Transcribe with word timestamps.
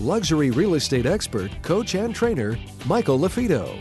luxury 0.00 0.50
real 0.50 0.74
estate 0.74 1.06
expert, 1.06 1.50
coach, 1.62 1.94
and 1.94 2.14
trainer, 2.14 2.58
Michael 2.86 3.18
LaFido. 3.18 3.76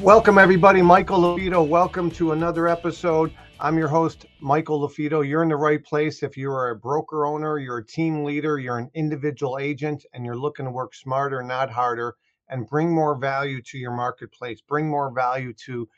Welcome, 0.00 0.38
everybody. 0.38 0.82
Michael 0.82 1.20
LaFido. 1.20 1.66
Welcome 1.66 2.10
to 2.12 2.32
another 2.32 2.68
episode. 2.68 3.32
I'm 3.60 3.78
your 3.78 3.88
host, 3.88 4.26
Michael 4.40 4.88
LaFido. 4.88 5.26
You're 5.26 5.42
in 5.42 5.48
the 5.48 5.56
right 5.56 5.82
place. 5.82 6.22
If 6.22 6.36
you're 6.36 6.70
a 6.70 6.76
broker 6.76 7.26
owner, 7.26 7.58
you're 7.58 7.78
a 7.78 7.86
team 7.86 8.24
leader, 8.24 8.58
you're 8.58 8.78
an 8.78 8.90
individual 8.94 9.58
agent, 9.58 10.04
and 10.12 10.24
you're 10.24 10.36
looking 10.36 10.66
to 10.66 10.70
work 10.70 10.94
smarter, 10.94 11.42
not 11.42 11.70
harder, 11.70 12.14
and 12.48 12.68
bring 12.68 12.90
more 12.90 13.16
value 13.16 13.62
to 13.62 13.78
your 13.78 13.92
marketplace, 13.92 14.60
bring 14.60 14.88
more 14.88 15.12
value 15.12 15.52
to 15.66 15.88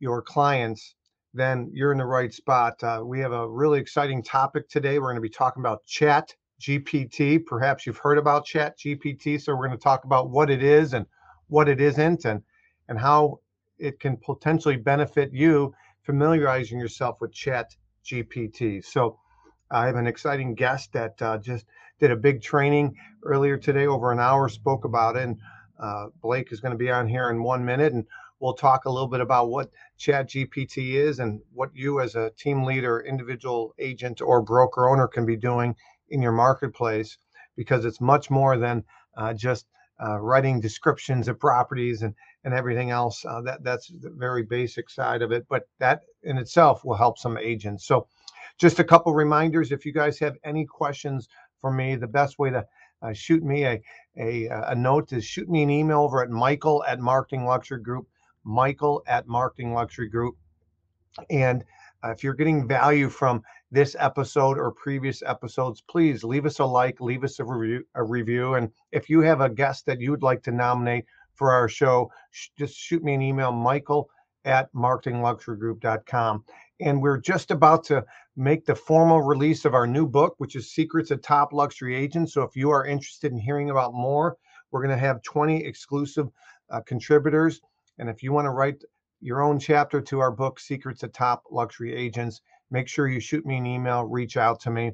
your 0.00 0.20
clients, 0.20 0.96
then 1.32 1.70
you're 1.72 1.92
in 1.92 1.98
the 1.98 2.04
right 2.04 2.32
spot. 2.34 2.82
Uh, 2.82 3.02
we 3.04 3.20
have 3.20 3.32
a 3.32 3.48
really 3.48 3.80
exciting 3.80 4.22
topic 4.22 4.68
today. 4.68 4.98
We're 4.98 5.06
going 5.06 5.16
to 5.16 5.20
be 5.22 5.28
talking 5.28 5.62
about 5.62 5.84
chat 5.86 6.34
GPT. 6.62 7.44
Perhaps 7.44 7.86
you've 7.86 7.98
heard 7.98 8.18
about 8.18 8.46
Chat 8.46 8.78
GPT. 8.78 9.40
So 9.40 9.54
we're 9.54 9.66
going 9.66 9.78
to 9.78 9.82
talk 9.82 10.04
about 10.04 10.30
what 10.30 10.50
it 10.50 10.62
is 10.62 10.94
and 10.94 11.04
what 11.48 11.68
it 11.68 11.80
isn't 11.80 12.24
and 12.24 12.42
and 12.88 12.98
how 12.98 13.40
it 13.78 14.00
can 14.00 14.16
potentially 14.16 14.76
benefit 14.76 15.32
you 15.32 15.74
familiarizing 16.02 16.78
yourself 16.78 17.20
with 17.20 17.32
Chat 17.32 17.76
GPT. 18.04 18.84
So 18.84 19.18
I 19.70 19.86
have 19.86 19.96
an 19.96 20.06
exciting 20.06 20.54
guest 20.54 20.92
that 20.92 21.20
uh, 21.22 21.38
just 21.38 21.66
did 21.98 22.10
a 22.10 22.16
big 22.16 22.42
training 22.42 22.94
earlier 23.24 23.56
today, 23.56 23.86
over 23.86 24.12
an 24.12 24.20
hour, 24.20 24.48
spoke 24.48 24.84
about 24.84 25.16
it. 25.16 25.22
And 25.22 25.38
uh, 25.80 26.06
Blake 26.20 26.52
is 26.52 26.60
going 26.60 26.72
to 26.72 26.78
be 26.78 26.90
on 26.90 27.08
here 27.08 27.30
in 27.30 27.42
one 27.42 27.64
minute, 27.64 27.92
and 27.92 28.04
we'll 28.40 28.54
talk 28.54 28.84
a 28.84 28.90
little 28.90 29.08
bit 29.08 29.20
about 29.20 29.48
what 29.48 29.70
Chat 29.98 30.28
GPT 30.28 30.94
is 30.94 31.20
and 31.20 31.40
what 31.54 31.70
you, 31.74 32.00
as 32.00 32.14
a 32.14 32.30
team 32.36 32.64
leader, 32.64 33.00
individual 33.00 33.74
agent, 33.78 34.20
or 34.20 34.42
broker 34.42 34.88
owner, 34.88 35.08
can 35.08 35.24
be 35.24 35.36
doing 35.36 35.74
in 36.12 36.22
your 36.22 36.32
marketplace 36.32 37.18
because 37.56 37.84
it's 37.84 38.00
much 38.00 38.30
more 38.30 38.56
than 38.56 38.84
uh, 39.16 39.34
just 39.34 39.66
uh, 40.02 40.18
writing 40.18 40.60
descriptions 40.60 41.28
of 41.28 41.38
properties 41.38 42.02
and 42.02 42.14
and 42.44 42.54
everything 42.54 42.90
else. 42.90 43.24
Uh, 43.24 43.40
that 43.42 43.62
that's 43.62 43.88
the 44.00 44.10
very 44.10 44.42
basic 44.42 44.90
side 44.90 45.22
of 45.22 45.32
it, 45.32 45.46
but 45.48 45.64
that 45.78 46.02
in 46.24 46.38
itself 46.38 46.84
will 46.84 46.96
help 46.96 47.18
some 47.18 47.38
agents. 47.38 47.86
So, 47.86 48.06
just 48.58 48.78
a 48.78 48.84
couple 48.84 49.12
reminders: 49.14 49.72
if 49.72 49.84
you 49.84 49.92
guys 49.92 50.18
have 50.18 50.36
any 50.44 50.64
questions 50.64 51.28
for 51.60 51.72
me, 51.72 51.96
the 51.96 52.06
best 52.06 52.38
way 52.38 52.50
to 52.50 52.64
uh, 53.02 53.12
shoot 53.12 53.42
me 53.42 53.64
a, 53.64 53.80
a 54.18 54.48
a 54.48 54.74
note 54.74 55.12
is 55.12 55.24
shoot 55.24 55.48
me 55.48 55.62
an 55.62 55.70
email 55.70 56.00
over 56.00 56.22
at 56.22 56.30
Michael 56.30 56.84
at 56.84 57.00
Marketing 57.00 57.44
Luxury 57.44 57.82
Group. 57.82 58.06
Michael 58.44 59.02
at 59.06 59.28
Marketing 59.28 59.72
Luxury 59.72 60.08
Group, 60.08 60.36
and 61.30 61.64
uh, 62.04 62.10
if 62.10 62.24
you're 62.24 62.34
getting 62.34 62.66
value 62.66 63.08
from 63.08 63.42
this 63.72 63.96
episode 63.98 64.58
or 64.58 64.70
previous 64.70 65.22
episodes, 65.22 65.80
please 65.80 66.22
leave 66.22 66.44
us 66.44 66.58
a 66.58 66.64
like, 66.64 67.00
leave 67.00 67.24
us 67.24 67.40
a 67.40 67.44
review, 67.44 67.84
a 67.94 68.04
review. 68.04 68.54
And 68.54 68.70
if 68.92 69.08
you 69.08 69.22
have 69.22 69.40
a 69.40 69.48
guest 69.48 69.86
that 69.86 70.00
you 70.00 70.10
would 70.10 70.22
like 70.22 70.42
to 70.44 70.52
nominate 70.52 71.06
for 71.34 71.50
our 71.50 71.68
show, 71.68 72.12
sh- 72.30 72.48
just 72.58 72.76
shoot 72.76 73.02
me 73.02 73.14
an 73.14 73.22
email, 73.22 73.50
michael 73.50 74.10
at 74.44 74.72
marketingluxurygroup.com. 74.74 76.44
And 76.80 77.00
we're 77.00 77.18
just 77.18 77.50
about 77.50 77.84
to 77.84 78.04
make 78.36 78.66
the 78.66 78.74
formal 78.74 79.22
release 79.22 79.64
of 79.64 79.74
our 79.74 79.86
new 79.86 80.06
book, 80.06 80.34
which 80.36 80.54
is 80.54 80.72
Secrets 80.72 81.10
of 81.10 81.22
Top 81.22 81.54
Luxury 81.54 81.96
Agents. 81.96 82.34
So 82.34 82.42
if 82.42 82.54
you 82.54 82.70
are 82.70 82.84
interested 82.84 83.32
in 83.32 83.38
hearing 83.38 83.70
about 83.70 83.94
more, 83.94 84.36
we're 84.70 84.82
going 84.82 84.96
to 84.96 85.06
have 85.06 85.22
20 85.22 85.64
exclusive 85.64 86.28
uh, 86.70 86.80
contributors. 86.82 87.60
And 87.98 88.10
if 88.10 88.22
you 88.22 88.32
want 88.32 88.44
to 88.44 88.50
write 88.50 88.82
your 89.22 89.40
own 89.40 89.58
chapter 89.58 90.00
to 90.02 90.20
our 90.20 90.30
book, 90.30 90.60
Secrets 90.60 91.02
of 91.02 91.12
Top 91.12 91.44
Luxury 91.50 91.94
Agents, 91.94 92.42
make 92.72 92.88
sure 92.88 93.06
you 93.06 93.20
shoot 93.20 93.46
me 93.46 93.58
an 93.58 93.66
email, 93.66 94.04
reach 94.04 94.36
out 94.36 94.58
to 94.60 94.70
me. 94.70 94.92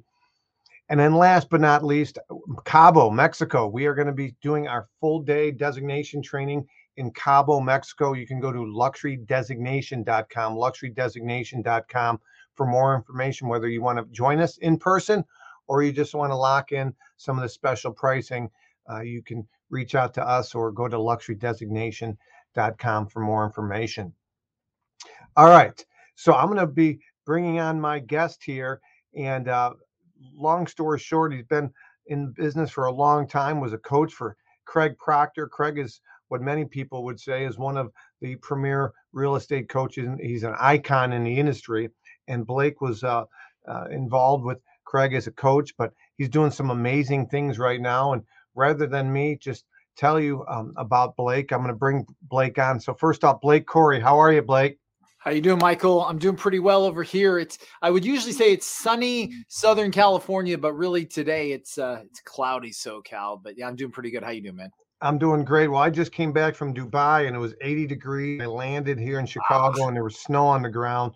And 0.91 0.99
then 0.99 1.15
last 1.15 1.51
but 1.51 1.61
not 1.61 1.85
least, 1.85 2.19
Cabo, 2.65 3.11
Mexico. 3.11 3.69
We 3.69 3.87
are 3.87 3.95
going 3.95 4.07
to 4.07 4.13
be 4.13 4.35
doing 4.43 4.69
our 4.69 4.87
full 5.01 5.21
day 5.21 5.51
designation 5.51 6.23
training 6.23 6.67
in 6.97 7.11
Cabo, 7.13 7.61
Mexico. 7.61 8.15
You 8.15 8.27
can 8.27 8.41
go 8.41 8.51
to 8.51 8.59
luxurydesignation.com, 8.59 10.57
luxurydesignation.com 10.57 12.21
for 12.55 12.67
more 12.67 12.97
information, 12.97 13.49
whether 13.49 13.69
you 13.69 13.83
want 13.83 13.99
to 13.99 14.07
join 14.13 14.41
us 14.41 14.57
in 14.59 14.79
person 14.79 15.25
or 15.69 15.83
you 15.83 15.93
just 15.93 16.15
want 16.15 16.33
to 16.33 16.37
lock 16.37 16.73
in 16.73 16.95
some 17.19 17.37
of 17.37 17.43
the 17.43 17.49
special 17.49 17.93
pricing. 17.93 18.51
Uh, 18.91 19.01
you 19.01 19.23
can 19.23 19.47
reach 19.71 19.95
out 19.95 20.15
to 20.15 20.27
us 20.27 20.55
or 20.55 20.73
go 20.73 20.89
to 20.89 20.97
luxurydesignation.com 20.97 23.07
for 23.09 23.21
more 23.21 23.45
information. 23.45 24.15
All 25.37 25.51
right. 25.51 25.85
So 26.15 26.35
I'm 26.35 26.47
going 26.47 26.59
to 26.59 26.67
be 26.67 26.99
bringing 27.29 27.61
on 27.61 27.79
my 27.79 27.99
guest 27.99 28.43
here. 28.43 28.81
And 29.15 29.49
uh, 29.49 29.75
long 30.35 30.67
story 30.67 30.99
short, 30.99 31.35
he's 31.35 31.45
been 31.45 31.71
in 32.07 32.33
business 32.33 32.71
for 32.71 32.87
a 32.87 32.93
long 32.93 33.29
time, 33.29 33.61
was 33.61 33.75
a 33.75 33.79
coach 33.79 34.15
for 34.15 34.35
Craig 34.65 34.97
Proctor. 34.99 35.47
Craig 35.47 35.79
is 35.79 36.01
what 36.29 36.41
many 36.41 36.65
people 36.65 37.05
would 37.05 37.21
say 37.21 37.45
is 37.45 37.59
one 37.59 37.77
of 37.77 37.93
the 38.23 38.37
premier 38.37 38.93
real 39.13 39.37
estate 39.37 39.69
coaches. 39.69 40.09
He's 40.19 40.43
an 40.43 40.55
icon 40.59 41.13
in 41.13 41.23
the 41.23 41.39
industry. 41.39 41.91
And 42.29 42.47
Blake 42.47 42.81
was 42.81 43.05
uh, 43.05 43.25
uh, 43.69 43.85
involved 43.91 44.45
with 44.45 44.59
Craig 44.87 45.13
as 45.13 45.27
a 45.27 45.33
coach, 45.33 45.75
but 45.77 45.93
he's 46.17 46.31
doing 46.31 46.51
some 46.51 46.71
amazing 46.71 47.27
things 47.27 47.59
right 47.59 47.81
now. 47.81 48.15
And 48.15 48.23
rather 48.55 48.87
than 48.87 49.13
me 49.13 49.37
just 49.39 49.67
tell 49.99 50.19
you 50.19 50.47
um, 50.49 50.73
about 50.79 51.15
Blake, 51.17 51.53
I'm 51.53 51.59
going 51.59 51.69
to 51.69 51.79
bring 51.79 52.07
Blake 52.23 52.59
on. 52.59 52.81
So 52.81 52.95
first 52.95 53.23
off, 53.23 53.43
Blake 53.43 53.67
Corey, 53.67 54.01
how 54.01 54.19
are 54.19 54.33
you, 54.33 54.41
Blake? 54.41 54.79
How 55.21 55.33
you 55.33 55.41
doing, 55.41 55.59
Michael? 55.59 56.05
I'm 56.05 56.19
doing 56.19 56.37
pretty 56.37 56.61
well 56.61 56.85
over 56.85 57.03
here. 57.03 57.41
It's 57.41 57.59
I 57.83 57.91
would 57.91 58.05
usually 58.05 58.33
say 58.33 58.53
it's 58.53 58.67
sunny 58.67 59.33
Southern 59.49 59.91
California, 59.91 60.57
but 60.57 60.75
really 60.75 61.05
today 61.05 61.51
it's 61.51 61.77
uh 61.77 62.03
it's 62.05 62.21
cloudy 62.21 62.71
SoCal. 62.71 63.43
But 63.43 63.59
yeah, 63.59 63.67
I'm 63.67 63.75
doing 63.75 63.91
pretty 63.91 64.13
good. 64.13 64.23
How 64.23 64.31
you 64.31 64.43
doing, 64.43 64.57
man? 64.57 64.71
I'm 65.01 65.19
doing 65.19 65.45
great. 65.45 65.69
Well, 65.69 65.83
I 65.83 65.91
just 65.91 66.13
came 66.13 66.33
back 66.33 66.55
from 66.55 66.73
Dubai 66.73 67.27
and 67.27 67.35
it 67.35 67.39
was 67.41 67.55
80 67.61 67.87
degrees. 67.87 68.41
I 68.41 68.47
landed 68.47 68.99
here 68.99 69.19
in 69.19 69.27
Chicago 69.27 69.83
wow. 69.83 69.89
and 69.89 69.97
there 69.97 70.05
was 70.05 70.19
snow 70.21 70.47
on 70.47 70.63
the 70.63 70.71
ground. 70.71 71.15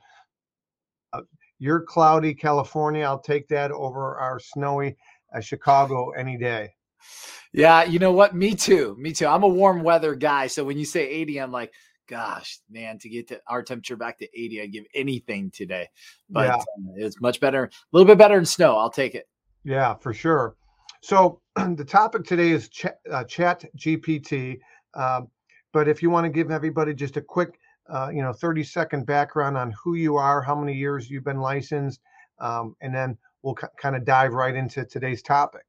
Uh, 1.13 1.23
you're 1.59 1.81
cloudy 1.81 2.35
California. 2.35 3.05
I'll 3.05 3.21
take 3.21 3.47
that 3.49 3.71
over 3.71 4.17
our 4.19 4.41
snowy 4.41 4.97
uh, 5.35 5.41
Chicago 5.41 6.11
any 6.11 6.37
day. 6.37 6.71
Yeah, 7.53 7.85
you 7.85 7.99
know 7.99 8.13
what? 8.13 8.35
Me 8.35 8.55
too. 8.55 8.97
Me 8.99 9.13
too. 9.13 9.27
I'm 9.27 9.43
a 9.43 9.49
warm 9.49 9.83
weather 9.83 10.15
guy. 10.15 10.47
So 10.47 10.65
when 10.65 10.79
you 10.79 10.85
say 10.85 11.09
80, 11.09 11.39
I'm 11.39 11.53
like, 11.53 11.73
gosh, 12.13 12.61
man, 12.69 12.99
to 12.99 13.09
get 13.09 13.27
to 13.29 13.41
our 13.47 13.63
temperature 13.63 13.97
back 13.97 14.19
to 14.19 14.29
80, 14.39 14.61
I'd 14.61 14.73
give 14.73 14.85
anything 14.95 15.51
today. 15.51 15.89
But 16.29 16.47
yeah. 16.47 16.57
uh, 16.57 16.93
it's 16.97 17.19
much 17.23 17.41
better, 17.41 17.65
a 17.65 17.71
little 17.91 18.07
bit 18.07 18.19
better 18.19 18.37
in 18.37 18.45
snow. 18.45 18.77
I'll 18.77 18.91
take 18.91 19.15
it. 19.15 19.27
Yeah, 19.65 19.95
for 19.95 20.13
sure. 20.13 20.55
So 21.01 21.41
the 21.57 21.85
topic 21.87 22.25
today 22.25 22.51
is 22.51 22.69
ch- 22.69 22.87
uh, 23.11 23.25
Chat 23.25 23.65
GPT. 23.79 24.59
Um, 24.93 25.29
but 25.73 25.89
if 25.89 26.03
you 26.03 26.11
want 26.11 26.27
to 26.27 26.29
give 26.29 26.51
everybody 26.51 26.93
just 26.93 27.17
a 27.17 27.23
quick, 27.23 27.59
uh, 27.89 28.11
you 28.13 28.21
know, 28.21 28.35
30 28.35 28.63
second 28.63 29.07
background 29.07 29.57
on 29.57 29.73
who 29.83 29.95
you 29.95 30.17
are, 30.17 30.43
how 30.43 30.55
many 30.55 30.75
years 30.75 31.09
you've 31.09 31.25
been 31.25 31.41
licensed, 31.41 32.01
um, 32.41 32.77
and 32.83 32.95
then 32.95 33.17
we'll 33.43 33.57
c- 33.59 33.69
kind 33.79 33.97
of 33.97 34.05
dive 34.05 34.35
right 34.35 34.55
into 34.55 34.85
today's 34.85 35.23
topic. 35.23 35.65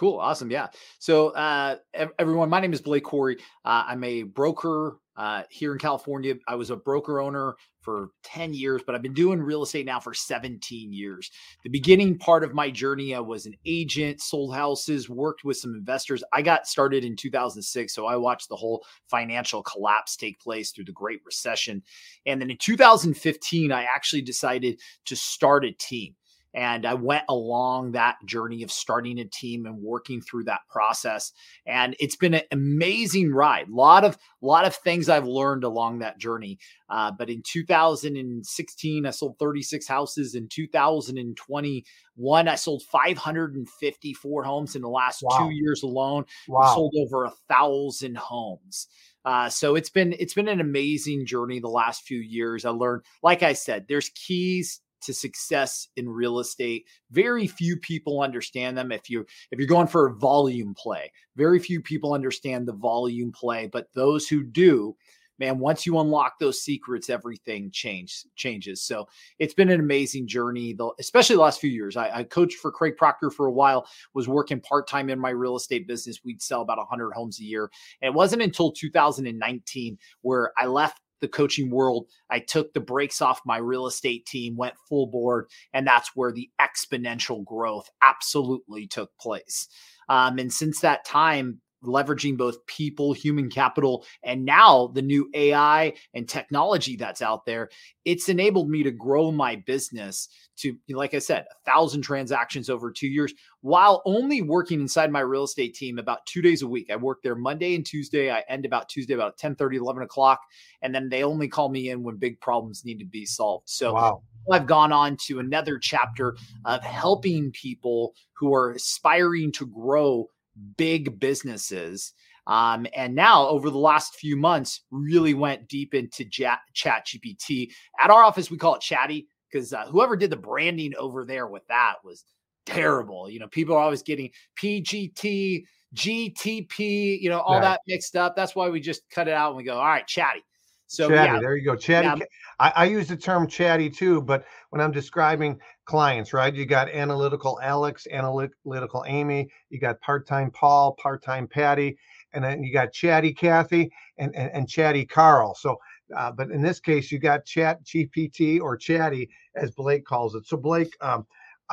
Cool. 0.00 0.18
Awesome. 0.18 0.50
Yeah. 0.50 0.68
So, 0.98 1.28
uh, 1.28 1.76
everyone, 2.18 2.48
my 2.48 2.58
name 2.58 2.72
is 2.72 2.80
Blake 2.80 3.04
Corey. 3.04 3.36
Uh, 3.66 3.84
I'm 3.86 4.02
a 4.02 4.22
broker 4.22 4.96
uh, 5.14 5.42
here 5.50 5.72
in 5.72 5.78
California. 5.78 6.36
I 6.48 6.54
was 6.54 6.70
a 6.70 6.76
broker 6.76 7.20
owner 7.20 7.54
for 7.82 8.08
10 8.22 8.54
years, 8.54 8.80
but 8.86 8.94
I've 8.94 9.02
been 9.02 9.12
doing 9.12 9.42
real 9.42 9.62
estate 9.62 9.84
now 9.84 10.00
for 10.00 10.14
17 10.14 10.94
years. 10.94 11.30
The 11.64 11.68
beginning 11.68 12.16
part 12.16 12.44
of 12.44 12.54
my 12.54 12.70
journey, 12.70 13.14
I 13.14 13.20
was 13.20 13.44
an 13.44 13.52
agent, 13.66 14.22
sold 14.22 14.54
houses, 14.54 15.10
worked 15.10 15.44
with 15.44 15.58
some 15.58 15.74
investors. 15.74 16.24
I 16.32 16.40
got 16.40 16.66
started 16.66 17.04
in 17.04 17.14
2006. 17.14 17.94
So 17.94 18.06
I 18.06 18.16
watched 18.16 18.48
the 18.48 18.56
whole 18.56 18.82
financial 19.10 19.62
collapse 19.62 20.16
take 20.16 20.40
place 20.40 20.70
through 20.70 20.86
the 20.86 20.92
Great 20.92 21.20
Recession. 21.26 21.82
And 22.24 22.40
then 22.40 22.50
in 22.50 22.56
2015, 22.56 23.70
I 23.70 23.82
actually 23.82 24.22
decided 24.22 24.80
to 25.04 25.14
start 25.14 25.66
a 25.66 25.72
team. 25.72 26.14
And 26.52 26.84
I 26.84 26.94
went 26.94 27.24
along 27.28 27.92
that 27.92 28.16
journey 28.24 28.62
of 28.62 28.72
starting 28.72 29.20
a 29.20 29.24
team 29.24 29.66
and 29.66 29.78
working 29.78 30.20
through 30.20 30.44
that 30.44 30.62
process. 30.68 31.32
And 31.64 31.94
it's 32.00 32.16
been 32.16 32.34
an 32.34 32.42
amazing 32.50 33.32
ride. 33.32 33.68
A 33.68 33.74
lot 33.74 34.04
of 34.04 34.18
lot 34.42 34.64
of 34.64 34.74
things 34.74 35.08
I've 35.08 35.26
learned 35.26 35.64
along 35.64 36.00
that 36.00 36.18
journey. 36.18 36.58
Uh, 36.88 37.12
but 37.12 37.30
in 37.30 37.42
2016, 37.42 39.06
I 39.06 39.10
sold 39.10 39.38
36 39.38 39.86
houses. 39.86 40.34
In 40.34 40.48
2021, 40.48 42.48
I 42.48 42.54
sold 42.56 42.82
554 42.82 44.44
homes 44.44 44.74
in 44.74 44.82
the 44.82 44.88
last 44.88 45.22
wow. 45.22 45.38
two 45.38 45.54
years 45.54 45.84
alone. 45.84 46.24
Wow. 46.48 46.74
Sold 46.74 46.94
over 46.98 47.26
a 47.26 47.32
thousand 47.48 48.16
homes. 48.16 48.88
Uh, 49.24 49.50
so 49.50 49.76
it's 49.76 49.90
been 49.90 50.14
it's 50.18 50.34
been 50.34 50.48
an 50.48 50.60
amazing 50.60 51.26
journey 51.26 51.60
the 51.60 51.68
last 51.68 52.02
few 52.02 52.18
years. 52.18 52.64
I 52.64 52.70
learned, 52.70 53.02
like 53.22 53.42
I 53.42 53.52
said, 53.52 53.86
there's 53.86 54.08
keys 54.08 54.80
to 55.02 55.14
success 55.14 55.88
in 55.96 56.08
real 56.08 56.38
estate. 56.38 56.86
Very 57.10 57.46
few 57.46 57.76
people 57.76 58.22
understand 58.22 58.76
them. 58.76 58.92
If 58.92 59.10
you 59.10 59.24
if 59.50 59.58
you're 59.58 59.68
going 59.68 59.86
for 59.86 60.06
a 60.06 60.14
volume 60.14 60.74
play, 60.74 61.10
very 61.36 61.58
few 61.58 61.80
people 61.80 62.12
understand 62.12 62.66
the 62.66 62.72
volume 62.72 63.32
play. 63.32 63.68
But 63.70 63.88
those 63.94 64.28
who 64.28 64.42
do, 64.42 64.96
man, 65.40 65.58
once 65.58 65.86
you 65.86 65.98
unlock 65.98 66.38
those 66.38 66.62
secrets, 66.62 67.10
everything 67.10 67.70
change, 67.72 68.24
changes. 68.36 68.82
So 68.82 69.08
it's 69.38 69.54
been 69.54 69.70
an 69.70 69.80
amazing 69.80 70.28
journey, 70.28 70.74
though, 70.74 70.94
especially 71.00 71.36
the 71.36 71.42
last 71.42 71.60
few 71.60 71.70
years. 71.70 71.96
I, 71.96 72.18
I 72.18 72.24
coached 72.24 72.58
for 72.58 72.70
Craig 72.70 72.96
Proctor 72.96 73.30
for 73.30 73.46
a 73.46 73.52
while, 73.52 73.88
was 74.14 74.28
working 74.28 74.60
part 74.60 74.86
time 74.86 75.08
in 75.08 75.18
my 75.18 75.30
real 75.30 75.56
estate 75.56 75.88
business. 75.88 76.20
We'd 76.22 76.42
sell 76.42 76.60
about 76.60 76.78
100 76.78 77.12
homes 77.12 77.40
a 77.40 77.44
year. 77.44 77.70
And 78.02 78.12
it 78.12 78.14
wasn't 78.14 78.42
until 78.42 78.70
2019 78.70 79.98
where 80.20 80.52
I 80.58 80.66
left 80.66 81.00
the 81.20 81.28
coaching 81.28 81.70
world. 81.70 82.06
I 82.30 82.40
took 82.40 82.72
the 82.72 82.80
brakes 82.80 83.20
off 83.20 83.40
my 83.44 83.58
real 83.58 83.86
estate 83.86 84.26
team, 84.26 84.56
went 84.56 84.74
full 84.88 85.06
board, 85.06 85.46
and 85.72 85.86
that's 85.86 86.10
where 86.14 86.32
the 86.32 86.50
exponential 86.60 87.44
growth 87.44 87.88
absolutely 88.02 88.86
took 88.86 89.10
place. 89.18 89.68
Um, 90.08 90.38
and 90.38 90.52
since 90.52 90.80
that 90.80 91.04
time, 91.04 91.60
leveraging 91.84 92.36
both 92.36 92.64
people, 92.66 93.12
human 93.12 93.50
capital, 93.50 94.04
and 94.22 94.44
now 94.44 94.88
the 94.88 95.02
new 95.02 95.28
AI 95.34 95.92
and 96.14 96.28
technology 96.28 96.96
that's 96.96 97.22
out 97.22 97.46
there, 97.46 97.70
it's 98.04 98.28
enabled 98.28 98.68
me 98.68 98.82
to 98.82 98.90
grow 98.90 99.30
my 99.30 99.56
business 99.56 100.28
to, 100.58 100.76
like 100.90 101.14
I 101.14 101.18
said, 101.18 101.46
a 101.50 101.70
thousand 101.70 102.02
transactions 102.02 102.68
over 102.68 102.90
two 102.90 103.08
years 103.08 103.32
while 103.62 104.02
only 104.04 104.42
working 104.42 104.80
inside 104.80 105.10
my 105.10 105.20
real 105.20 105.44
estate 105.44 105.74
team 105.74 105.98
about 105.98 106.26
two 106.26 106.42
days 106.42 106.62
a 106.62 106.68
week. 106.68 106.90
I 106.90 106.96
work 106.96 107.22
there 107.22 107.34
Monday 107.34 107.74
and 107.74 107.84
Tuesday. 107.84 108.30
I 108.30 108.44
end 108.48 108.66
about 108.66 108.88
Tuesday 108.88 109.14
about 109.14 109.38
10 109.38 109.54
30, 109.54 109.78
11 109.78 110.02
o'clock. 110.02 110.40
And 110.82 110.94
then 110.94 111.08
they 111.08 111.22
only 111.22 111.48
call 111.48 111.68
me 111.68 111.90
in 111.90 112.02
when 112.02 112.16
big 112.16 112.40
problems 112.40 112.84
need 112.84 112.98
to 112.98 113.06
be 113.06 113.24
solved. 113.24 113.68
So 113.68 113.94
wow. 113.94 114.22
I've 114.50 114.66
gone 114.66 114.92
on 114.92 115.16
to 115.26 115.38
another 115.38 115.78
chapter 115.78 116.36
of 116.64 116.82
helping 116.82 117.50
people 117.52 118.14
who 118.32 118.54
are 118.54 118.72
aspiring 118.72 119.52
to 119.52 119.66
grow 119.66 120.28
big 120.76 121.18
businesses. 121.18 122.12
Um, 122.46 122.86
and 122.96 123.14
now, 123.14 123.46
over 123.46 123.70
the 123.70 123.78
last 123.78 124.16
few 124.16 124.36
months, 124.36 124.82
really 124.90 125.34
went 125.34 125.68
deep 125.68 125.94
into 125.94 126.24
Chat, 126.24 126.60
Chat 126.74 127.06
GPT. 127.06 127.70
At 128.02 128.10
our 128.10 128.24
office, 128.24 128.50
we 128.50 128.56
call 128.56 128.74
it 128.74 128.80
Chatty 128.80 129.28
because 129.50 129.72
uh, 129.72 129.86
whoever 129.86 130.16
did 130.16 130.30
the 130.30 130.36
branding 130.36 130.94
over 130.98 131.24
there 131.24 131.46
with 131.46 131.66
that 131.68 131.96
was 132.04 132.24
terrible. 132.66 133.28
You 133.30 133.40
know, 133.40 133.48
people 133.48 133.74
are 133.74 133.82
always 133.82 134.02
getting 134.02 134.30
PGT, 134.60 135.64
GTP, 135.94 137.20
you 137.20 137.28
know, 137.28 137.40
all 137.40 137.54
right. 137.54 137.62
that 137.62 137.80
mixed 137.86 138.16
up. 138.16 138.36
That's 138.36 138.54
why 138.54 138.68
we 138.68 138.80
just 138.80 139.02
cut 139.10 139.28
it 139.28 139.34
out 139.34 139.50
and 139.50 139.56
we 139.56 139.64
go, 139.64 139.76
all 139.76 139.86
right, 139.86 140.06
Chatty. 140.06 140.42
So 140.90 141.08
chatty, 141.08 141.34
yeah, 141.34 141.40
there 141.40 141.56
you 141.56 141.64
go. 141.64 141.76
Chatty. 141.76 142.18
Yeah. 142.18 142.26
I, 142.58 142.72
I, 142.74 142.84
use 142.86 143.06
the 143.06 143.16
term 143.16 143.46
chatty 143.46 143.88
too, 143.88 144.20
but 144.22 144.44
when 144.70 144.80
I'm 144.80 144.90
describing 144.90 145.60
clients, 145.84 146.32
right? 146.32 146.52
You 146.52 146.66
got 146.66 146.88
analytical 146.88 147.60
Alex, 147.62 148.08
analytical 148.10 149.04
Amy, 149.06 149.48
you 149.68 149.78
got 149.78 150.00
part-time 150.00 150.50
Paul, 150.50 150.96
part-time 151.00 151.46
Patty, 151.46 151.96
and 152.32 152.42
then 152.42 152.64
you 152.64 152.72
got 152.72 152.92
chatty 152.92 153.32
Kathy 153.32 153.92
and, 154.18 154.34
and, 154.34 154.50
and 154.52 154.68
chatty 154.68 155.06
Carl. 155.06 155.54
So 155.54 155.78
uh, 156.16 156.32
but 156.32 156.50
in 156.50 156.62
this 156.62 156.80
case, 156.80 157.12
you 157.12 157.18
got 157.18 157.44
chat 157.44 157.82
GPT 157.84 158.60
or 158.60 158.76
chatty 158.76 159.30
as 159.54 159.70
Blake 159.70 160.04
calls 160.04 160.34
it. 160.34 160.46
So 160.46 160.56
Blake, 160.56 160.96
um, 161.00 161.26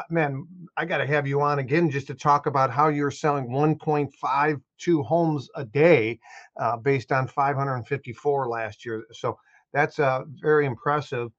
man, 0.09 0.47
I 0.75 0.85
got 0.85 0.99
to 0.99 1.07
have 1.07 1.27
you 1.27 1.41
on 1.41 1.59
again 1.59 1.89
just 1.89 2.07
to 2.07 2.13
talk 2.13 2.45
about 2.45 2.71
how 2.71 2.88
you're 2.89 3.11
selling 3.11 3.49
1.52 3.49 5.05
homes 5.05 5.49
a 5.55 5.65
day 5.65 6.19
uh, 6.59 6.77
based 6.77 7.11
on 7.11 7.27
554 7.27 8.47
last 8.47 8.85
year. 8.85 9.05
So 9.11 9.38
that's 9.73 9.99
uh, 9.99 10.23
very 10.41 10.65
impressive. 10.65 11.29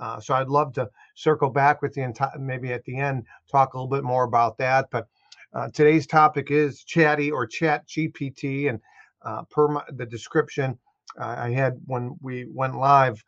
Uh, 0.00 0.20
so 0.20 0.34
I'd 0.34 0.48
love 0.48 0.72
to 0.74 0.88
circle 1.14 1.50
back 1.50 1.82
with 1.82 1.96
you 1.96 2.04
and 2.04 2.18
maybe 2.38 2.72
at 2.72 2.84
the 2.84 2.98
end 2.98 3.24
talk 3.50 3.74
a 3.74 3.76
little 3.76 3.88
bit 3.88 4.04
more 4.04 4.24
about 4.24 4.58
that. 4.58 4.88
But 4.90 5.08
uh, 5.52 5.68
today's 5.72 6.06
topic 6.06 6.50
is 6.50 6.84
chatty 6.84 7.30
or 7.30 7.46
chat 7.46 7.88
GPT. 7.88 8.68
And 8.68 8.80
uh, 9.22 9.42
per 9.50 9.68
my, 9.68 9.82
the 9.96 10.06
description 10.06 10.78
I 11.18 11.50
had 11.50 11.80
when 11.86 12.16
we 12.20 12.46
went 12.52 12.76
live, 12.76 13.24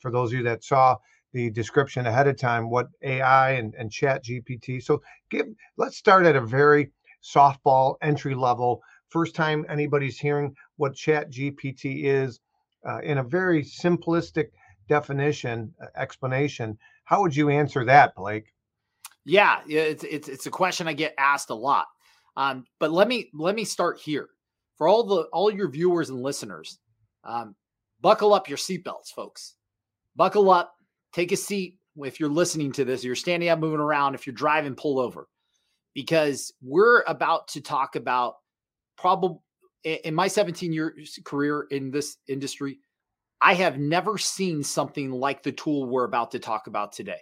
for 0.00 0.10
those 0.10 0.32
of 0.32 0.38
you 0.38 0.44
that 0.44 0.64
saw, 0.64 0.96
the 1.32 1.50
description 1.50 2.06
ahead 2.06 2.26
of 2.26 2.36
time 2.36 2.70
what 2.70 2.88
AI 3.02 3.52
and, 3.52 3.74
and 3.74 3.92
chat 3.92 4.24
GPT. 4.24 4.82
So 4.82 5.02
give 5.30 5.46
let's 5.76 5.96
start 5.96 6.26
at 6.26 6.36
a 6.36 6.40
very 6.40 6.90
softball 7.22 7.96
entry 8.02 8.34
level. 8.34 8.82
First 9.08 9.34
time 9.34 9.66
anybody's 9.68 10.18
hearing 10.18 10.54
what 10.76 10.94
chat 10.94 11.30
GPT 11.30 12.04
is 12.04 12.40
uh, 12.88 13.00
in 13.02 13.18
a 13.18 13.22
very 13.22 13.62
simplistic 13.62 14.46
definition, 14.88 15.72
uh, 15.82 15.86
explanation. 15.96 16.78
How 17.04 17.20
would 17.22 17.34
you 17.34 17.48
answer 17.48 17.84
that, 17.84 18.14
Blake? 18.14 18.52
Yeah, 19.24 19.60
it's 19.68 20.04
it's 20.04 20.28
it's 20.28 20.46
a 20.46 20.50
question 20.50 20.88
I 20.88 20.92
get 20.92 21.14
asked 21.18 21.50
a 21.50 21.54
lot. 21.54 21.86
Um, 22.36 22.64
but 22.78 22.90
let 22.90 23.08
me 23.08 23.30
let 23.34 23.54
me 23.54 23.64
start 23.64 24.00
here 24.00 24.28
for 24.76 24.88
all 24.88 25.04
the 25.04 25.22
all 25.32 25.52
your 25.52 25.68
viewers 25.68 26.10
and 26.10 26.22
listeners. 26.22 26.78
Um, 27.22 27.54
buckle 28.00 28.32
up 28.32 28.48
your 28.48 28.58
seatbelts, 28.58 29.12
folks. 29.14 29.56
Buckle 30.16 30.50
up 30.50 30.74
take 31.12 31.32
a 31.32 31.36
seat 31.36 31.76
if 31.96 32.20
you're 32.20 32.28
listening 32.28 32.72
to 32.72 32.84
this, 32.84 33.04
you're 33.04 33.16
standing 33.16 33.48
up, 33.48 33.58
moving 33.58 33.80
around, 33.80 34.14
if 34.14 34.26
you're 34.26 34.34
driving, 34.34 34.74
pull 34.74 34.98
over 34.98 35.28
because 35.94 36.52
we're 36.62 37.02
about 37.06 37.48
to 37.48 37.60
talk 37.60 37.96
about 37.96 38.36
probably 38.96 39.38
in 39.84 40.14
my 40.14 40.28
17 40.28 40.72
year 40.72 40.94
career 41.24 41.66
in 41.70 41.90
this 41.90 42.18
industry, 42.28 42.78
I 43.40 43.54
have 43.54 43.78
never 43.78 44.18
seen 44.18 44.62
something 44.62 45.10
like 45.10 45.42
the 45.42 45.52
tool 45.52 45.86
we're 45.86 46.04
about 46.04 46.30
to 46.32 46.38
talk 46.38 46.66
about 46.66 46.92
today. 46.92 47.20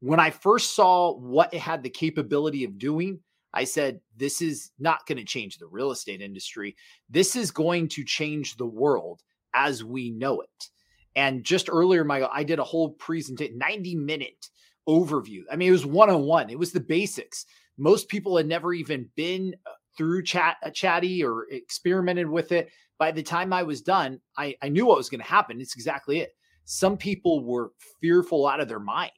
When 0.00 0.20
I 0.20 0.30
first 0.30 0.74
saw 0.74 1.16
what 1.16 1.54
it 1.54 1.60
had 1.60 1.82
the 1.82 1.90
capability 1.90 2.64
of 2.64 2.78
doing, 2.78 3.20
I 3.54 3.64
said, 3.64 4.00
this 4.16 4.42
is 4.42 4.72
not 4.78 5.06
going 5.06 5.18
to 5.18 5.24
change 5.24 5.56
the 5.56 5.68
real 5.68 5.92
estate 5.92 6.20
industry. 6.20 6.76
This 7.08 7.36
is 7.36 7.50
going 7.50 7.88
to 7.88 8.04
change 8.04 8.56
the 8.56 8.66
world 8.66 9.22
as 9.54 9.82
we 9.82 10.10
know 10.10 10.40
it. 10.40 10.68
And 11.16 11.42
just 11.42 11.70
earlier, 11.70 12.04
Michael, 12.04 12.28
I 12.30 12.44
did 12.44 12.58
a 12.58 12.64
whole 12.64 12.90
presentation, 12.90 13.56
90 13.56 13.96
minute 13.96 14.50
overview. 14.86 15.40
I 15.50 15.56
mean, 15.56 15.68
it 15.68 15.72
was 15.72 15.86
one 15.86 16.10
on 16.10 16.22
one, 16.22 16.50
it 16.50 16.58
was 16.58 16.72
the 16.72 16.80
basics. 16.80 17.46
Most 17.78 18.08
people 18.08 18.36
had 18.36 18.46
never 18.46 18.72
even 18.72 19.08
been 19.16 19.54
uh, 19.66 19.70
through 19.96 20.22
chat 20.22 20.56
uh, 20.64 20.70
chatty 20.70 21.24
or 21.24 21.46
experimented 21.50 22.28
with 22.28 22.52
it. 22.52 22.70
By 22.98 23.12
the 23.12 23.22
time 23.22 23.52
I 23.52 23.62
was 23.62 23.82
done, 23.82 24.20
I, 24.36 24.54
I 24.62 24.68
knew 24.68 24.86
what 24.86 24.98
was 24.98 25.10
going 25.10 25.20
to 25.20 25.26
happen. 25.26 25.60
It's 25.60 25.74
exactly 25.74 26.20
it. 26.20 26.30
Some 26.64 26.96
people 26.96 27.44
were 27.44 27.72
fearful 28.00 28.46
out 28.46 28.60
of 28.60 28.68
their 28.68 28.80
mind. 28.80 29.12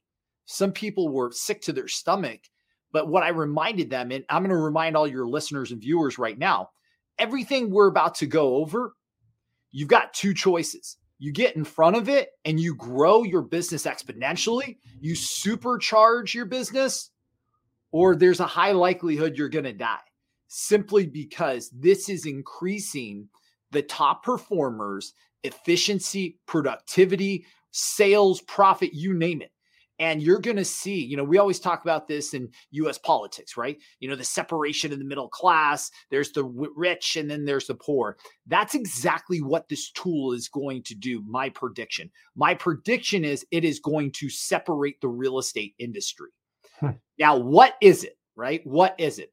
Some 0.46 0.72
people 0.72 1.08
were 1.08 1.30
sick 1.32 1.60
to 1.62 1.72
their 1.72 1.88
stomach. 1.88 2.40
But 2.92 3.08
what 3.08 3.22
I 3.22 3.28
reminded 3.28 3.90
them, 3.90 4.10
and 4.10 4.24
I'm 4.30 4.42
going 4.42 4.50
to 4.50 4.56
remind 4.56 4.96
all 4.96 5.06
your 5.06 5.28
listeners 5.28 5.72
and 5.72 5.80
viewers 5.80 6.18
right 6.18 6.38
now, 6.38 6.70
everything 7.18 7.70
we're 7.70 7.88
about 7.88 8.16
to 8.16 8.26
go 8.26 8.56
over, 8.56 8.94
you've 9.70 9.88
got 9.88 10.14
two 10.14 10.32
choices 10.34 10.96
you 11.18 11.32
get 11.32 11.56
in 11.56 11.64
front 11.64 11.96
of 11.96 12.08
it 12.08 12.30
and 12.44 12.60
you 12.60 12.74
grow 12.74 13.22
your 13.24 13.42
business 13.42 13.84
exponentially, 13.84 14.76
you 15.00 15.14
supercharge 15.14 16.32
your 16.32 16.46
business, 16.46 17.10
or 17.90 18.14
there's 18.14 18.40
a 18.40 18.46
high 18.46 18.72
likelihood 18.72 19.36
you're 19.36 19.48
going 19.48 19.64
to 19.64 19.72
die 19.72 19.98
simply 20.48 21.06
because 21.06 21.70
this 21.70 22.08
is 22.08 22.26
increasing 22.26 23.28
the 23.70 23.82
top 23.82 24.22
performers' 24.22 25.12
efficiency, 25.44 26.38
productivity, 26.46 27.44
sales, 27.70 28.40
profit, 28.42 28.94
you 28.94 29.12
name 29.12 29.42
it. 29.42 29.52
And 29.98 30.22
you're 30.22 30.40
going 30.40 30.56
to 30.56 30.64
see, 30.64 31.04
you 31.04 31.16
know, 31.16 31.24
we 31.24 31.38
always 31.38 31.58
talk 31.58 31.82
about 31.82 32.06
this 32.06 32.34
in 32.34 32.50
US 32.70 32.98
politics, 32.98 33.56
right? 33.56 33.78
You 34.00 34.08
know, 34.08 34.16
the 34.16 34.24
separation 34.24 34.92
in 34.92 34.98
the 34.98 35.04
middle 35.04 35.28
class, 35.28 35.90
there's 36.10 36.32
the 36.32 36.44
rich, 36.44 37.16
and 37.16 37.30
then 37.30 37.44
there's 37.44 37.66
the 37.66 37.74
poor. 37.74 38.16
That's 38.46 38.74
exactly 38.74 39.38
what 39.40 39.68
this 39.68 39.90
tool 39.90 40.32
is 40.32 40.48
going 40.48 40.82
to 40.84 40.94
do. 40.94 41.22
My 41.26 41.48
prediction. 41.48 42.10
My 42.36 42.54
prediction 42.54 43.24
is 43.24 43.44
it 43.50 43.64
is 43.64 43.80
going 43.80 44.12
to 44.12 44.28
separate 44.28 45.00
the 45.00 45.08
real 45.08 45.38
estate 45.38 45.74
industry. 45.78 46.30
Hmm. 46.80 46.90
Now, 47.18 47.36
what 47.36 47.74
is 47.80 48.04
it, 48.04 48.16
right? 48.36 48.60
What 48.64 48.94
is 48.98 49.18
it? 49.18 49.32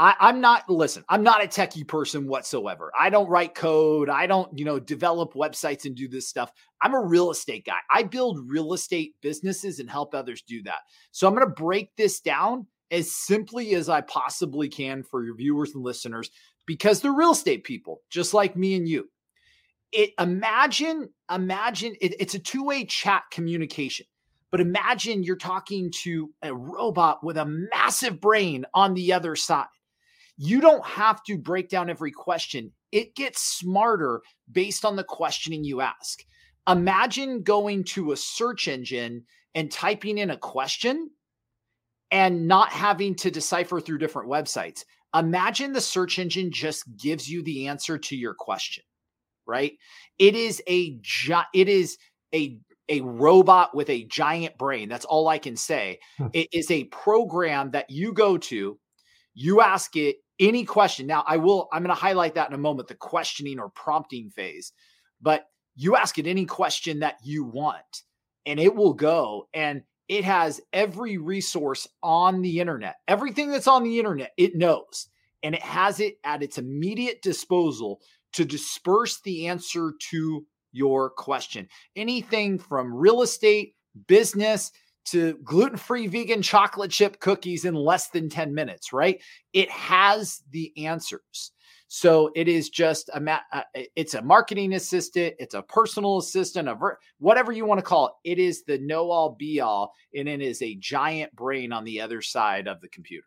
I, 0.00 0.30
am 0.30 0.40
not 0.40 0.68
listen, 0.70 1.04
I'm 1.10 1.22
not 1.22 1.44
a 1.44 1.46
techie 1.46 1.86
person 1.86 2.26
whatsoever. 2.26 2.90
I 2.98 3.10
don't 3.10 3.28
write 3.28 3.54
code. 3.54 4.08
I 4.08 4.26
don't, 4.26 4.58
you 4.58 4.64
know, 4.64 4.80
develop 4.80 5.34
websites 5.34 5.84
and 5.84 5.94
do 5.94 6.08
this 6.08 6.26
stuff. 6.26 6.50
I'm 6.80 6.94
a 6.94 7.04
real 7.04 7.30
estate 7.30 7.66
guy. 7.66 7.76
I 7.92 8.04
build 8.04 8.50
real 8.50 8.72
estate 8.72 9.14
businesses 9.20 9.78
and 9.78 9.90
help 9.90 10.14
others 10.14 10.40
do 10.40 10.62
that. 10.62 10.78
So 11.10 11.28
I'm 11.28 11.34
going 11.34 11.46
to 11.46 11.52
break 11.52 11.94
this 11.96 12.22
down 12.22 12.66
as 12.90 13.14
simply 13.14 13.74
as 13.74 13.90
I 13.90 14.00
possibly 14.00 14.70
can 14.70 15.02
for 15.02 15.22
your 15.22 15.36
viewers 15.36 15.74
and 15.74 15.84
listeners 15.84 16.30
because 16.64 17.02
they're 17.02 17.12
real 17.12 17.32
estate 17.32 17.64
people, 17.64 18.00
just 18.08 18.32
like 18.32 18.56
me 18.56 18.76
and 18.76 18.88
you. 18.88 19.10
It 19.92 20.12
imagine, 20.18 21.10
imagine 21.30 21.94
it, 22.00 22.14
it's 22.18 22.34
a 22.34 22.38
two-way 22.38 22.86
chat 22.86 23.24
communication. 23.30 24.06
But 24.50 24.62
imagine 24.62 25.24
you're 25.24 25.36
talking 25.36 25.92
to 26.04 26.30
a 26.42 26.54
robot 26.54 27.22
with 27.22 27.36
a 27.36 27.44
massive 27.44 28.18
brain 28.18 28.64
on 28.72 28.94
the 28.94 29.12
other 29.12 29.36
side 29.36 29.66
you 30.42 30.62
don't 30.62 30.84
have 30.86 31.22
to 31.24 31.36
break 31.36 31.68
down 31.68 31.90
every 31.90 32.10
question. 32.10 32.72
It 32.92 33.14
gets 33.14 33.42
smarter 33.42 34.22
based 34.50 34.86
on 34.86 34.96
the 34.96 35.04
questioning 35.04 35.64
you 35.64 35.82
ask. 35.82 36.24
Imagine 36.66 37.42
going 37.42 37.84
to 37.84 38.12
a 38.12 38.16
search 38.16 38.66
engine 38.66 39.26
and 39.54 39.70
typing 39.70 40.16
in 40.16 40.30
a 40.30 40.38
question 40.38 41.10
and 42.10 42.48
not 42.48 42.70
having 42.70 43.16
to 43.16 43.30
decipher 43.30 43.82
through 43.82 43.98
different 43.98 44.30
websites. 44.30 44.86
Imagine 45.14 45.74
the 45.74 45.80
search 45.82 46.18
engine 46.18 46.50
just 46.50 46.84
gives 46.96 47.28
you 47.28 47.42
the 47.42 47.66
answer 47.66 47.98
to 47.98 48.16
your 48.16 48.32
question, 48.32 48.84
right? 49.46 49.74
It 50.18 50.34
is 50.36 50.62
a 50.66 50.98
it 51.52 51.68
is 51.68 51.98
a 52.34 52.58
a 52.88 53.02
robot 53.02 53.74
with 53.74 53.90
a 53.90 54.04
giant 54.04 54.56
brain. 54.56 54.88
That's 54.88 55.04
all 55.04 55.28
I 55.28 55.36
can 55.36 55.56
say. 55.56 55.98
Hmm. 56.16 56.28
It 56.32 56.48
is 56.50 56.70
a 56.70 56.84
program 56.84 57.72
that 57.72 57.90
you 57.90 58.14
go 58.14 58.38
to, 58.38 58.78
you 59.34 59.60
ask 59.60 59.96
it, 59.96 60.16
any 60.40 60.64
question. 60.64 61.06
Now, 61.06 61.22
I 61.26 61.36
will, 61.36 61.68
I'm 61.72 61.82
going 61.82 61.94
to 61.94 62.00
highlight 62.00 62.34
that 62.34 62.48
in 62.48 62.54
a 62.54 62.58
moment 62.58 62.88
the 62.88 62.94
questioning 62.94 63.60
or 63.60 63.68
prompting 63.68 64.30
phase, 64.30 64.72
but 65.20 65.46
you 65.76 65.96
ask 65.96 66.18
it 66.18 66.26
any 66.26 66.46
question 66.46 67.00
that 67.00 67.18
you 67.22 67.44
want 67.44 68.02
and 68.46 68.58
it 68.58 68.74
will 68.74 68.94
go 68.94 69.48
and 69.54 69.82
it 70.08 70.24
has 70.24 70.60
every 70.72 71.18
resource 71.18 71.86
on 72.02 72.42
the 72.42 72.58
internet. 72.58 72.96
Everything 73.06 73.50
that's 73.50 73.68
on 73.68 73.84
the 73.84 73.98
internet, 73.98 74.32
it 74.36 74.56
knows 74.56 75.08
and 75.42 75.54
it 75.54 75.62
has 75.62 76.00
it 76.00 76.16
at 76.24 76.42
its 76.42 76.58
immediate 76.58 77.22
disposal 77.22 78.00
to 78.32 78.44
disperse 78.44 79.20
the 79.20 79.46
answer 79.46 79.92
to 80.10 80.44
your 80.72 81.10
question. 81.10 81.68
Anything 81.96 82.58
from 82.58 82.94
real 82.94 83.22
estate, 83.22 83.74
business, 84.06 84.70
to 85.06 85.38
gluten 85.44 85.76
free 85.76 86.06
vegan 86.06 86.42
chocolate 86.42 86.90
chip 86.90 87.20
cookies 87.20 87.64
in 87.64 87.74
less 87.74 88.08
than 88.08 88.28
10 88.28 88.54
minutes, 88.54 88.92
right? 88.92 89.20
It 89.52 89.70
has 89.70 90.42
the 90.50 90.72
answers. 90.86 91.52
So 91.92 92.30
it 92.36 92.46
is 92.46 92.70
just 92.70 93.10
a 93.14 93.20
ma- 93.20 93.40
uh, 93.52 93.62
it's 93.96 94.14
a 94.14 94.22
marketing 94.22 94.74
assistant, 94.74 95.34
it's 95.40 95.54
a 95.54 95.62
personal 95.62 96.18
assistant, 96.18 96.68
a 96.68 96.76
ver- 96.76 96.98
whatever 97.18 97.50
you 97.50 97.66
want 97.66 97.78
to 97.78 97.84
call 97.84 98.06
it. 98.24 98.30
It 98.30 98.38
is 98.38 98.62
the 98.62 98.78
know 98.78 99.10
all 99.10 99.34
be 99.36 99.60
all, 99.60 99.92
and 100.14 100.28
it 100.28 100.40
is 100.40 100.62
a 100.62 100.76
giant 100.76 101.34
brain 101.34 101.72
on 101.72 101.82
the 101.82 102.00
other 102.00 102.22
side 102.22 102.68
of 102.68 102.80
the 102.80 102.88
computer. 102.90 103.26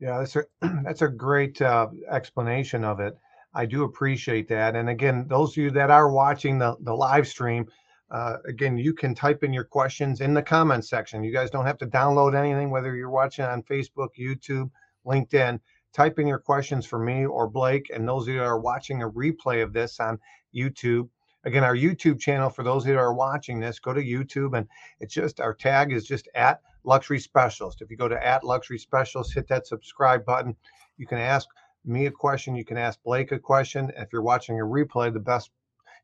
Yeah, 0.00 0.18
that's 0.18 0.36
a 0.36 0.44
that's 0.84 1.02
a 1.02 1.08
great 1.08 1.60
uh, 1.60 1.88
explanation 2.10 2.82
of 2.82 2.98
it. 2.98 3.14
I 3.52 3.66
do 3.66 3.84
appreciate 3.84 4.48
that. 4.48 4.74
And 4.74 4.88
again, 4.88 5.26
those 5.28 5.50
of 5.50 5.58
you 5.58 5.70
that 5.72 5.90
are 5.90 6.10
watching 6.10 6.58
the 6.58 6.76
the 6.80 6.94
live 6.94 7.28
stream, 7.28 7.66
uh, 8.10 8.36
again, 8.46 8.78
you 8.78 8.94
can 8.94 9.14
type 9.14 9.42
in 9.42 9.52
your 9.52 9.64
questions 9.64 10.20
in 10.20 10.32
the 10.32 10.42
comments 10.42 10.88
section. 10.88 11.24
You 11.24 11.32
guys 11.32 11.50
don't 11.50 11.66
have 11.66 11.78
to 11.78 11.86
download 11.86 12.36
anything, 12.36 12.70
whether 12.70 12.94
you're 12.94 13.10
watching 13.10 13.44
on 13.44 13.62
Facebook, 13.62 14.10
YouTube, 14.18 14.70
LinkedIn. 15.04 15.60
Type 15.92 16.18
in 16.18 16.26
your 16.26 16.38
questions 16.38 16.84
for 16.86 16.98
me 16.98 17.24
or 17.24 17.48
Blake, 17.48 17.90
and 17.92 18.06
those 18.06 18.26
that 18.26 18.38
are 18.38 18.60
watching 18.60 19.02
a 19.02 19.10
replay 19.10 19.62
of 19.62 19.72
this 19.72 19.98
on 19.98 20.18
YouTube. 20.54 21.08
Again, 21.44 21.64
our 21.64 21.76
YouTube 21.76 22.20
channel 22.20 22.50
for 22.50 22.62
those 22.62 22.84
that 22.84 22.96
are 22.96 23.14
watching 23.14 23.60
this, 23.60 23.78
go 23.78 23.92
to 23.92 24.02
YouTube, 24.02 24.56
and 24.56 24.68
it's 25.00 25.14
just 25.14 25.40
our 25.40 25.54
tag 25.54 25.92
is 25.92 26.04
just 26.04 26.28
at 26.34 26.60
Luxury 26.84 27.18
Specialist. 27.18 27.80
If 27.80 27.90
you 27.90 27.96
go 27.96 28.08
to 28.08 28.26
at 28.26 28.44
Luxury 28.44 28.78
Specialist, 28.78 29.34
hit 29.34 29.48
that 29.48 29.66
subscribe 29.66 30.24
button. 30.24 30.54
You 30.98 31.06
can 31.06 31.18
ask 31.18 31.48
me 31.84 32.06
a 32.06 32.10
question. 32.10 32.56
You 32.56 32.64
can 32.64 32.76
ask 32.76 33.02
Blake 33.02 33.32
a 33.32 33.38
question. 33.38 33.90
If 33.96 34.12
you're 34.12 34.22
watching 34.22 34.60
a 34.60 34.64
replay, 34.64 35.12
the 35.12 35.20
best 35.20 35.50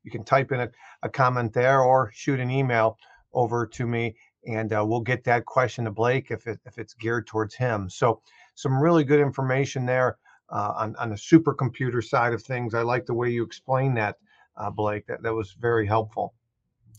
you 0.03 0.11
can 0.11 0.25
type 0.25 0.53
in 0.53 0.61
a, 0.61 0.69
a 1.03 1.09
comment 1.09 1.53
there 1.53 1.83
or 1.83 2.11
shoot 2.15 2.41
an 2.41 2.51
email 2.51 2.99
over 3.33 3.67
to 3.67 3.87
me 3.87 4.15
and 4.47 4.73
uh, 4.73 4.85
we'll 4.85 5.01
get 5.01 5.25
that 5.25 5.47
question 5.47 5.85
to 5.85 5.91
Blake 5.91 6.31
if, 6.31 6.47
it, 6.47 6.59
if 6.67 6.79
it's 6.79 6.95
geared 6.95 7.27
towards 7.27 7.55
him. 7.55 7.89
So 7.89 8.21
some 8.55 8.83
really 8.83 9.05
good 9.05 9.21
information 9.21 9.87
there 9.87 10.19
uh, 10.51 10.75
on, 10.77 10.97
on 10.97 11.11
the 11.11 11.17
supercomputer 11.17 12.03
side 12.03 12.33
of 12.33 12.43
things. 12.43 12.75
I 12.75 12.83
like 12.83 13.07
the 13.07 13.15
way 13.15 13.31
you 13.31 13.45
explained 13.45 13.97
that, 13.97 14.17
uh, 14.57 14.71
Blake. 14.71 15.07
That, 15.07 15.23
that 15.23 15.33
was 15.33 15.53
very 15.53 15.87
helpful. 15.87 16.35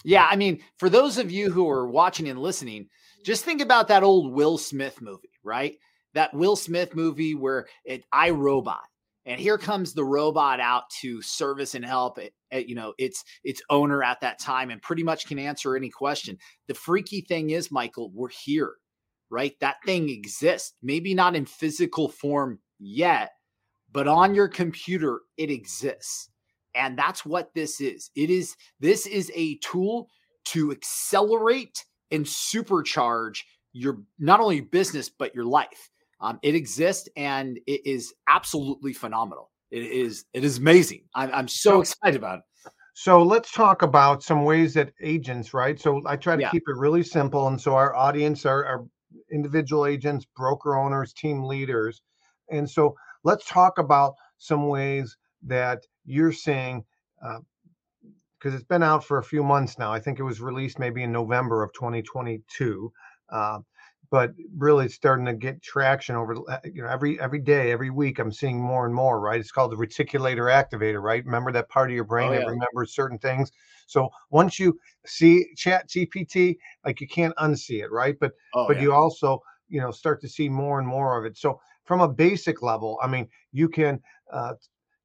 Yeah, 0.06 0.28
I 0.30 0.36
mean, 0.36 0.62
for 0.78 0.90
those 0.90 1.18
of 1.18 1.32
you 1.32 1.52
who 1.52 1.70
are 1.70 1.88
watching 1.88 2.28
and 2.28 2.40
listening, 2.40 2.90
just 3.24 3.46
think 3.46 3.62
about 3.62 3.88
that 3.88 4.04
old 4.04 4.34
Will 4.34 4.58
Smith 4.58 5.02
movie, 5.02 5.32
right? 5.44 5.78
That 6.14 6.34
Will 6.34 6.56
Smith 6.56 6.96
movie 6.96 7.36
where 7.36 7.68
it 7.86 8.04
I 8.12 8.32
Robot 8.32 8.84
and 9.26 9.40
here 9.40 9.58
comes 9.58 9.94
the 9.94 10.04
robot 10.04 10.60
out 10.60 10.90
to 11.02 11.22
service 11.22 11.76
and 11.76 11.86
help 11.86 12.18
it, 12.18 12.34
eh, 12.52 12.64
you 12.68 12.76
know 12.76 12.94
its 12.98 13.24
its 13.44 13.62
owner 13.70 14.04
at 14.04 14.22
that 14.22 14.40
time 14.40 14.70
and 14.70 14.82
pretty 14.82 15.04
much 15.04 15.28
can 15.28 15.40
answer 15.40 15.76
any 15.76 15.90
question. 15.90 16.38
The 16.68 16.74
freaky 16.74 17.22
thing 17.22 17.52
is 17.52 17.72
michael 17.72 18.12
we're 18.14 18.30
here 18.30 18.74
right? 19.30 19.56
That 19.62 19.78
thing 19.84 20.10
exists 20.10 20.74
maybe 20.84 21.14
not 21.16 21.36
in 21.36 21.46
physical 21.46 22.08
form 22.08 22.60
yet 22.80 23.32
but 23.92 24.08
on 24.08 24.36
your 24.36 24.48
computer 24.48 25.22
it 25.38 25.50
exists. 25.50 26.30
And 26.76 26.98
that's 26.98 27.24
what 27.24 27.54
this 27.54 27.80
is. 27.80 28.10
It 28.16 28.30
is 28.30 28.56
this 28.80 29.06
is 29.06 29.32
a 29.36 29.58
tool 29.58 30.10
to 30.46 30.72
accelerate 30.72 31.86
and 32.12 32.26
supercharge 32.26 33.42
your 33.72 34.02
not 34.20 34.40
only 34.40 34.62
business 34.62 35.10
but 35.10 35.34
your 35.34 35.46
life 35.46 35.90
um, 36.22 36.40
it 36.42 36.56
exists 36.56 37.10
and 37.16 37.60
it 37.68 37.86
is 37.86 38.14
absolutely 38.28 38.94
phenomenal. 38.94 39.52
It 39.72 39.84
is 39.84 40.26
it 40.34 40.44
is 40.44 40.58
amazing. 40.58 41.04
I'm, 41.16 41.34
I'm 41.34 41.48
so 41.48 41.82
excited 41.82 42.16
about 42.16 42.40
it. 42.40 42.44
So 42.96 43.24
let's 43.24 43.52
talk 43.52 43.82
about 43.82 44.22
some 44.22 44.46
ways 44.46 44.76
that 44.76 44.94
agents, 45.02 45.54
right? 45.54 45.80
So 45.80 46.02
I 46.06 46.16
try 46.16 46.36
to 46.36 46.44
yeah. 46.44 46.52
keep 46.52 46.64
it 46.68 46.78
really 46.78 47.02
simple, 47.02 47.48
and 47.48 47.60
so 47.60 47.74
our 47.74 47.96
audience 47.96 48.46
are, 48.46 48.64
are 48.66 48.86
individual 49.32 49.88
agents, 49.88 50.28
broker 50.38 50.78
owners, 50.78 51.12
team 51.12 51.44
leaders, 51.44 52.04
and 52.52 52.70
so 52.70 52.96
let's 53.24 53.48
talk 53.48 53.80
about 53.80 54.14
some 54.38 54.68
ways 54.68 55.18
that 55.42 55.80
you're 56.06 56.32
seeing 56.32 56.84
because 57.20 58.54
uh, 58.54 58.56
it's 58.56 58.64
been 58.66 58.84
out 58.84 59.04
for 59.04 59.18
a 59.18 59.24
few 59.24 59.44
months 59.44 59.80
now. 59.80 59.92
I 59.92 60.00
think 60.00 60.20
it 60.20 60.24
was 60.24 60.40
released 60.40 60.78
maybe 60.78 61.02
in 61.02 61.12
November 61.12 61.64
of 61.64 61.74
2022. 61.74 62.92
Uh, 63.32 63.60
but 64.14 64.32
really 64.56 64.88
starting 64.88 65.26
to 65.26 65.34
get 65.34 65.60
traction 65.64 66.16
over 66.16 66.36
uh, 66.48 66.60
you 66.64 66.84
know 66.84 66.88
every 66.88 67.20
every 67.20 67.40
day 67.40 67.72
every 67.72 67.90
week 67.90 68.20
i'm 68.20 68.32
seeing 68.32 68.62
more 68.62 68.86
and 68.86 68.94
more 68.94 69.20
right? 69.20 69.40
It's 69.40 69.52
called 69.52 69.72
the 69.72 69.76
reticulator 69.76 70.54
activator 70.54 71.02
right? 71.02 71.26
Remember 71.26 71.52
that 71.52 71.68
part 71.68 71.90
of 71.90 71.96
your 71.96 72.04
brain 72.04 72.30
oh, 72.30 72.34
yeah. 72.34 72.40
that 72.42 72.48
remembers 72.48 72.94
certain 72.94 73.18
things? 73.18 73.52
So 73.88 74.10
once 74.30 74.60
you 74.60 74.80
see 75.04 75.48
chat 75.56 75.90
gpt 75.90 76.58
like 76.86 77.02
you 77.02 77.08
can't 77.08 77.36
unsee 77.38 77.82
it 77.84 77.92
right? 77.92 78.16
But 78.20 78.34
oh, 78.54 78.68
but 78.68 78.78
yeah. 78.78 78.84
you 78.84 78.94
also 78.94 79.42
you 79.68 79.82
know 79.82 79.90
start 79.90 80.22
to 80.22 80.30
see 80.30 80.48
more 80.48 80.78
and 80.78 80.88
more 80.88 81.18
of 81.18 81.26
it. 81.26 81.36
So 81.36 81.60
from 81.84 82.02
a 82.02 82.08
basic 82.08 82.62
level 82.62 83.00
i 83.02 83.08
mean 83.08 83.28
you 83.52 83.68
can 83.68 84.00
uh, 84.32 84.54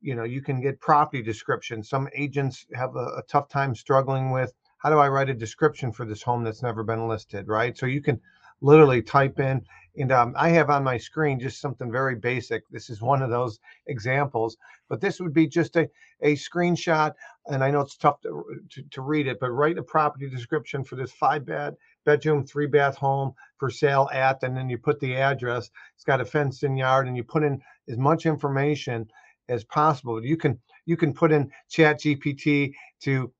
you 0.03 0.17
know 0.17 0.25
you 0.25 0.43
can 0.43 0.61
get 0.61 0.83
property 0.83 1.23
descriptions. 1.23 1.89
Some 1.89 2.11
agents 2.15 2.67
have 2.75 2.95
a, 2.95 3.07
a 3.17 3.23
tough 3.27 3.49
time 3.49 3.75
struggling 3.75 4.33
with 4.33 4.53
how 4.77 4.91
do 4.91 4.99
i 4.99 5.09
write 5.09 5.31
a 5.31 5.35
description 5.35 5.93
for 5.93 6.05
this 6.05 6.23
home 6.23 6.45
that's 6.45 6.63
never 6.63 6.85
been 6.85 7.09
listed? 7.09 7.49
Right? 7.49 7.75
So 7.75 7.87
you 7.87 8.03
can 8.03 8.21
literally 8.61 9.03
type 9.03 9.39
in. 9.41 9.63
And 9.97 10.13
um, 10.13 10.35
I 10.37 10.51
have 10.51 10.71
on 10.71 10.85
my 10.85 10.97
screen 10.97 11.41
just 11.41 11.61
something 11.61 11.91
very 11.91 12.15
basic. 12.15 12.69
This 12.69 12.89
is 12.89 13.03
one 13.03 13.21
of 13.21 13.31
those 13.31 13.59
examples, 13.89 14.57
but 14.89 15.01
this 15.01 15.21
would 15.21 15.33
be 15.33 15.49
just 15.49 15.75
a, 15.77 15.89
a 16.23 16.35
screenshot. 16.37 17.13
And 17.47 17.65
I 17.65 17.71
know 17.71 17.81
it's 17.81 17.97
tough 17.97 18.21
to, 18.23 18.45
to, 18.71 18.83
to 18.91 19.03
read 19.03 19.27
it, 19.27 19.39
but 19.41 19.51
write 19.51 19.79
a 19.79 19.83
property 19.83 20.29
description 20.31 20.85
for 20.85 20.95
this 20.97 21.11
five 21.11 21.45
bed 21.45 21.75
bedroom, 22.05 22.45
three 22.45 22.67
bath 22.67 22.97
home 22.97 23.33
for 23.59 23.71
sale 23.71 24.09
at, 24.13 24.43
and 24.43 24.57
then 24.57 24.69
you 24.71 24.79
put 24.79 25.01
the 25.01 25.17
address. 25.17 25.71
It's 25.95 26.05
got 26.05 26.21
a 26.21 26.25
fenced 26.25 26.63
in 26.63 26.77
yard, 26.77 27.09
and 27.09 27.17
you 27.17 27.25
put 27.25 27.43
in 27.43 27.61
as 27.89 27.99
much 27.99 28.25
information 28.25 29.09
as 29.49 29.65
possible. 29.65 30.25
You 30.25 30.37
can 30.37 30.59
you 30.87 30.97
can 30.97 31.13
put 31.13 31.33
in 31.33 31.51
Chat 31.69 32.01
GPT 32.01 32.73
to 33.03 33.33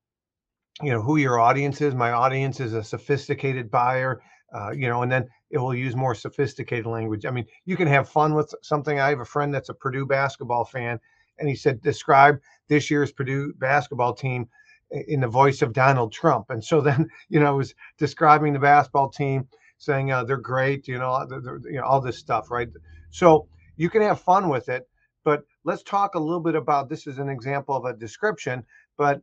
you 0.81 0.91
know 0.91 1.01
who 1.01 1.17
your 1.17 1.39
audience 1.39 1.81
is. 1.81 1.95
My 1.95 2.11
audience 2.11 2.59
is 2.59 2.73
a 2.73 2.83
sophisticated 2.83 3.71
buyer 3.71 4.21
uh, 4.53 4.71
you 4.71 4.87
know, 4.87 5.01
and 5.01 5.11
then 5.11 5.27
it 5.49 5.57
will 5.57 5.75
use 5.75 5.95
more 5.95 6.15
sophisticated 6.15 6.85
language. 6.85 7.25
I 7.25 7.31
mean, 7.31 7.45
you 7.65 7.75
can 7.75 7.87
have 7.87 8.09
fun 8.09 8.33
with 8.33 8.53
something. 8.61 8.99
I 8.99 9.09
have 9.09 9.19
a 9.19 9.25
friend 9.25 9.53
that's 9.53 9.69
a 9.69 9.73
Purdue 9.73 10.05
basketball 10.05 10.65
fan, 10.65 10.99
and 11.39 11.49
he 11.49 11.55
said, 11.55 11.81
describe 11.81 12.39
this 12.67 12.89
year's 12.89 13.11
Purdue 13.11 13.53
basketball 13.53 14.13
team 14.13 14.47
in 14.91 15.19
the 15.19 15.27
voice 15.27 15.61
of 15.61 15.73
Donald 15.73 16.11
Trump. 16.11 16.49
And 16.49 16.63
so 16.63 16.81
then, 16.81 17.09
you 17.29 17.39
know, 17.39 17.55
was 17.55 17.73
describing 17.97 18.53
the 18.53 18.59
basketball 18.59 19.09
team, 19.09 19.47
saying 19.77 20.11
uh, 20.11 20.23
they're 20.23 20.37
great, 20.37 20.87
you 20.87 20.97
know, 20.97 21.25
they're, 21.27 21.41
they're, 21.41 21.61
you 21.65 21.77
know, 21.77 21.85
all 21.85 22.01
this 22.01 22.17
stuff, 22.17 22.51
right? 22.51 22.67
So 23.11 23.47
you 23.77 23.89
can 23.89 24.01
have 24.01 24.19
fun 24.19 24.49
with 24.49 24.69
it, 24.69 24.87
but 25.23 25.43
let's 25.63 25.83
talk 25.83 26.15
a 26.15 26.19
little 26.19 26.41
bit 26.41 26.55
about 26.55 26.89
this 26.89 27.07
is 27.07 27.17
an 27.17 27.29
example 27.29 27.75
of 27.75 27.85
a 27.85 27.93
description, 27.93 28.63
but 28.97 29.21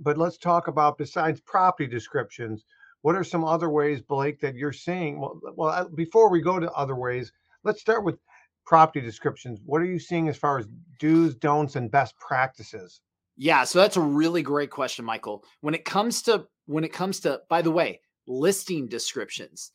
but 0.00 0.18
let's 0.18 0.38
talk 0.38 0.66
about 0.66 0.98
besides 0.98 1.40
property 1.40 1.88
descriptions, 1.88 2.64
what 3.04 3.16
are 3.16 3.22
some 3.22 3.44
other 3.44 3.68
ways, 3.68 4.00
Blake, 4.00 4.40
that 4.40 4.54
you're 4.54 4.72
seeing? 4.72 5.20
Well, 5.20 5.38
well, 5.56 5.90
before 5.90 6.30
we 6.30 6.40
go 6.40 6.58
to 6.58 6.72
other 6.72 6.96
ways, 6.96 7.30
let's 7.62 7.82
start 7.82 8.02
with 8.02 8.18
property 8.64 9.02
descriptions. 9.02 9.60
What 9.66 9.82
are 9.82 9.84
you 9.84 9.98
seeing 9.98 10.26
as 10.30 10.38
far 10.38 10.58
as 10.58 10.66
do's, 10.98 11.34
don'ts, 11.34 11.76
and 11.76 11.90
best 11.90 12.18
practices? 12.18 13.02
Yeah, 13.36 13.64
so 13.64 13.78
that's 13.78 13.98
a 13.98 14.00
really 14.00 14.40
great 14.40 14.70
question, 14.70 15.04
Michael. 15.04 15.44
When 15.60 15.74
it 15.74 15.84
comes 15.84 16.22
to 16.22 16.46
when 16.64 16.82
it 16.82 16.94
comes 16.94 17.20
to, 17.20 17.42
by 17.50 17.60
the 17.60 17.70
way, 17.70 18.00
listing 18.26 18.86
descriptions, 18.88 19.72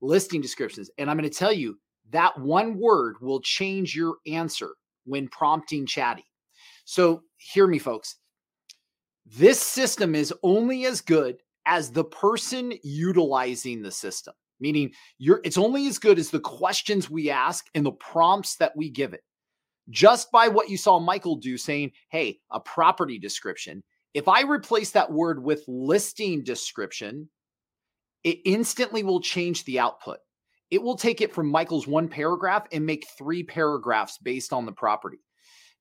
listing 0.00 0.40
descriptions, 0.40 0.90
and 0.98 1.08
I'm 1.08 1.16
going 1.16 1.30
to 1.30 1.38
tell 1.38 1.52
you 1.52 1.78
that 2.10 2.36
one 2.40 2.80
word 2.80 3.14
will 3.20 3.40
change 3.40 3.94
your 3.94 4.16
answer 4.26 4.70
when 5.04 5.28
prompting 5.28 5.86
chatty. 5.86 6.24
So 6.86 7.22
hear 7.36 7.68
me, 7.68 7.78
folks. 7.78 8.16
This 9.24 9.60
system 9.60 10.16
is 10.16 10.34
only 10.42 10.86
as 10.86 11.00
good 11.00 11.36
as 11.66 11.90
the 11.90 12.04
person 12.04 12.72
utilizing 12.82 13.82
the 13.82 13.90
system, 13.90 14.34
meaning 14.60 14.92
you're 15.18 15.40
it's 15.44 15.58
only 15.58 15.86
as 15.86 15.98
good 15.98 16.18
as 16.18 16.30
the 16.30 16.40
questions 16.40 17.10
we 17.10 17.30
ask 17.30 17.66
and 17.74 17.84
the 17.84 17.92
prompts 17.92 18.56
that 18.56 18.76
we 18.76 18.90
give 18.90 19.14
it. 19.14 19.22
Just 19.90 20.30
by 20.30 20.48
what 20.48 20.70
you 20.70 20.76
saw 20.76 20.98
Michael 20.98 21.36
do 21.36 21.56
saying, 21.58 21.92
"Hey, 22.10 22.40
a 22.50 22.60
property 22.60 23.18
description." 23.18 23.82
If 24.14 24.28
I 24.28 24.42
replace 24.42 24.92
that 24.92 25.10
word 25.10 25.42
with 25.42 25.64
listing 25.66 26.44
description, 26.44 27.28
it 28.22 28.38
instantly 28.44 29.02
will 29.02 29.20
change 29.20 29.64
the 29.64 29.80
output. 29.80 30.18
It 30.70 30.82
will 30.82 30.96
take 30.96 31.20
it 31.20 31.34
from 31.34 31.48
Michael's 31.48 31.86
one 31.86 32.08
paragraph 32.08 32.66
and 32.72 32.86
make 32.86 33.06
three 33.18 33.42
paragraphs 33.42 34.18
based 34.18 34.52
on 34.52 34.66
the 34.66 34.72
property 34.72 35.23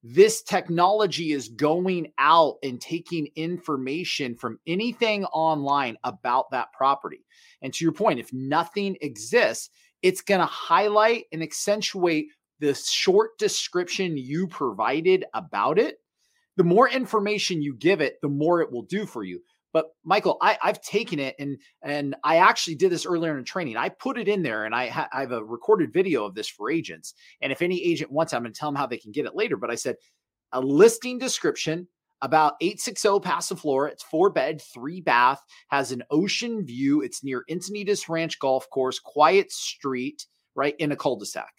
this 0.04 0.42
technology 0.42 1.32
is 1.32 1.48
going 1.48 2.12
out 2.18 2.56
and 2.62 2.80
taking 2.82 3.30
information 3.38 4.36
from 4.36 4.60
anything 4.68 5.24
online 5.26 5.98
about 6.04 6.52
that 6.52 6.74
property. 6.74 7.26
And 7.62 7.74
to 7.74 7.86
your 7.86 7.94
point, 7.94 8.20
if 8.20 8.34
nothing 8.34 8.98
exists, 9.00 9.70
it's 10.02 10.22
going 10.22 10.42
to 10.42 10.46
highlight 10.46 11.26
and 11.32 11.42
accentuate 11.42 12.28
the 12.60 12.74
short 12.74 13.38
description 13.38 14.18
you 14.18 14.48
provided 14.48 15.24
about 15.34 15.80
it. 15.80 15.96
The 16.58 16.66
more 16.66 16.90
information 16.90 17.62
you 17.62 17.74
give 17.74 18.02
it, 18.02 18.20
the 18.22 18.30
more 18.30 18.62
it 18.62 18.72
will 18.72 18.84
do 18.84 19.06
for 19.06 19.24
you. 19.24 19.40
But 19.74 19.88
Michael, 20.06 20.38
I, 20.42 20.58
have 20.62 20.82
taken 20.82 21.20
it 21.20 21.36
and 21.40 21.58
and 21.82 22.16
I 22.24 22.38
actually 22.38 22.76
did 22.76 22.92
this 22.92 23.06
earlier 23.06 23.38
in 23.38 23.44
training. 23.44 23.76
I 23.76 23.90
put 23.90 24.20
it 24.20 24.28
in 24.28 24.44
there 24.44 24.66
and 24.66 24.74
I, 24.74 24.88
ha- 24.88 25.10
I 25.12 25.22
have 25.22 25.32
a 25.32 25.44
recorded 25.44 25.92
video 25.92 26.26
of 26.26 26.36
this 26.36 26.48
for 26.48 26.72
agents. 26.72 27.16
And 27.42 27.52
if 27.52 27.62
any 27.62 27.84
agent 27.84 28.12
wants, 28.12 28.34
I'm 28.34 28.44
going 28.44 28.54
to 28.54 28.60
tell 28.60 28.70
them 28.70 28.78
how 28.78 28.86
they 28.86 28.98
can 28.98 29.12
get 29.12 29.26
it 29.26 29.36
later. 29.36 29.58
But 29.58 29.72
I 29.72 29.76
said 29.76 29.96
a 30.52 30.62
listing 30.62 31.18
description 31.18 31.88
about 32.22 32.54
860 32.62 33.10
Passiflora. 33.20 33.92
It's 33.92 34.04
four 34.04 34.30
bed, 34.30 34.62
three 34.62 35.02
bath, 35.02 35.42
has 35.70 35.92
an 35.92 36.04
ocean 36.10 36.66
view. 36.66 37.02
It's 37.02 37.24
near 37.24 37.44
Encinitas 37.50 38.08
Ranch 38.08 38.40
Golf 38.40 38.70
Course, 38.70 39.00
quiet 39.00 39.52
street, 39.52 40.26
right 40.56 40.76
in 40.80 40.92
a 40.94 40.96
cul-de-sac. 40.96 41.52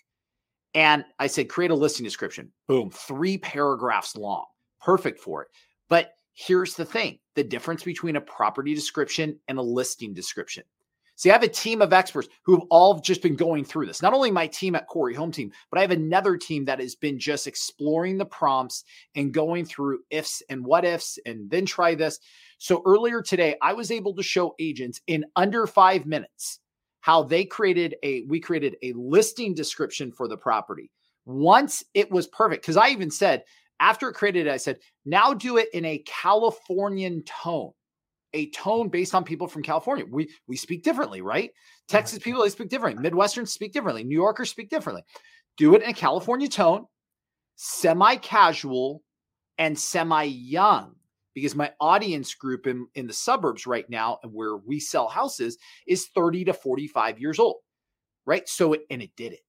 And 0.73 1.05
I 1.19 1.27
said, 1.27 1.49
create 1.49 1.71
a 1.71 1.75
listing 1.75 2.05
description. 2.05 2.51
Boom, 2.67 2.91
three 2.91 3.39
paragraphs 3.39 4.17
long. 4.17 4.47
Perfect 4.81 5.21
for 5.21 5.43
it. 5.43 5.49
But 5.89 6.13
Here's 6.35 6.75
the 6.75 6.85
thing 6.85 7.19
the 7.37 7.45
difference 7.45 7.83
between 7.83 8.17
a 8.17 8.21
property 8.21 8.75
description 8.75 9.39
and 9.49 9.59
a 9.59 9.63
listing 9.63 10.15
description. 10.15 10.65
See, 11.17 11.31
I 11.31 11.35
have 11.35 11.45
a 11.45 11.49
team 11.49 11.81
of 11.81 11.93
experts 11.93 12.29
who 12.43 12.57
have 12.57 12.67
all 12.71 12.99
just 12.99 13.23
been 13.23 13.37
going 13.37 13.65
through 13.65 13.87
this. 13.87 14.03
Not 14.03 14.15
only 14.15 14.33
my 14.33 14.49
team 14.49 14.75
at 14.75 14.89
Corey 14.89 15.15
Home 15.15 15.31
Team, 15.31 15.53
but 15.71 15.79
I 15.79 15.83
have 15.83 15.93
another 15.93 16.37
team 16.37 16.65
that 16.65 16.81
has 16.81 16.97
been 16.97 17.21
just 17.21 17.47
exploring 17.47 18.19
the 18.19 18.27
prompts 18.27 18.83
and 19.15 19.33
going 19.33 19.65
through 19.65 20.01
ifs 20.11 20.43
and 20.49 20.65
what 20.65 20.85
ifs 20.85 21.19
and 21.25 21.49
then 21.49 21.67
try 21.67 21.95
this. 21.95 22.19
So 22.59 22.83
earlier 22.85 23.23
today, 23.23 23.57
I 23.63 23.75
was 23.75 23.93
able 23.93 24.15
to 24.17 24.25
show 24.25 24.57
agents 24.59 25.01
in 25.07 25.25
under 25.37 25.69
five 25.69 26.05
minutes 26.05 26.59
how 27.01 27.23
they 27.23 27.45
created 27.45 27.95
a, 28.03 28.23
we 28.23 28.41
created 28.41 28.77
a 28.83 28.93
listing 28.95 29.55
description 29.55 30.11
for 30.11 30.27
the 30.27 30.37
property. 30.37 30.91
Once 31.27 31.85
it 31.95 32.11
was 32.11 32.27
perfect, 32.27 32.63
because 32.63 32.77
I 32.77 32.89
even 32.89 33.11
said, 33.11 33.45
after 33.85 34.09
it 34.09 34.15
created 34.15 34.47
it, 34.47 34.51
I 34.51 34.57
said, 34.57 34.79
now 35.05 35.35
do 35.35 35.59
it 35.59 35.69
in 35.75 35.85
a 35.85 36.03
Californian 36.07 37.23
tone, 37.25 37.73
a 38.33 38.49
tone 38.51 38.89
based 38.89 39.15
on 39.15 39.25
people 39.25 39.47
from 39.47 39.63
California. 39.63 40.07
We 40.11 40.31
we 40.49 40.57
speak 40.57 40.83
differently, 40.83 41.21
right? 41.21 41.51
Texas 41.87 42.19
people 42.19 42.43
they 42.43 42.49
speak 42.49 42.71
differently. 42.71 43.09
Midwesterns 43.09 43.49
speak 43.49 43.75
differently. 43.75 44.03
New 44.03 44.15
Yorkers 44.15 44.49
speak 44.49 44.71
differently. 44.71 45.03
Do 45.59 45.75
it 45.75 45.83
in 45.83 45.91
a 45.91 45.93
California 45.93 46.49
tone, 46.49 46.87
semi-casual, 47.57 49.03
and 49.59 49.79
semi-young. 49.79 50.95
Because 51.35 51.55
my 51.55 51.73
audience 51.79 52.33
group 52.35 52.67
in, 52.67 52.87
in 52.95 53.07
the 53.07 53.13
suburbs 53.13 53.67
right 53.67 53.89
now, 53.91 54.19
and 54.23 54.33
where 54.33 54.57
we 54.57 54.81
sell 54.81 55.09
houses, 55.09 55.59
is 55.87 56.07
30 56.15 56.47
to 56.47 56.55
45 56.55 57.21
years 57.21 57.39
old. 57.39 57.57
Right. 58.25 58.49
So 58.49 58.73
it 58.73 58.83
and 58.89 59.03
it 59.03 59.11
did 59.15 59.35
it. 59.35 59.41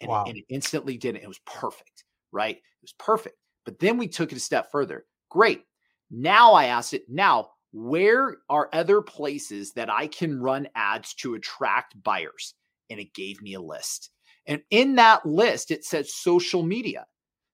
And, 0.00 0.10
wow. 0.10 0.24
it, 0.24 0.30
and 0.30 0.38
it 0.38 0.44
instantly 0.50 0.98
did 0.98 1.16
it. 1.16 1.22
It 1.22 1.28
was 1.28 1.40
perfect. 1.46 2.04
Right. 2.30 2.56
It 2.56 2.82
was 2.82 2.94
perfect. 2.98 3.36
But 3.64 3.78
then 3.78 3.98
we 3.98 4.08
took 4.08 4.32
it 4.32 4.38
a 4.38 4.40
step 4.40 4.70
further. 4.70 5.06
Great. 5.28 5.62
Now 6.10 6.52
I 6.54 6.66
asked 6.66 6.94
it, 6.94 7.04
now, 7.08 7.50
where 7.72 8.38
are 8.48 8.68
other 8.72 9.00
places 9.00 9.72
that 9.74 9.90
I 9.90 10.08
can 10.08 10.40
run 10.40 10.68
ads 10.74 11.14
to 11.14 11.34
attract 11.34 12.02
buyers? 12.02 12.54
And 12.88 12.98
it 12.98 13.14
gave 13.14 13.40
me 13.42 13.54
a 13.54 13.60
list. 13.60 14.10
And 14.46 14.62
in 14.70 14.96
that 14.96 15.24
list, 15.24 15.70
it 15.70 15.84
said 15.84 16.06
social 16.06 16.62
media. 16.62 17.06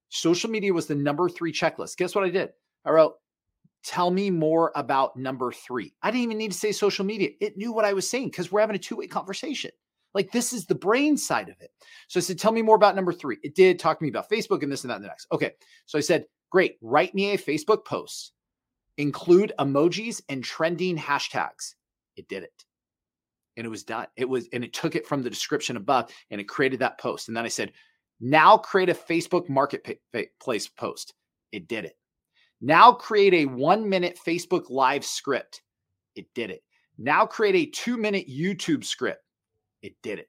Social 0.08 0.48
media 0.48 0.72
was 0.72 0.86
the 0.86 0.94
number 0.94 1.28
three 1.28 1.52
checklist. 1.52 1.98
Guess 1.98 2.14
what 2.14 2.24
I 2.24 2.30
did? 2.30 2.50
I 2.84 2.90
wrote, 2.90 3.14
tell 3.84 4.10
me 4.10 4.30
more 4.30 4.72
about 4.74 5.16
number 5.16 5.52
three. 5.52 5.92
I 6.02 6.10
didn't 6.10 6.24
even 6.24 6.38
need 6.38 6.52
to 6.52 6.58
say 6.58 6.72
social 6.72 7.04
media. 7.04 7.30
It 7.40 7.58
knew 7.58 7.72
what 7.72 7.84
I 7.84 7.92
was 7.92 8.08
saying 8.08 8.30
because 8.30 8.50
we're 8.50 8.60
having 8.60 8.76
a 8.76 8.78
two 8.78 8.96
way 8.96 9.06
conversation. 9.06 9.72
Like 10.16 10.32
this 10.32 10.54
is 10.54 10.64
the 10.64 10.74
brain 10.74 11.18
side 11.18 11.50
of 11.50 11.60
it. 11.60 11.70
So 12.08 12.18
I 12.18 12.22
said, 12.22 12.38
tell 12.38 12.50
me 12.50 12.62
more 12.62 12.74
about 12.74 12.96
number 12.96 13.12
three. 13.12 13.36
It 13.42 13.54
did 13.54 13.78
talk 13.78 13.98
to 13.98 14.02
me 14.02 14.08
about 14.08 14.30
Facebook 14.30 14.62
and 14.62 14.72
this 14.72 14.82
and 14.82 14.90
that 14.90 14.94
and 14.94 15.04
the 15.04 15.08
next. 15.08 15.26
Okay. 15.30 15.52
So 15.84 15.98
I 15.98 16.00
said, 16.00 16.24
great, 16.50 16.78
write 16.80 17.14
me 17.14 17.34
a 17.34 17.38
Facebook 17.38 17.84
post, 17.84 18.32
include 18.96 19.52
emojis 19.58 20.22
and 20.30 20.42
trending 20.42 20.96
hashtags. 20.96 21.74
It 22.16 22.28
did 22.28 22.44
it. 22.44 22.64
And 23.58 23.66
it 23.66 23.68
was 23.68 23.84
done. 23.84 24.06
It 24.16 24.26
was, 24.26 24.48
and 24.54 24.64
it 24.64 24.72
took 24.72 24.96
it 24.96 25.06
from 25.06 25.22
the 25.22 25.28
description 25.28 25.76
above 25.76 26.10
and 26.30 26.40
it 26.40 26.48
created 26.48 26.78
that 26.78 26.98
post. 26.98 27.28
And 27.28 27.36
then 27.36 27.44
I 27.44 27.48
said, 27.48 27.74
now 28.18 28.56
create 28.56 28.88
a 28.88 28.94
Facebook 28.94 29.50
marketplace 29.50 30.66
post. 30.66 31.12
It 31.52 31.68
did 31.68 31.84
it. 31.84 31.98
Now 32.62 32.90
create 32.90 33.34
a 33.34 33.44
one 33.44 33.86
minute 33.86 34.18
Facebook 34.26 34.70
live 34.70 35.04
script. 35.04 35.60
It 36.14 36.24
did 36.34 36.50
it. 36.50 36.62
Now 36.96 37.26
create 37.26 37.54
a 37.54 37.70
two 37.70 37.98
minute 37.98 38.26
YouTube 38.30 38.82
script. 38.82 39.20
It 39.82 39.94
did 40.02 40.18
it. 40.18 40.28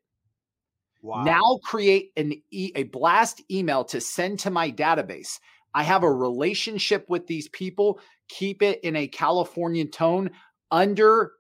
Wow. 1.02 1.24
Now 1.24 1.60
create 1.64 2.12
an 2.18 2.34
e- 2.52 2.72
a 2.76 2.84
blast 2.84 3.42
email 3.52 3.84
to 3.86 4.02
send 4.02 4.40
to 4.40 4.50
my 4.50 4.72
database. 4.72 5.40
I 5.74 5.84
have 5.84 6.04
a 6.04 6.12
relationship 6.12 7.06
with 7.10 7.28
these 7.28 7.48
people. 7.50 8.00
Keep 8.30 8.62
it 8.62 8.80
in 8.84 8.96
a 8.96 9.08
Californian 9.08 9.90
tone 9.90 10.32
under 10.72 11.34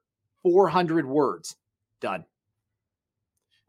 400 0.44 1.08
words. 1.08 1.56
Done. 2.02 2.26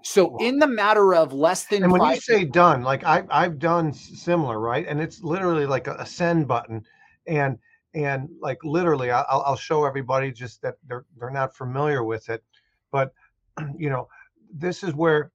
So 0.04 0.28
wow. 0.28 0.36
in 0.40 0.58
the 0.58 0.66
matter 0.66 1.14
of 1.14 1.32
less 1.32 1.66
than 1.66 1.82
and 1.82 1.92
when 1.92 2.02
you 2.02 2.20
say 2.20 2.44
done, 2.44 2.82
like 2.82 3.02
I 3.04 3.24
I've 3.30 3.58
done 3.58 3.92
similar, 3.92 4.60
right? 4.60 4.86
And 4.86 5.00
it's 5.00 5.22
literally 5.22 5.66
like 5.66 5.86
a, 5.86 5.94
a 5.94 6.06
send 6.06 6.46
button, 6.46 6.84
and 7.26 7.58
and 7.94 8.28
like 8.40 8.62
literally, 8.62 9.10
I'll 9.10 9.42
I'll 9.44 9.56
show 9.56 9.84
everybody 9.84 10.30
just 10.30 10.62
that 10.62 10.76
they're 10.86 11.04
they're 11.18 11.30
not 11.30 11.56
familiar 11.56 12.04
with 12.04 12.28
it, 12.28 12.44
but 12.92 13.12
you 13.76 13.90
know 13.90 14.08
this 14.54 14.82
is 14.82 14.94
where 14.94 15.30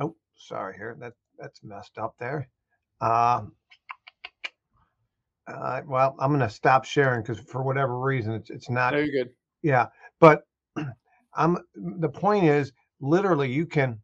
oh 0.00 0.14
sorry 0.36 0.74
here 0.76 0.96
that 1.00 1.12
that's 1.38 1.60
messed 1.62 1.98
up 1.98 2.14
there 2.18 2.48
um 3.00 3.52
uh, 5.48 5.80
well 5.86 6.14
i'm 6.20 6.30
gonna 6.32 6.48
stop 6.48 6.84
sharing 6.84 7.22
because 7.22 7.40
for 7.40 7.62
whatever 7.62 7.98
reason 7.98 8.32
it's 8.32 8.50
it's 8.50 8.70
not 8.70 8.92
no, 8.92 9.00
you're 9.00 9.24
good 9.24 9.30
yeah 9.62 9.86
but 10.20 10.42
i'm 11.34 11.58
the 11.74 12.08
point 12.08 12.44
is 12.44 12.72
literally 13.00 13.50
you 13.50 13.66
can 13.66 13.98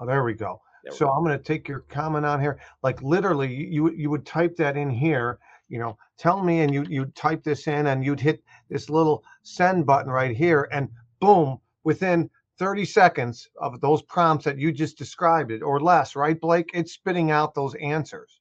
oh 0.00 0.06
there 0.06 0.24
we 0.24 0.34
go 0.34 0.60
there 0.84 0.92
so 0.92 1.10
I'm 1.10 1.24
going 1.24 1.36
to 1.36 1.42
take 1.42 1.68
your 1.68 1.80
comment 1.80 2.24
on 2.24 2.40
here. 2.40 2.60
Like 2.82 3.02
literally, 3.02 3.52
you 3.52 3.90
you 3.92 4.10
would 4.10 4.24
type 4.24 4.56
that 4.56 4.76
in 4.76 4.90
here. 4.90 5.38
You 5.68 5.78
know, 5.80 5.98
tell 6.18 6.42
me, 6.42 6.60
and 6.60 6.72
you 6.72 6.84
you 6.88 7.06
type 7.16 7.42
this 7.42 7.66
in, 7.66 7.88
and 7.88 8.04
you'd 8.04 8.20
hit 8.20 8.42
this 8.70 8.88
little 8.88 9.24
send 9.42 9.86
button 9.86 10.10
right 10.10 10.36
here, 10.36 10.68
and 10.72 10.88
boom, 11.20 11.58
within 11.84 12.30
30 12.58 12.84
seconds 12.84 13.48
of 13.60 13.80
those 13.80 14.02
prompts 14.02 14.44
that 14.44 14.58
you 14.58 14.72
just 14.72 14.98
described 14.98 15.50
it 15.50 15.62
or 15.62 15.80
less, 15.80 16.16
right, 16.16 16.40
Blake? 16.40 16.70
It's 16.74 16.92
spitting 16.92 17.30
out 17.30 17.54
those 17.54 17.74
answers. 17.76 18.40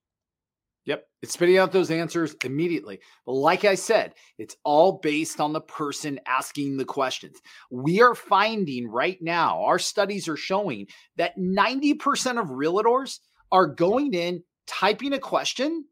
Yep. 0.85 1.07
It's 1.23 1.33
spitting 1.33 1.57
out 1.57 1.71
those 1.71 1.89
answers 1.89 2.35
immediately. 2.43 2.99
But 3.25 3.33
like 3.33 3.65
I 3.65 3.73
said, 3.73 4.13
it's 4.37 4.55
all 4.63 4.99
based 4.99 5.39
on 5.39 5.51
the 5.51 5.61
person 5.61 6.19
asking 6.27 6.77
the 6.77 6.85
questions. 6.85 7.41
We 7.71 8.01
are 8.01 8.13
finding 8.13 8.87
right 8.87 9.17
now, 9.21 9.63
our 9.63 9.79
studies 9.79 10.27
are 10.27 10.37
showing 10.37 10.87
that 11.17 11.37
90% 11.37 12.39
of 12.39 12.49
realtors 12.49 13.19
are 13.51 13.65
going 13.65 14.13
in, 14.13 14.43
typing 14.67 15.13
a 15.13 15.19
question, 15.19 15.85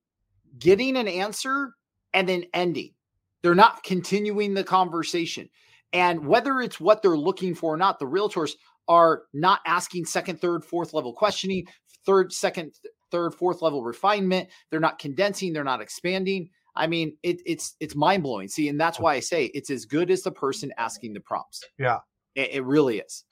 getting 0.59 0.95
an 0.95 1.07
answer, 1.07 1.73
and 2.13 2.29
then 2.29 2.45
ending. 2.53 2.93
They're 3.41 3.55
not 3.55 3.83
continuing 3.83 4.53
the 4.53 4.63
conversation. 4.63 5.49
And 5.93 6.25
whether 6.25 6.59
it's 6.59 6.79
what 6.79 7.01
they're 7.01 7.15
looking 7.15 7.53
for 7.55 7.75
or 7.75 7.77
not, 7.77 7.99
the 7.99 8.05
realtors 8.05 8.53
are 8.87 9.23
not 9.33 9.59
asking 9.65 10.05
second, 10.05 10.41
third, 10.41 10.65
fourth 10.65 10.93
level 10.93 11.13
questioning, 11.13 11.67
third, 12.05 12.33
second, 12.33 12.73
third, 13.11 13.33
fourth 13.33 13.61
level 13.61 13.83
refinement. 13.83 14.49
They're 14.69 14.79
not 14.79 14.99
condensing, 14.99 15.53
they're 15.53 15.63
not 15.63 15.81
expanding. 15.81 16.49
I 16.75 16.87
mean, 16.87 17.17
it, 17.21 17.41
it's 17.45 17.75
it's 17.79 17.95
mind 17.95 18.23
blowing. 18.23 18.47
See, 18.47 18.67
and 18.67 18.79
that's 18.79 18.99
why 18.99 19.13
I 19.13 19.19
say 19.19 19.45
it's 19.53 19.69
as 19.69 19.85
good 19.85 20.09
as 20.09 20.23
the 20.23 20.31
person 20.31 20.73
asking 20.77 21.13
the 21.13 21.19
prompts. 21.19 21.61
Yeah, 21.77 21.99
it, 22.35 22.49
it 22.53 22.63
really 22.65 22.97
is. 22.97 23.25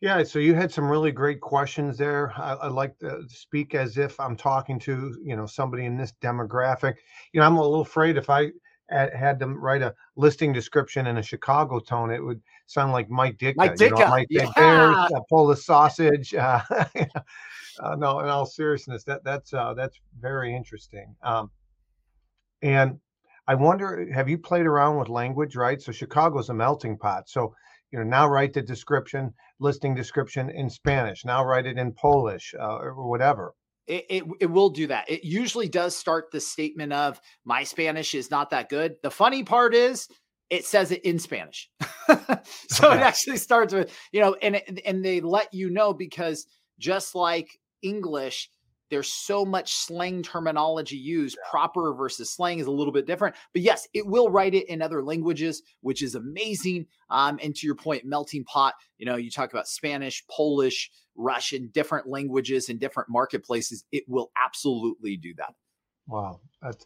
Yeah, 0.00 0.24
so 0.24 0.40
you 0.40 0.54
had 0.54 0.72
some 0.72 0.90
really 0.90 1.12
great 1.12 1.40
questions 1.40 1.96
there. 1.96 2.32
I, 2.36 2.54
I, 2.54 2.66
like 2.66 2.98
to 2.98 3.22
speak 3.28 3.76
as 3.76 3.98
if 3.98 4.18
I'm 4.18 4.34
talking 4.34 4.80
to 4.80 5.16
you 5.22 5.36
know 5.36 5.46
somebody 5.46 5.84
in 5.84 5.96
this 5.96 6.12
demographic. 6.20 6.96
You 7.32 7.40
know, 7.40 7.46
I'm 7.46 7.56
a 7.56 7.62
little 7.62 7.82
afraid 7.82 8.16
if 8.16 8.28
I 8.28 8.50
had 8.92 9.38
them 9.38 9.56
write 9.56 9.82
a 9.82 9.94
listing 10.16 10.52
description 10.52 11.06
in 11.06 11.18
a 11.18 11.22
Chicago 11.22 11.78
tone, 11.78 12.10
it 12.10 12.22
would 12.22 12.40
sound 12.66 12.92
like 12.92 13.10
Mike 13.10 13.38
Ditka. 13.38 13.56
Mike 13.56 13.74
Ditka, 13.74 13.82
you 13.82 13.90
know, 13.90 14.08
Mike 14.08 14.26
yeah. 14.30 14.50
Bears, 14.54 14.96
uh, 14.96 15.20
Polish 15.28 15.64
sausage. 15.64 16.34
Uh, 16.42 16.60
uh, 17.80 17.96
no, 17.96 18.20
in 18.20 18.28
all 18.28 18.44
seriousness, 18.44 19.02
that 19.04 19.24
that's 19.24 19.54
uh, 19.54 19.72
that's 19.72 19.98
very 20.20 20.54
interesting. 20.54 21.16
Um, 21.22 21.50
and 22.60 23.00
I 23.48 23.54
wonder, 23.54 24.12
have 24.12 24.28
you 24.28 24.36
played 24.36 24.66
around 24.66 24.98
with 24.98 25.08
language, 25.08 25.56
right? 25.56 25.80
So 25.80 25.90
Chicago's 25.90 26.50
a 26.50 26.54
melting 26.54 26.98
pot. 26.98 27.30
So 27.30 27.54
you 27.90 27.98
know, 27.98 28.04
now 28.04 28.28
write 28.28 28.52
the 28.52 28.62
description, 28.62 29.32
listing 29.58 29.94
description 29.94 30.50
in 30.50 30.68
Spanish. 30.70 31.24
Now 31.24 31.44
write 31.44 31.66
it 31.66 31.78
in 31.78 31.92
Polish 31.92 32.54
uh, 32.58 32.76
or 32.76 33.08
whatever. 33.08 33.54
It, 33.86 34.06
it, 34.08 34.24
it 34.40 34.46
will 34.46 34.70
do 34.70 34.86
that. 34.86 35.10
It 35.10 35.24
usually 35.24 35.68
does 35.68 35.96
start 35.96 36.26
the 36.30 36.40
statement 36.40 36.92
of 36.92 37.20
my 37.44 37.64
Spanish 37.64 38.14
is 38.14 38.30
not 38.30 38.50
that 38.50 38.68
good. 38.68 38.94
The 39.02 39.10
funny 39.10 39.42
part 39.42 39.74
is 39.74 40.08
it 40.50 40.64
says 40.64 40.92
it 40.92 41.04
in 41.04 41.18
Spanish. 41.18 41.70
so 42.68 42.88
okay. 42.88 42.96
it 42.96 43.02
actually 43.02 43.38
starts 43.38 43.72
with, 43.72 43.92
you 44.12 44.20
know, 44.20 44.36
and 44.42 44.62
and 44.84 45.04
they 45.04 45.20
let 45.20 45.52
you 45.52 45.70
know 45.70 45.94
because 45.94 46.46
just 46.78 47.14
like 47.14 47.58
English, 47.82 48.50
there's 48.92 49.10
so 49.10 49.46
much 49.46 49.72
slang 49.72 50.22
terminology 50.22 50.98
used. 50.98 51.38
Yeah. 51.42 51.50
Proper 51.50 51.94
versus 51.94 52.30
slang 52.30 52.58
is 52.58 52.66
a 52.66 52.70
little 52.70 52.92
bit 52.92 53.06
different. 53.06 53.34
But 53.54 53.62
yes, 53.62 53.88
it 53.94 54.06
will 54.06 54.28
write 54.28 54.54
it 54.54 54.68
in 54.68 54.82
other 54.82 55.02
languages, 55.02 55.62
which 55.80 56.02
is 56.02 56.14
amazing. 56.14 56.86
Um, 57.08 57.38
and 57.42 57.56
to 57.56 57.66
your 57.66 57.74
point, 57.74 58.04
melting 58.04 58.44
pot, 58.44 58.74
you 58.98 59.06
know, 59.06 59.16
you 59.16 59.30
talk 59.30 59.50
about 59.50 59.66
Spanish, 59.66 60.22
Polish, 60.30 60.90
Russian, 61.16 61.70
different 61.72 62.06
languages 62.06 62.68
and 62.68 62.78
different 62.78 63.08
marketplaces. 63.08 63.82
It 63.92 64.04
will 64.08 64.30
absolutely 64.36 65.16
do 65.16 65.32
that. 65.38 65.54
Wow. 66.06 66.40
That's 66.60 66.84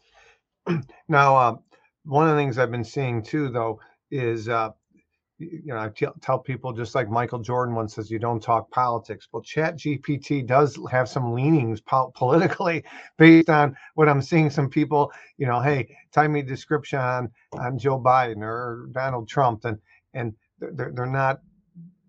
now 1.09 1.37
uh, 1.37 1.57
one 2.05 2.29
of 2.29 2.37
the 2.37 2.41
things 2.41 2.57
I've 2.57 2.71
been 2.71 2.85
seeing 2.85 3.21
too, 3.21 3.49
though, 3.49 3.81
is 4.13 4.49
uh, 4.49 4.71
you 5.39 5.67
know, 5.67 5.79
I 5.79 5.89
t- 5.91 6.07
tell 6.23 6.39
people 6.39 6.73
just 6.73 6.95
like 6.95 7.11
Michael 7.11 7.39
Jordan 7.41 7.75
once 7.75 7.95
says, 7.95 8.11
you 8.11 8.19
don't 8.19 8.43
talk 8.43 8.71
politics. 8.71 9.29
Well, 9.33 9.43
Chat 9.43 9.77
GPT 9.77 10.47
does 10.47 10.79
have 10.91 11.09
some 11.09 11.35
leanings 11.35 11.81
po- 11.81 12.13
politically 12.17 12.85
based 13.19 13.51
on 13.51 13.77
what 13.95 14.09
I'm 14.09 14.23
seeing. 14.23 14.51
Some 14.51 14.71
people, 14.71 15.13
you 15.37 15.47
know, 15.47 15.61
hey, 15.61 15.95
type 16.13 16.31
me 16.31 16.41
a 16.41 16.43
description 16.43 16.99
on, 16.99 17.31
on 17.53 17.79
Joe 17.79 18.01
Biden 18.01 18.43
or 18.43 18.89
Donald 18.93 19.29
Trump, 19.29 19.65
and 19.65 19.79
and 20.15 20.33
they're 20.59 20.93
they're 20.95 21.07
not 21.07 21.41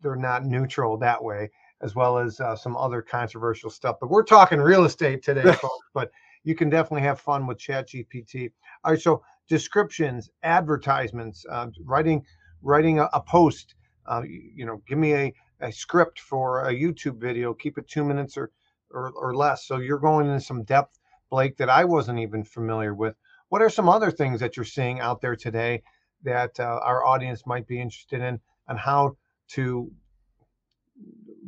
they're 0.01 0.15
not 0.15 0.45
neutral 0.45 0.97
that 0.97 1.21
way, 1.21 1.49
as 1.81 1.95
well 1.95 2.17
as 2.17 2.39
uh, 2.39 2.55
some 2.55 2.77
other 2.77 3.01
controversial 3.01 3.69
stuff. 3.69 3.97
But 3.99 4.09
we're 4.09 4.23
talking 4.23 4.59
real 4.59 4.85
estate 4.85 5.21
today, 5.23 5.51
folks. 5.61 5.87
But 5.93 6.11
you 6.43 6.55
can 6.55 6.69
definitely 6.69 7.01
have 7.01 7.19
fun 7.19 7.45
with 7.45 7.57
Chat 7.59 7.89
GPT. 7.89 8.51
All 8.85 8.91
right, 8.91 9.01
so 9.01 9.21
descriptions, 9.49 10.29
advertisements, 10.43 11.45
uh, 11.49 11.67
writing 11.83 12.23
writing 12.61 12.99
a, 12.99 13.09
a 13.13 13.21
post. 13.21 13.75
Uh, 14.05 14.21
you, 14.23 14.51
you, 14.55 14.65
know, 14.65 14.81
give 14.87 14.97
me 14.97 15.13
a, 15.13 15.33
a 15.61 15.71
script 15.71 16.19
for 16.19 16.67
a 16.67 16.73
YouTube 16.73 17.19
video. 17.19 17.53
Keep 17.53 17.77
it 17.77 17.87
two 17.87 18.03
minutes 18.03 18.37
or, 18.37 18.51
or 18.91 19.11
or 19.11 19.35
less. 19.35 19.65
So 19.65 19.77
you're 19.77 19.99
going 19.99 20.27
into 20.27 20.41
some 20.41 20.63
depth, 20.63 20.99
Blake, 21.29 21.57
that 21.57 21.69
I 21.69 21.83
wasn't 21.83 22.19
even 22.19 22.43
familiar 22.43 22.93
with. 22.93 23.15
What 23.49 23.61
are 23.61 23.69
some 23.69 23.89
other 23.89 24.11
things 24.11 24.39
that 24.39 24.57
you're 24.57 24.65
seeing 24.65 24.99
out 24.99 25.21
there 25.21 25.35
today 25.35 25.83
that 26.23 26.59
uh, 26.59 26.79
our 26.83 27.05
audience 27.05 27.45
might 27.45 27.67
be 27.67 27.79
interested 27.79 28.21
in, 28.21 28.39
and 28.67 28.79
how 28.79 29.17
to 29.49 29.91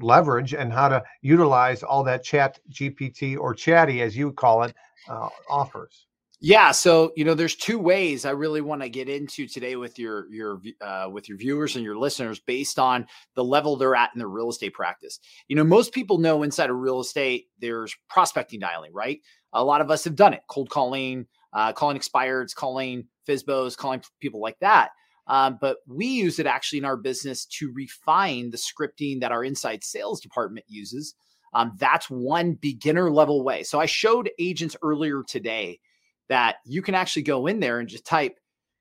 leverage 0.02 0.54
and 0.54 0.72
how 0.72 0.88
to 0.89 1.04
utilize 1.22 1.84
all 1.84 2.04
that 2.04 2.24
chat 2.24 2.60
GPT 2.72 3.38
or 3.38 3.54
chatty, 3.54 4.02
as 4.02 4.15
you 4.15 4.32
call 4.32 4.63
it, 4.63 4.74
uh, 5.10 5.30
offers? 5.50 6.06
Yeah, 6.41 6.71
so 6.71 7.12
you 7.17 7.25
know, 7.25 7.34
there's 7.34 7.56
two 7.56 7.78
ways 7.78 8.23
I 8.23 8.32
really 8.32 8.62
want 8.62 8.82
to 8.82 8.89
get 8.89 9.10
into 9.10 9.45
today 9.45 9.75
with 9.75 9.99
your 9.99 10.32
your 10.32 10.62
uh, 10.80 11.10
with 11.12 11.28
your 11.28 11.38
viewers 11.38 11.75
and 11.75 11.84
your 11.84 11.97
listeners, 11.97 12.39
based 12.39 12.80
on 12.80 13.08
the 13.36 13.43
level 13.43 13.75
they're 13.75 13.95
at 13.95 14.12
in 14.15 14.19
their 14.19 14.30
real 14.30 14.49
estate 14.49 14.73
practice. 14.73 15.19
You 15.49 15.58
know, 15.58 15.65
most 15.65 15.93
people 15.93 16.17
know 16.17 16.43
inside 16.43 16.69
of 16.69 16.78
real 16.78 17.02
estate, 17.02 17.47
there's 17.60 17.93
prospecting 18.10 18.62
dialing, 18.62 18.93
right? 18.93 19.19
A 19.52 19.63
lot 19.65 19.82
of 19.82 19.91
us 19.91 20.06
have 20.06 20.15
done 20.15 20.34
it: 20.34 20.43
cold 20.47 20.69
calling, 20.69 21.28
uh, 21.52 21.73
calling 21.73 21.97
expireds, 21.97 22.56
calling 22.56 23.08
FSBOs, 23.28 23.75
calling 23.75 24.02
people 24.21 24.39
like 24.39 24.60
that. 24.60 24.91
Um, 25.28 25.58
but 25.60 25.78
we 25.88 26.06
use 26.06 26.39
it 26.39 26.47
actually 26.47 26.80
in 26.80 26.86
our 26.86 26.97
business 26.97 27.45
to 27.47 27.71
refine 27.73 28.49
the 28.49 28.58
scripting 28.58 29.19
that 29.19 29.34
our 29.34 29.43
inside 29.43 29.84
sales 29.84 30.21
department 30.21 30.65
uses. 30.69 31.15
Um, 31.54 31.73
that's 31.78 32.10
one 32.10 32.54
beginner 32.54 33.12
level 33.12 33.43
way. 33.43 33.63
So 33.63 33.80
I 33.80 33.88
showed 33.88 34.30
agents 34.39 34.78
earlier 34.82 35.21
today 35.28 35.80
that 36.29 36.57
you 36.63 36.81
can 36.81 36.95
actually 36.95 37.23
go 37.23 37.47
in 37.47 37.59
there 37.59 37.79
and 37.79 37.89
just 37.89 38.05
type, 38.05 38.39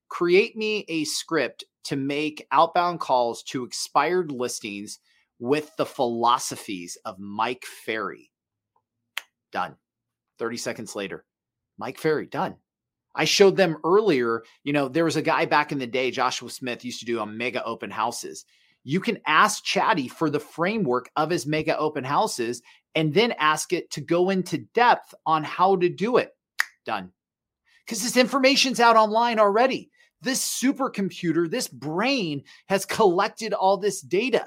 create 0.08 0.56
me 0.56 0.84
a 0.88 1.04
script 1.04 1.64
to 1.84 1.96
make 1.96 2.46
outbound 2.52 3.00
calls 3.00 3.42
to 3.42 3.64
expired 3.64 4.30
listings 4.30 4.98
with 5.38 5.74
the 5.76 5.87
philosophies 5.87 6.98
of 7.04 7.18
Mike 7.18 7.64
Ferry. 7.64 8.30
Done. 9.52 9.76
30 10.38 10.56
seconds 10.58 10.94
later, 10.94 11.24
Mike 11.78 11.98
Ferry, 11.98 12.26
done. 12.26 12.56
I 13.14 13.24
showed 13.24 13.56
them 13.56 13.78
earlier, 13.84 14.44
you 14.62 14.72
know, 14.72 14.87
there 14.88 15.04
was 15.04 15.16
a 15.16 15.22
guy 15.22 15.46
back 15.46 15.72
in 15.72 15.78
the 15.78 15.87
day, 15.87 16.12
Joshua 16.12 16.50
Smith, 16.50 16.84
used 16.84 17.00
to 17.00 17.06
do 17.06 17.20
a 17.20 17.26
mega 17.26 17.64
open 17.64 17.90
houses. 17.90 18.44
You 18.84 19.00
can 19.00 19.18
ask 19.26 19.64
Chatty 19.64 20.06
for 20.06 20.30
the 20.30 20.38
framework 20.38 21.11
of 21.16 21.30
his 21.30 21.46
mega 21.46 21.76
open 21.76 22.04
houses 22.04 22.62
and 22.94 23.12
then 23.12 23.32
ask 23.38 23.72
it 23.72 23.90
to 23.92 24.00
go 24.00 24.30
into 24.30 24.58
depth 24.74 25.14
on 25.26 25.42
how 25.42 25.76
to 25.76 25.88
do 25.88 26.18
it. 26.18 26.37
Done 26.84 27.12
because 27.88 28.03
this 28.03 28.18
information's 28.18 28.81
out 28.81 28.96
online 28.96 29.38
already. 29.38 29.88
This 30.20 30.44
supercomputer, 30.44 31.51
this 31.51 31.68
brain 31.68 32.42
has 32.66 32.85
collected 32.85 33.55
all 33.55 33.79
this 33.79 34.03
data. 34.03 34.44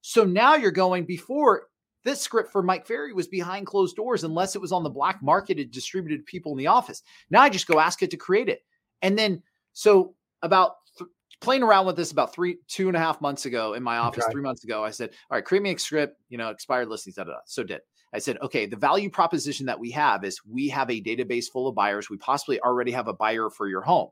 So 0.00 0.22
now 0.22 0.54
you're 0.54 0.70
going 0.70 1.04
before 1.04 1.66
this 2.04 2.20
script 2.20 2.52
for 2.52 2.62
Mike 2.62 2.86
Ferry 2.86 3.12
was 3.12 3.26
behind 3.26 3.66
closed 3.66 3.96
doors 3.96 4.22
unless 4.22 4.54
it 4.54 4.60
was 4.60 4.70
on 4.70 4.84
the 4.84 4.90
black 4.90 5.22
market 5.22 5.58
and 5.58 5.70
distributed 5.72 6.18
to 6.18 6.30
people 6.30 6.52
in 6.52 6.58
the 6.58 6.68
office. 6.68 7.02
Now 7.30 7.42
I 7.42 7.48
just 7.48 7.66
go 7.66 7.80
ask 7.80 8.00
it 8.02 8.12
to 8.12 8.16
create 8.16 8.48
it. 8.48 8.62
And 9.02 9.18
then, 9.18 9.42
so 9.72 10.14
about 10.42 10.76
th- 10.96 11.10
playing 11.40 11.64
around 11.64 11.86
with 11.86 11.96
this 11.96 12.12
about 12.12 12.32
three, 12.32 12.58
two 12.68 12.86
and 12.86 12.96
a 12.96 13.00
half 13.00 13.20
months 13.20 13.46
ago 13.46 13.72
in 13.72 13.82
my 13.82 13.96
office, 13.96 14.22
okay. 14.24 14.32
three 14.32 14.42
months 14.42 14.62
ago, 14.62 14.84
I 14.84 14.90
said, 14.90 15.10
all 15.30 15.36
right, 15.36 15.44
create 15.44 15.62
me 15.62 15.72
a 15.72 15.78
script, 15.78 16.20
you 16.28 16.38
know, 16.38 16.50
expired 16.50 16.88
listings, 16.88 17.16
da, 17.16 17.24
da, 17.24 17.32
da. 17.32 17.38
So 17.46 17.64
did. 17.64 17.80
I 18.14 18.18
said, 18.18 18.38
okay, 18.42 18.64
the 18.66 18.76
value 18.76 19.10
proposition 19.10 19.66
that 19.66 19.80
we 19.80 19.90
have 19.90 20.24
is 20.24 20.40
we 20.48 20.68
have 20.68 20.88
a 20.88 21.02
database 21.02 21.50
full 21.50 21.66
of 21.66 21.74
buyers. 21.74 22.08
We 22.08 22.16
possibly 22.16 22.60
already 22.60 22.92
have 22.92 23.08
a 23.08 23.12
buyer 23.12 23.50
for 23.50 23.66
your 23.66 23.82
home. 23.82 24.10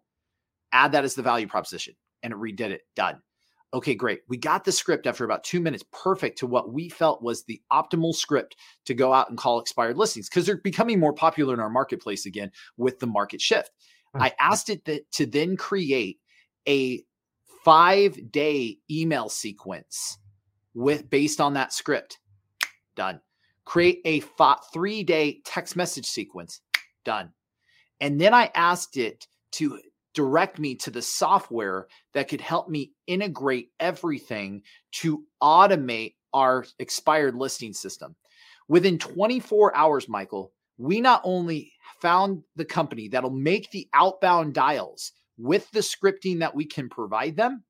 Add 0.72 0.92
that 0.92 1.04
as 1.04 1.14
the 1.14 1.22
value 1.22 1.46
proposition. 1.46 1.94
And 2.24 2.32
it 2.32 2.36
redid 2.36 2.70
it. 2.70 2.82
Done. 2.96 3.22
Okay, 3.72 3.94
great. 3.94 4.22
We 4.28 4.36
got 4.36 4.64
the 4.64 4.72
script 4.72 5.06
after 5.06 5.24
about 5.24 5.44
two 5.44 5.60
minutes, 5.60 5.84
perfect 5.92 6.38
to 6.38 6.48
what 6.48 6.72
we 6.72 6.88
felt 6.88 7.22
was 7.22 7.44
the 7.44 7.62
optimal 7.72 8.12
script 8.12 8.56
to 8.86 8.92
go 8.92 9.14
out 9.14 9.30
and 9.30 9.38
call 9.38 9.60
expired 9.60 9.96
listings 9.96 10.28
because 10.28 10.46
they're 10.46 10.58
becoming 10.58 10.98
more 10.98 11.14
popular 11.14 11.54
in 11.54 11.60
our 11.60 11.70
marketplace 11.70 12.26
again 12.26 12.50
with 12.76 12.98
the 12.98 13.06
market 13.06 13.40
shift. 13.40 13.70
Mm-hmm. 14.14 14.24
I 14.24 14.32
asked 14.40 14.68
it 14.68 14.84
that, 14.86 15.10
to 15.12 15.26
then 15.26 15.56
create 15.56 16.18
a 16.68 17.02
five 17.64 18.32
day 18.32 18.78
email 18.90 19.28
sequence 19.28 20.18
with 20.74 21.08
based 21.08 21.40
on 21.40 21.54
that 21.54 21.72
script. 21.72 22.18
Done 22.96 23.20
create 23.64 24.00
a 24.04 24.22
three 24.72 25.02
day 25.02 25.40
text 25.44 25.76
message 25.76 26.06
sequence. 26.06 26.60
Done. 27.04 27.32
And 28.00 28.20
then 28.20 28.34
I 28.34 28.50
asked 28.54 28.96
it 28.96 29.26
to 29.52 29.78
direct 30.14 30.58
me 30.58 30.74
to 30.74 30.90
the 30.90 31.02
software 31.02 31.86
that 32.14 32.28
could 32.28 32.40
help 32.40 32.68
me 32.68 32.92
integrate 33.06 33.70
everything 33.80 34.62
to 34.92 35.24
automate 35.42 36.14
our 36.34 36.64
expired 36.78 37.34
listing 37.34 37.72
system. 37.72 38.14
Within 38.68 38.98
24 38.98 39.76
hours, 39.76 40.08
Michael, 40.08 40.52
we 40.78 41.00
not 41.00 41.20
only 41.24 41.72
found 42.00 42.42
the 42.56 42.64
company 42.64 43.08
that'll 43.08 43.30
make 43.30 43.70
the 43.70 43.88
outbound 43.94 44.54
dials 44.54 45.12
with 45.38 45.70
the 45.70 45.80
scripting 45.80 46.40
that 46.40 46.54
we 46.54 46.64
can 46.64 46.88
provide 46.88 47.36
them, 47.36 47.64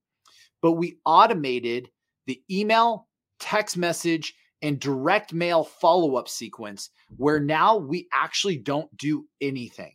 but 0.61 0.73
we 0.73 0.99
automated 1.05 1.89
the 2.27 2.41
email, 2.51 3.09
text 3.41 3.77
message, 3.77 4.35
and 4.63 4.81
direct 4.81 5.33
mail 5.33 5.65
follow 5.65 6.17
up 6.17 6.29
sequence 6.29 6.91
where 7.17 7.41
now 7.41 7.77
we 7.77 8.09
actually 8.13 8.57
don't 8.57 8.95
do 8.97 9.27
anything. 9.41 9.93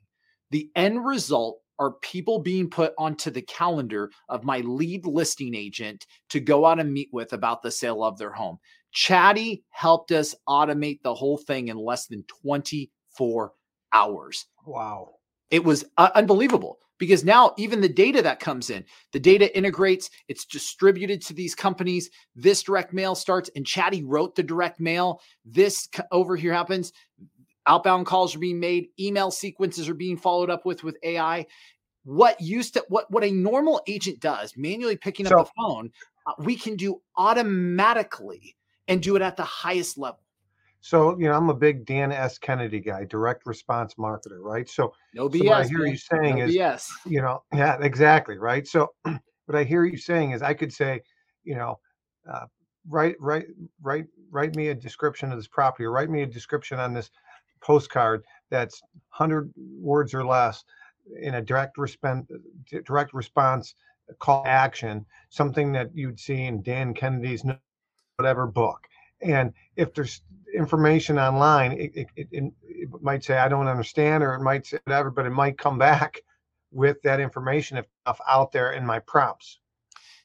The 0.51 0.69
end 0.75 1.05
result 1.05 1.59
are 1.79 1.93
people 2.01 2.39
being 2.39 2.69
put 2.69 2.93
onto 2.97 3.29
the 3.29 3.41
calendar 3.41 4.11
of 4.29 4.43
my 4.43 4.59
lead 4.59 5.05
listing 5.05 5.55
agent 5.55 6.05
to 6.29 6.39
go 6.39 6.65
out 6.65 6.79
and 6.79 6.91
meet 6.91 7.09
with 7.11 7.33
about 7.33 7.61
the 7.61 7.71
sale 7.71 8.03
of 8.03 8.17
their 8.17 8.31
home. 8.31 8.57
Chatty 8.91 9.63
helped 9.69 10.11
us 10.11 10.33
automate 10.47 11.01
the 11.03 11.13
whole 11.13 11.37
thing 11.37 11.67
in 11.67 11.77
less 11.77 12.07
than 12.07 12.23
24 12.41 13.51
hours. 13.93 14.45
Wow. 14.65 15.15
It 15.51 15.63
was 15.63 15.85
uh, 15.97 16.09
unbelievable 16.15 16.79
because 16.97 17.23
now 17.23 17.53
even 17.57 17.81
the 17.81 17.89
data 17.89 18.21
that 18.21 18.39
comes 18.39 18.69
in, 18.69 18.83
the 19.11 19.19
data 19.19 19.55
integrates, 19.55 20.09
it's 20.27 20.45
distributed 20.45 21.21
to 21.23 21.33
these 21.33 21.55
companies. 21.55 22.09
This 22.35 22.63
direct 22.63 22.93
mail 22.93 23.15
starts, 23.15 23.49
and 23.55 23.65
Chatty 23.65 24.03
wrote 24.03 24.35
the 24.35 24.43
direct 24.43 24.79
mail. 24.79 25.21
This 25.45 25.87
over 26.11 26.35
here 26.35 26.53
happens. 26.53 26.93
Outbound 27.67 28.05
calls 28.05 28.35
are 28.35 28.39
being 28.39 28.59
made, 28.59 28.87
email 28.99 29.29
sequences 29.29 29.89
are 29.89 29.93
being 29.93 30.17
followed 30.17 30.49
up 30.49 30.65
with 30.65 30.83
with 30.83 30.97
AI. 31.03 31.45
What 32.03 32.39
used 32.39 32.75
to 32.75 32.85
what 32.87 33.11
what 33.11 33.23
a 33.23 33.31
normal 33.31 33.81
agent 33.87 34.21
does, 34.21 34.53
manually 34.55 34.95
picking 34.95 35.25
so, 35.25 35.39
up 35.39 35.47
the 35.47 35.51
phone, 35.61 35.91
uh, 36.25 36.33
we 36.39 36.55
can 36.55 36.77
do 36.77 37.01
automatically 37.17 38.55
and 38.87 39.03
do 39.03 39.17
it 39.17 39.21
at 39.21 39.35
the 39.35 39.43
highest 39.43 39.97
level. 39.97 40.19
So, 40.87 41.19
you 41.19 41.27
know, 41.27 41.33
I'm 41.33 41.49
a 41.49 41.53
big 41.53 41.85
Dan 41.85 42.13
S. 42.13 42.37
Kennedy 42.37 42.79
guy, 42.79 43.03
direct 43.03 43.45
response 43.45 43.95
marketer, 43.95 44.39
right? 44.39 44.69
So, 44.69 44.93
no 45.13 45.27
BS. 45.27 45.39
So 45.39 45.45
what 45.49 45.57
I 45.57 45.67
hear 45.67 45.79
man. 45.79 45.91
you 45.91 45.97
saying 45.97 46.37
no 46.37 46.45
is, 46.45 46.55
BS. 46.55 46.87
you 47.05 47.21
know, 47.21 47.43
yeah, 47.53 47.77
exactly, 47.81 48.37
right? 48.37 48.65
So, 48.65 48.93
what 49.03 49.57
I 49.57 49.65
hear 49.65 49.83
you 49.83 49.97
saying 49.97 50.31
is, 50.31 50.41
I 50.41 50.53
could 50.53 50.71
say, 50.71 51.01
you 51.43 51.55
know, 51.55 51.77
uh, 52.31 52.45
write, 52.87 53.17
write, 53.19 53.47
write, 53.81 54.05
write 54.31 54.55
me 54.55 54.69
a 54.69 54.73
description 54.73 55.29
of 55.29 55.37
this 55.37 55.47
property, 55.49 55.83
or 55.83 55.91
write 55.91 56.09
me 56.09 56.21
a 56.21 56.25
description 56.25 56.79
on 56.79 56.93
this 56.93 57.11
postcard 57.59 58.23
that's 58.49 58.81
100 59.17 59.51
words 59.57 60.13
or 60.13 60.23
less 60.23 60.63
in 61.21 61.33
a 61.33 61.41
direct 61.41 61.77
response, 61.77 62.31
direct 62.85 63.13
response 63.13 63.75
call 64.19 64.41
action, 64.45 65.05
something 65.31 65.73
that 65.73 65.89
you'd 65.93 66.17
see 66.17 66.45
in 66.45 66.61
Dan 66.61 66.93
Kennedy's 66.93 67.43
whatever 68.15 68.47
book. 68.47 68.87
And 69.21 69.53
if 69.75 69.93
there's 69.93 70.21
information 70.57 71.17
online, 71.19 71.73
it, 71.73 71.91
it, 71.95 72.07
it, 72.15 72.27
it, 72.31 72.89
might 73.01 73.23
say, 73.23 73.37
I 73.37 73.47
don't 73.47 73.67
understand, 73.67 74.23
or 74.23 74.33
it 74.33 74.41
might 74.41 74.65
say 74.65 74.79
whatever, 74.85 75.11
but 75.11 75.25
it 75.25 75.31
might 75.31 75.57
come 75.57 75.77
back 75.77 76.21
with 76.71 77.01
that 77.03 77.19
information 77.19 77.77
if 77.77 77.85
out 78.27 78.51
there 78.51 78.71
in 78.73 78.85
my 78.85 78.99
prompts. 78.99 79.59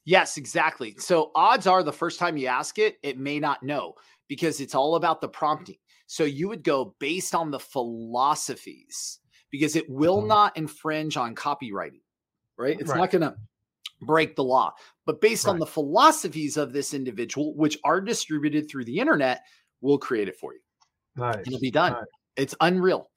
Yes, 0.05 0.37
exactly. 0.37 0.97
So 0.99 1.31
odds 1.35 1.67
are 1.67 1.83
the 1.83 1.93
first 1.93 2.19
time 2.19 2.37
you 2.37 2.49
ask 2.49 2.79
it, 2.79 2.99
it 3.03 3.19
may 3.19 3.39
not 3.39 3.63
know 3.63 3.95
because 4.29 4.61
it's 4.61 4.75
all 4.75 4.97
about 4.97 5.21
the 5.21 5.29
prompting. 5.29 5.77
So 6.07 6.25
you 6.25 6.49
would 6.49 6.65
go 6.65 6.95
based 6.99 7.35
on 7.35 7.51
the 7.51 7.61
philosophies 7.61 9.21
because 9.51 9.77
it 9.77 9.89
will 9.89 10.19
mm-hmm. 10.19 10.29
not 10.29 10.57
infringe 10.57 11.17
on 11.17 11.35
copywriting, 11.35 12.01
right? 12.57 12.79
It's 12.81 12.91
right. 12.91 12.99
not 12.99 13.11
going 13.11 13.23
to 13.23 13.37
break 14.01 14.35
the 14.35 14.45
law. 14.45 14.73
But 15.07 15.21
based 15.21 15.47
right. 15.47 15.53
on 15.53 15.59
the 15.59 15.67
philosophies 15.67 16.57
of 16.57 16.73
this 16.73 16.95
individual, 16.95 17.55
which 17.55 17.79
are 17.85 18.01
distributed 18.01 18.69
through 18.69 18.85
the 18.85 18.99
internet, 18.99 19.45
we'll 19.83 19.99
create 19.99 20.29
it 20.29 20.37
for 20.37 20.55
you. 20.55 20.61
Nice. 21.17 21.47
It'll 21.47 21.61
be 21.61 21.71
done. 21.71 21.93
Nice. 21.93 22.05
It's 22.37 22.55
unreal. 22.61 23.11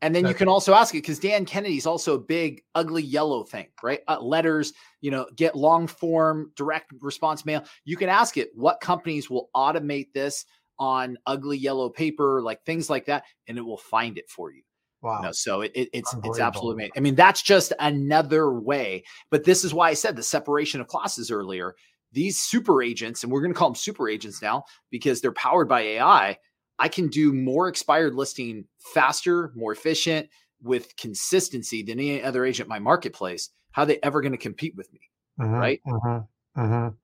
And 0.00 0.14
then 0.14 0.22
That's 0.22 0.34
you 0.34 0.38
can 0.38 0.48
also 0.48 0.74
ask 0.74 0.94
it 0.94 0.98
because 0.98 1.18
Dan 1.18 1.44
Kennedy's 1.44 1.86
also 1.86 2.14
a 2.14 2.18
big 2.18 2.62
ugly 2.74 3.02
yellow 3.02 3.42
thing, 3.42 3.66
right? 3.82 4.00
Uh, 4.06 4.20
letters, 4.20 4.72
you 5.00 5.10
know, 5.10 5.26
get 5.34 5.56
long 5.56 5.86
form 5.88 6.52
direct 6.54 6.92
response 7.00 7.44
mail. 7.44 7.64
You 7.84 7.96
can 7.96 8.08
ask 8.08 8.36
it 8.36 8.50
what 8.54 8.80
companies 8.80 9.28
will 9.28 9.50
automate 9.56 10.12
this 10.12 10.44
on 10.78 11.18
ugly 11.26 11.58
yellow 11.58 11.88
paper, 11.88 12.40
like 12.42 12.64
things 12.64 12.88
like 12.88 13.06
that, 13.06 13.24
and 13.48 13.58
it 13.58 13.62
will 13.62 13.78
find 13.78 14.18
it 14.18 14.30
for 14.30 14.52
you. 14.52 14.62
Wow. 15.02 15.18
You 15.18 15.26
know, 15.26 15.32
so 15.32 15.62
it, 15.62 15.72
it, 15.74 15.88
it's 15.92 16.14
it's 16.24 16.38
absolutely 16.38 16.84
amazing. 16.84 16.92
I 16.96 17.00
mean, 17.00 17.14
that's 17.14 17.42
just 17.42 17.72
another 17.80 18.52
way. 18.52 19.04
But 19.30 19.44
this 19.44 19.64
is 19.64 19.74
why 19.74 19.90
I 19.90 19.94
said 19.94 20.14
the 20.14 20.22
separation 20.22 20.80
of 20.80 20.86
classes 20.86 21.30
earlier. 21.30 21.74
These 22.12 22.40
super 22.40 22.82
agents, 22.82 23.22
and 23.22 23.30
we're 23.30 23.42
going 23.42 23.52
to 23.52 23.58
call 23.58 23.68
them 23.68 23.74
super 23.74 24.08
agents 24.08 24.40
now 24.40 24.64
because 24.90 25.20
they're 25.20 25.32
powered 25.32 25.68
by 25.68 25.80
AI. 25.80 26.38
I 26.78 26.88
can 26.88 27.08
do 27.08 27.32
more 27.32 27.68
expired 27.68 28.14
listing 28.14 28.64
faster, 28.94 29.52
more 29.54 29.72
efficient, 29.72 30.28
with 30.62 30.96
consistency 30.96 31.82
than 31.82 31.98
any 31.98 32.22
other 32.22 32.44
agent 32.44 32.66
in 32.66 32.70
my 32.70 32.78
marketplace. 32.78 33.50
How 33.72 33.82
are 33.82 33.86
they 33.86 33.98
ever 34.02 34.20
going 34.20 34.32
to 34.32 34.38
compete 34.38 34.74
with 34.76 34.92
me? 34.92 35.00
Mm-hmm, 35.40 35.54
right? 35.54 35.80
Mm-hmm, 35.86 36.60
mm-hmm. 36.60 36.94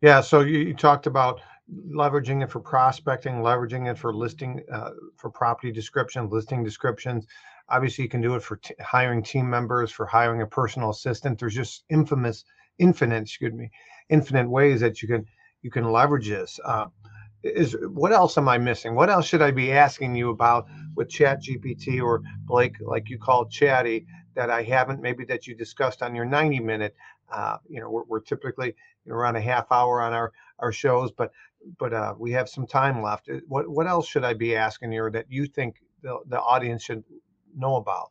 Yeah. 0.00 0.20
So 0.20 0.40
you, 0.40 0.58
you 0.58 0.74
talked 0.74 1.06
about 1.06 1.40
leveraging 1.92 2.42
it 2.42 2.50
for 2.50 2.60
prospecting, 2.60 3.36
leveraging 3.36 3.90
it 3.90 3.98
for 3.98 4.14
listing, 4.14 4.62
uh, 4.72 4.90
for 5.16 5.30
property 5.30 5.72
description, 5.72 6.28
listing 6.28 6.64
descriptions. 6.64 7.26
Obviously, 7.68 8.04
you 8.04 8.10
can 8.10 8.20
do 8.20 8.34
it 8.34 8.42
for 8.42 8.56
t- 8.56 8.74
hiring 8.80 9.22
team 9.22 9.48
members, 9.48 9.92
for 9.92 10.06
hiring 10.06 10.42
a 10.42 10.46
personal 10.46 10.90
assistant. 10.90 11.38
There's 11.38 11.54
just 11.54 11.84
infamous, 11.88 12.44
infinite, 12.80 13.22
excuse 13.22 13.52
me, 13.52 13.70
infinite 14.08 14.48
ways 14.48 14.80
that 14.80 15.02
you 15.02 15.08
can 15.08 15.26
you 15.62 15.70
can 15.70 15.92
leverage 15.92 16.28
this. 16.28 16.58
Uh, 16.64 16.86
is 17.42 17.76
what 17.94 18.12
else 18.12 18.36
am 18.36 18.48
I 18.48 18.58
missing? 18.58 18.94
What 18.94 19.08
else 19.08 19.26
should 19.26 19.42
I 19.42 19.50
be 19.50 19.72
asking 19.72 20.14
you 20.14 20.30
about 20.30 20.66
with 20.94 21.08
Chat 21.08 21.42
GPT 21.42 22.02
or 22.02 22.22
Blake, 22.44 22.76
like 22.80 23.08
you 23.08 23.18
call 23.18 23.46
Chatty, 23.46 24.06
that 24.34 24.50
I 24.50 24.62
haven't 24.62 25.00
maybe 25.00 25.24
that 25.26 25.46
you 25.46 25.54
discussed 25.54 26.02
on 26.02 26.14
your 26.14 26.24
90 26.24 26.60
minute? 26.60 26.94
Uh, 27.32 27.56
you 27.68 27.80
know, 27.80 27.88
we're, 27.90 28.04
we're 28.08 28.20
typically 28.20 28.74
around 29.08 29.36
a 29.36 29.40
half 29.40 29.70
hour 29.70 30.02
on 30.02 30.12
our 30.12 30.32
our 30.58 30.72
shows, 30.72 31.10
but 31.12 31.30
but 31.78 31.92
uh, 31.92 32.14
we 32.18 32.32
have 32.32 32.48
some 32.48 32.66
time 32.66 33.02
left. 33.02 33.30
What 33.48 33.68
what 33.68 33.86
else 33.86 34.06
should 34.06 34.24
I 34.24 34.34
be 34.34 34.56
asking 34.56 34.92
you 34.92 35.10
that 35.10 35.26
you 35.28 35.46
think 35.46 35.76
the, 36.02 36.18
the 36.26 36.40
audience 36.40 36.84
should 36.84 37.04
know 37.56 37.76
about? 37.76 38.10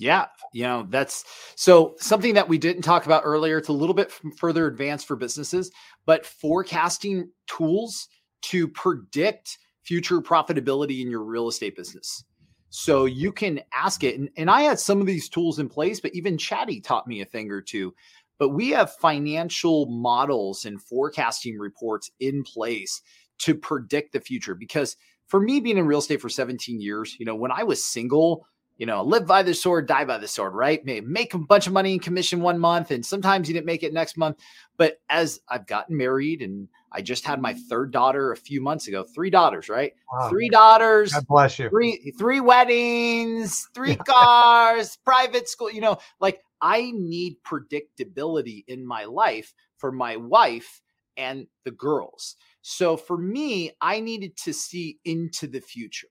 Yeah, 0.00 0.26
you 0.52 0.62
know, 0.64 0.86
that's 0.88 1.24
so 1.56 1.94
something 1.98 2.34
that 2.34 2.48
we 2.48 2.58
didn't 2.58 2.82
talk 2.82 3.06
about 3.06 3.22
earlier. 3.24 3.58
It's 3.58 3.68
a 3.68 3.72
little 3.72 3.94
bit 3.94 4.12
further 4.38 4.66
advanced 4.66 5.06
for 5.06 5.14
businesses, 5.14 5.70
but 6.06 6.24
forecasting 6.26 7.30
tools 7.46 8.08
to 8.42 8.66
predict 8.66 9.58
future 9.84 10.20
profitability 10.20 11.02
in 11.02 11.10
your 11.10 11.22
real 11.22 11.48
estate 11.48 11.76
business. 11.76 12.24
So 12.70 13.04
you 13.04 13.32
can 13.32 13.60
ask 13.74 14.02
it. 14.04 14.18
And, 14.18 14.30
and 14.36 14.50
I 14.50 14.62
had 14.62 14.78
some 14.78 15.00
of 15.00 15.06
these 15.06 15.28
tools 15.28 15.58
in 15.58 15.68
place, 15.68 16.00
but 16.00 16.14
even 16.14 16.38
Chatty 16.38 16.80
taught 16.80 17.06
me 17.06 17.20
a 17.20 17.24
thing 17.24 17.50
or 17.50 17.60
two 17.60 17.92
but 18.40 18.48
we 18.48 18.70
have 18.70 18.96
financial 18.96 19.84
models 19.86 20.64
and 20.64 20.82
forecasting 20.82 21.58
reports 21.58 22.10
in 22.20 22.42
place 22.42 23.02
to 23.40 23.54
predict 23.54 24.14
the 24.14 24.20
future. 24.20 24.54
Because 24.54 24.96
for 25.26 25.38
me, 25.38 25.60
being 25.60 25.76
in 25.76 25.86
real 25.86 25.98
estate 25.98 26.22
for 26.22 26.30
17 26.30 26.80
years, 26.80 27.14
you 27.20 27.26
know, 27.26 27.34
when 27.34 27.52
I 27.52 27.64
was 27.64 27.84
single, 27.84 28.46
you 28.80 28.86
know, 28.86 29.02
live 29.02 29.26
by 29.26 29.42
the 29.42 29.52
sword, 29.52 29.86
die 29.86 30.06
by 30.06 30.16
the 30.16 30.26
sword, 30.26 30.54
right? 30.54 30.82
Make 30.86 31.34
a 31.34 31.38
bunch 31.38 31.66
of 31.66 31.74
money 31.74 31.92
in 31.92 32.00
commission 32.00 32.40
one 32.40 32.58
month, 32.58 32.90
and 32.90 33.04
sometimes 33.04 33.46
you 33.46 33.52
didn't 33.52 33.66
make 33.66 33.82
it 33.82 33.92
next 33.92 34.16
month. 34.16 34.38
But 34.78 35.02
as 35.10 35.38
I've 35.50 35.66
gotten 35.66 35.98
married 35.98 36.40
and 36.40 36.66
I 36.90 37.02
just 37.02 37.26
had 37.26 37.42
my 37.42 37.52
third 37.52 37.90
daughter 37.90 38.32
a 38.32 38.36
few 38.38 38.62
months 38.62 38.88
ago, 38.88 39.04
three 39.04 39.28
daughters, 39.28 39.68
right? 39.68 39.92
Wow. 40.10 40.30
Three 40.30 40.48
daughters. 40.48 41.12
God 41.12 41.26
bless 41.26 41.58
you. 41.58 41.68
Three, 41.68 42.14
three 42.18 42.40
weddings, 42.40 43.68
three 43.74 43.96
cars, 44.08 44.96
private 45.04 45.46
school, 45.46 45.70
you 45.70 45.82
know, 45.82 45.98
like 46.18 46.40
I 46.62 46.90
need 46.94 47.36
predictability 47.46 48.64
in 48.66 48.86
my 48.86 49.04
life 49.04 49.52
for 49.76 49.92
my 49.92 50.16
wife 50.16 50.80
and 51.18 51.46
the 51.66 51.70
girls. 51.70 52.36
So 52.62 52.96
for 52.96 53.18
me, 53.18 53.72
I 53.82 54.00
needed 54.00 54.38
to 54.38 54.54
see 54.54 55.00
into 55.04 55.46
the 55.46 55.60
future, 55.60 56.08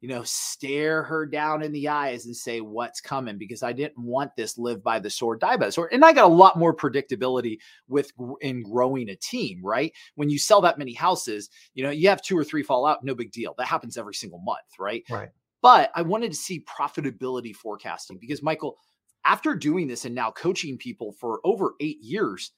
you 0.00 0.08
know, 0.08 0.22
stare 0.24 1.02
her 1.02 1.26
down 1.26 1.62
in 1.62 1.72
the 1.72 1.88
eyes 1.88 2.24
and 2.24 2.34
say 2.34 2.60
what's 2.60 3.00
coming 3.00 3.36
because 3.36 3.62
I 3.62 3.72
didn't 3.72 3.98
want 3.98 4.34
this 4.34 4.56
live 4.56 4.82
by 4.82 4.98
the 4.98 5.10
sword, 5.10 5.40
die 5.40 5.56
by 5.58 5.66
the 5.66 5.72
sword. 5.72 5.92
And 5.92 6.04
I 6.04 6.12
got 6.12 6.24
a 6.24 6.34
lot 6.34 6.58
more 6.58 6.74
predictability 6.74 7.58
with 7.86 8.12
in 8.40 8.62
growing 8.62 9.10
a 9.10 9.16
team, 9.16 9.60
right? 9.62 9.92
When 10.14 10.30
you 10.30 10.38
sell 10.38 10.62
that 10.62 10.78
many 10.78 10.94
houses, 10.94 11.50
you 11.74 11.84
know, 11.84 11.90
you 11.90 12.08
have 12.08 12.22
two 12.22 12.36
or 12.36 12.44
three 12.44 12.62
fall 12.62 12.86
out, 12.86 13.04
no 13.04 13.14
big 13.14 13.30
deal. 13.30 13.54
That 13.58 13.66
happens 13.66 13.98
every 13.98 14.14
single 14.14 14.40
month, 14.40 14.66
right? 14.78 15.04
Right. 15.10 15.28
But 15.62 15.90
I 15.94 16.02
wanted 16.02 16.30
to 16.30 16.36
see 16.38 16.64
profitability 16.64 17.54
forecasting 17.54 18.18
because 18.18 18.42
Michael, 18.42 18.78
after 19.26 19.54
doing 19.54 19.86
this 19.86 20.06
and 20.06 20.14
now 20.14 20.30
coaching 20.30 20.78
people 20.78 21.12
for 21.12 21.40
over 21.44 21.74
eight 21.80 21.98
years, 22.00 22.52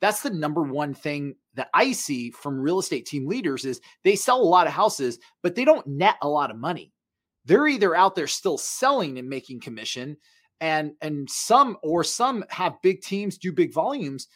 that's 0.00 0.22
the 0.22 0.30
number 0.30 0.62
one 0.62 0.94
thing 0.94 1.34
that 1.54 1.68
I 1.72 1.92
see 1.92 2.30
from 2.30 2.60
real 2.60 2.78
estate 2.78 3.06
team 3.06 3.26
leaders 3.26 3.64
is 3.64 3.80
they 4.04 4.16
sell 4.16 4.40
a 4.40 4.44
lot 4.44 4.66
of 4.66 4.72
houses, 4.72 5.18
but 5.42 5.54
they 5.54 5.64
don't 5.64 5.86
net 5.86 6.16
a 6.22 6.28
lot 6.28 6.50
of 6.50 6.58
money. 6.58 6.92
They're 7.44 7.68
either 7.68 7.94
out 7.94 8.14
there 8.14 8.26
still 8.26 8.58
selling 8.58 9.18
and 9.18 9.28
making 9.28 9.60
commission, 9.60 10.16
and 10.60 10.92
and 11.00 11.30
some 11.30 11.76
or 11.82 12.02
some 12.02 12.44
have 12.50 12.82
big 12.82 13.02
teams, 13.02 13.38
do 13.38 13.52
big 13.52 13.72
volumes, 13.72 14.26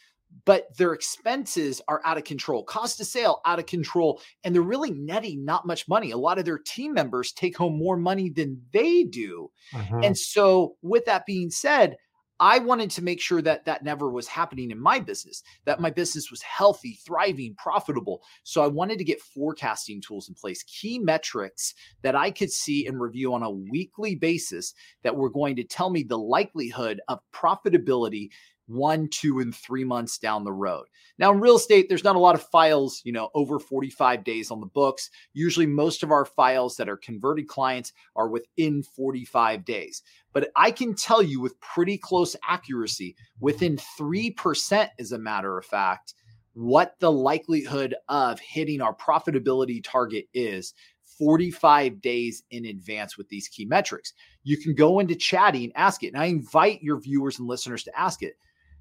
but 0.45 0.77
their 0.77 0.93
expenses 0.93 1.81
are 1.89 2.01
out 2.05 2.19
of 2.19 2.25
control, 2.25 2.63
cost 2.63 3.01
of 3.01 3.07
sale 3.07 3.41
out 3.45 3.59
of 3.59 3.67
control, 3.67 4.21
and 4.45 4.55
they're 4.55 4.63
really 4.63 4.93
netting 4.93 5.45
not 5.45 5.67
much 5.67 5.89
money. 5.89 6.11
A 6.11 6.17
lot 6.17 6.39
of 6.39 6.45
their 6.45 6.59
team 6.59 6.95
members 6.95 7.33
take 7.33 7.57
home 7.57 7.77
more 7.77 7.97
money 7.97 8.31
than 8.31 8.63
they 8.73 9.05
do. 9.05 9.51
Mm-hmm. 9.75 10.05
And 10.05 10.17
so, 10.19 10.77
with 10.83 11.05
that 11.07 11.27
being 11.27 11.51
said, 11.51 11.97
I 12.41 12.59
wanted 12.59 12.91
to 12.93 13.03
make 13.03 13.21
sure 13.21 13.43
that 13.43 13.67
that 13.67 13.85
never 13.85 14.11
was 14.11 14.27
happening 14.27 14.71
in 14.71 14.81
my 14.81 14.99
business, 14.99 15.43
that 15.67 15.79
my 15.79 15.91
business 15.91 16.31
was 16.31 16.41
healthy, 16.41 16.99
thriving, 17.07 17.55
profitable. 17.57 18.23
So 18.45 18.63
I 18.63 18.67
wanted 18.67 18.97
to 18.99 19.05
get 19.05 19.21
forecasting 19.21 20.01
tools 20.01 20.31
in 20.31 20.35
place, 20.35 20.63
key 20.63 20.99
metrics 20.99 21.75
that 22.01 22.17
I 22.17 22.31
could 22.31 22.51
see 22.51 22.87
and 22.87 22.99
review 22.99 23.35
on 23.35 23.43
a 23.43 23.51
weekly 23.51 24.15
basis 24.15 24.73
that 25.03 25.15
were 25.15 25.29
going 25.29 25.55
to 25.57 25.65
tell 25.65 25.91
me 25.91 26.03
the 26.03 26.19
likelihood 26.19 27.03
of 27.09 27.21
profitability 27.35 28.31
one, 28.71 29.09
two, 29.09 29.41
and 29.41 29.55
three 29.55 29.85
months 29.85 30.17
down 30.19 30.45
the 30.45 30.53
road. 30.53 30.87
Now, 31.19 31.33
in 31.33 31.41
real 31.41 31.57
estate, 31.57 31.87
there's 31.89 32.05
not 32.05 32.17
a 32.17 32.21
lot 32.21 32.37
of 32.37 32.43
files, 32.43 33.03
you 33.05 33.13
know, 33.13 33.31
over 33.35 33.59
45 33.59 34.23
days 34.25 34.51
on 34.51 34.61
the 34.61 34.67
books. 34.67 35.11
Usually, 35.33 35.67
most 35.67 36.03
of 36.03 36.13
our 36.13 36.25
files 36.25 36.77
that 36.77 36.89
are 36.89 36.97
converted 36.97 37.49
clients 37.49 37.93
are 38.15 38.29
within 38.29 38.83
45 38.83 39.65
days. 39.65 40.03
But 40.33 40.51
I 40.55 40.71
can 40.71 40.95
tell 40.95 41.23
you 41.23 41.41
with 41.41 41.61
pretty 41.61 41.99
close 41.99 42.37
accuracy, 42.49 43.17
within 43.41 43.77
3%, 43.77 44.89
as 44.99 45.13
a 45.13 45.19
matter 45.19 45.59
of 45.59 45.67
fact, 45.67 46.15
what 46.55 46.95
the 47.01 47.11
likelihood 47.13 47.95
of 48.09 48.39
hitting 48.39 48.81
our 48.81 48.95
profitability 48.95 49.83
target 49.83 50.27
is 50.33 50.75
45 51.19 52.01
days 52.01 52.45
in 52.51 52.65
advance 52.65 53.19
with 53.19 53.29
these 53.29 53.49
key 53.49 53.67
metrics. 53.67 54.15
You 54.43 54.57
can 54.57 54.75
go 54.75 55.01
into 55.01 55.15
Chatty, 55.15 55.65
and 55.65 55.73
ask 55.77 56.03
it. 56.03 56.09
And 56.09 56.17
I 56.17 56.27
invite 56.27 56.83
your 56.83 57.01
viewers 57.01 57.39
and 57.39 57.49
listeners 57.49 57.85
to 57.85 57.99
ask 57.99 58.23
it 58.23 58.37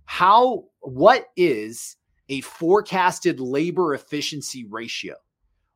how 0.10 0.64
what 0.80 1.28
is 1.38 1.96
a 2.30 2.42
forecasted 2.42 3.40
labor 3.40 3.94
efficiency 3.94 4.66
ratio? 4.66 5.14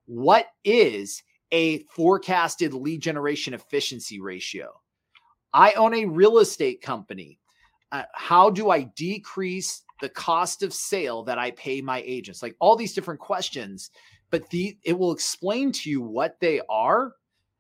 What 0.08 0.48
is 0.64 1.22
a 1.52 1.84
forecasted 1.84 2.74
lead 2.74 3.00
generation 3.00 3.54
efficiency 3.54 4.20
ratio? 4.20 4.72
I 5.54 5.74
own 5.74 5.94
a 5.94 6.06
real 6.06 6.40
estate 6.40 6.82
company. 6.82 7.40
Uh, 7.92 8.06
how 8.16 8.50
do 8.50 8.72
I 8.72 8.90
decrease 8.96 9.84
the 10.02 10.10
cost 10.10 10.64
of 10.64 10.74
sale 10.74 11.22
that 11.26 11.38
I 11.38 11.52
pay 11.52 11.80
my 11.82 12.02
agents? 12.04 12.42
Like 12.42 12.56
all 12.60 12.76
these 12.76 12.96
different 12.96 13.20
questions, 13.20 13.92
but 14.32 14.50
the 14.50 14.76
it 14.84 14.98
will 14.98 15.12
explain 15.12 15.72
to 15.74 15.92
you 15.92 16.02
what 16.02 16.40
they 16.40 16.60
are 16.70 17.14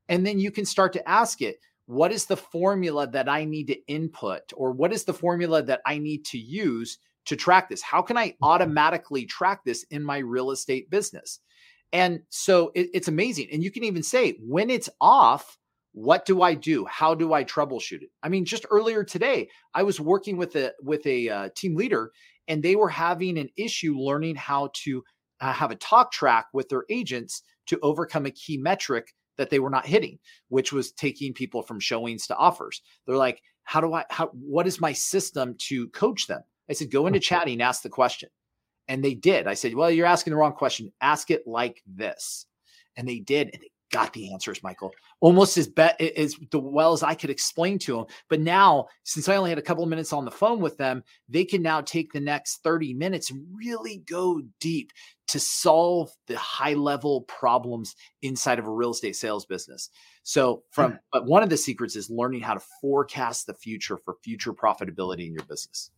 and 0.10 0.26
then 0.26 0.40
you 0.40 0.50
can 0.50 0.66
start 0.66 0.92
to 0.94 1.08
ask 1.08 1.44
it 1.44 1.58
what 1.86 2.12
is 2.12 2.26
the 2.26 2.38
formula 2.38 3.08
that 3.08 3.28
I 3.28 3.46
need 3.46 3.68
to 3.68 3.86
input 3.88 4.54
or 4.56 4.72
what 4.72 4.94
is 4.94 5.04
the 5.04 5.14
formula 5.14 5.62
that 5.64 5.82
I 5.86 5.98
need 5.98 6.26
to 6.26 6.38
use 6.38 6.98
to 7.26 7.36
track 7.36 7.70
this? 7.70 7.82
How 7.82 8.02
can 8.02 8.18
I 8.18 8.30
mm-hmm. 8.30 8.44
automatically 8.44 9.26
track 9.26 9.64
this 9.64 9.84
in 9.92 10.04
my 10.04 10.20
real 10.20 10.52
estate 10.52 10.90
business? 10.90 11.40
And 11.92 12.22
so 12.30 12.72
it, 12.74 12.90
it's 12.94 13.08
amazing. 13.08 13.50
And 13.52 13.64
you 13.64 13.72
can 13.72 13.84
even 13.84 14.04
say, 14.04 14.38
when 14.40 14.70
it's 14.70 14.90
off, 15.00 15.58
what 15.92 16.26
do 16.26 16.42
I 16.42 16.56
do? 16.56 16.86
How 16.86 17.14
do 17.14 17.34
I 17.34 17.44
troubleshoot 17.44 18.02
it? 18.02 18.10
I 18.24 18.30
mean, 18.30 18.46
just 18.46 18.66
earlier 18.72 19.04
today, 19.04 19.50
I 19.76 19.84
was 19.84 20.00
working 20.00 20.38
with 20.38 20.56
a 20.56 20.74
with 20.82 21.06
a 21.06 21.30
uh, 21.30 21.50
team 21.56 21.76
leader, 21.76 22.12
and 22.48 22.64
they 22.64 22.76
were 22.76 22.90
having 22.90 23.38
an 23.38 23.50
issue 23.56 23.96
learning 23.96 24.36
how 24.36 24.72
to 24.86 25.04
uh, 25.40 25.54
have 25.54 25.70
a 25.70 25.76
talk 25.76 26.12
track 26.12 26.48
with 26.52 26.68
their 26.70 26.84
agents 26.90 27.44
to 27.68 27.80
overcome 27.84 28.26
a 28.26 28.32
key 28.32 28.58
metric 28.58 29.14
that 29.38 29.50
they 29.50 29.60
were 29.60 29.70
not 29.70 29.86
hitting, 29.86 30.20
which 30.50 30.72
was 30.72 30.92
taking 30.92 31.34
people 31.34 31.64
from 31.64 31.80
showings 31.80 32.28
to 32.28 32.36
offers. 32.36 32.82
They're 33.06 33.16
like, 33.16 33.42
how 33.64 33.82
do 33.82 33.94
I, 33.94 34.06
how, 34.10 34.28
what 34.34 34.68
is 34.68 34.82
my 34.82 34.94
system 34.94 35.56
to 35.68 35.88
coach 35.90 36.28
them? 36.28 36.42
I 36.70 36.74
said, 36.74 36.92
go 36.92 37.08
into 37.08 37.20
Chatty, 37.20 37.60
ask 37.62 37.82
the 37.82 37.90
question. 37.90 38.30
And 38.88 39.04
they 39.04 39.14
did. 39.14 39.48
I 39.48 39.54
said, 39.54 39.76
well, 39.76 39.90
you're 39.90 40.06
asking 40.06 40.32
the 40.32 40.38
wrong 40.38 40.54
question. 40.54 40.92
Ask 41.02 41.32
it 41.32 41.48
like 41.48 41.82
this. 41.88 42.46
And 42.98 43.08
they 43.08 43.20
did. 43.20 43.50
And 43.54 43.62
they 43.62 43.70
got 43.94 44.12
the 44.12 44.34
answers, 44.34 44.64
Michael, 44.64 44.92
almost 45.22 45.56
as 45.58 45.68
be- 45.68 46.18
as 46.18 46.36
the 46.52 46.60
well 46.60 46.94
as 46.94 47.04
I 47.04 47.14
could 47.14 47.30
explain 47.30 47.78
to 47.80 47.96
them. 47.96 48.06
But 48.28 48.42
now, 48.42 48.88
since 49.04 49.30
I 49.30 49.36
only 49.36 49.52
had 49.52 49.60
a 49.60 49.64
couple 49.64 49.84
of 49.84 49.90
minutes 49.90 50.12
on 50.12 50.26
the 50.26 50.32
phone 50.32 50.60
with 50.60 50.76
them, 50.78 51.04
they 51.30 51.46
can 51.46 51.62
now 51.62 51.80
take 51.80 52.12
the 52.12 52.20
next 52.20 52.64
30 52.64 52.96
minutes 52.96 53.30
and 53.30 53.46
really 53.56 53.98
go 54.10 54.42
deep 54.60 54.92
to 55.28 55.40
solve 55.40 56.12
the 56.28 56.38
high 56.38 56.74
level 56.74 57.22
problems 57.22 57.96
inside 58.24 58.60
of 58.60 58.66
a 58.66 58.72
real 58.72 58.92
estate 58.92 59.16
sales 59.16 59.46
business. 59.46 59.92
So, 60.24 60.64
from 60.72 60.98
but 61.12 61.26
one 61.26 61.44
of 61.44 61.50
the 61.50 61.58
secrets 61.58 61.96
is 61.96 62.10
learning 62.10 62.42
how 62.42 62.56
to 62.56 62.64
forecast 62.82 63.46
the 63.46 63.54
future 63.54 63.98
for 64.04 64.16
future 64.24 64.54
profitability 64.54 65.28
in 65.28 65.34
your 65.34 65.46
business. 65.46 65.92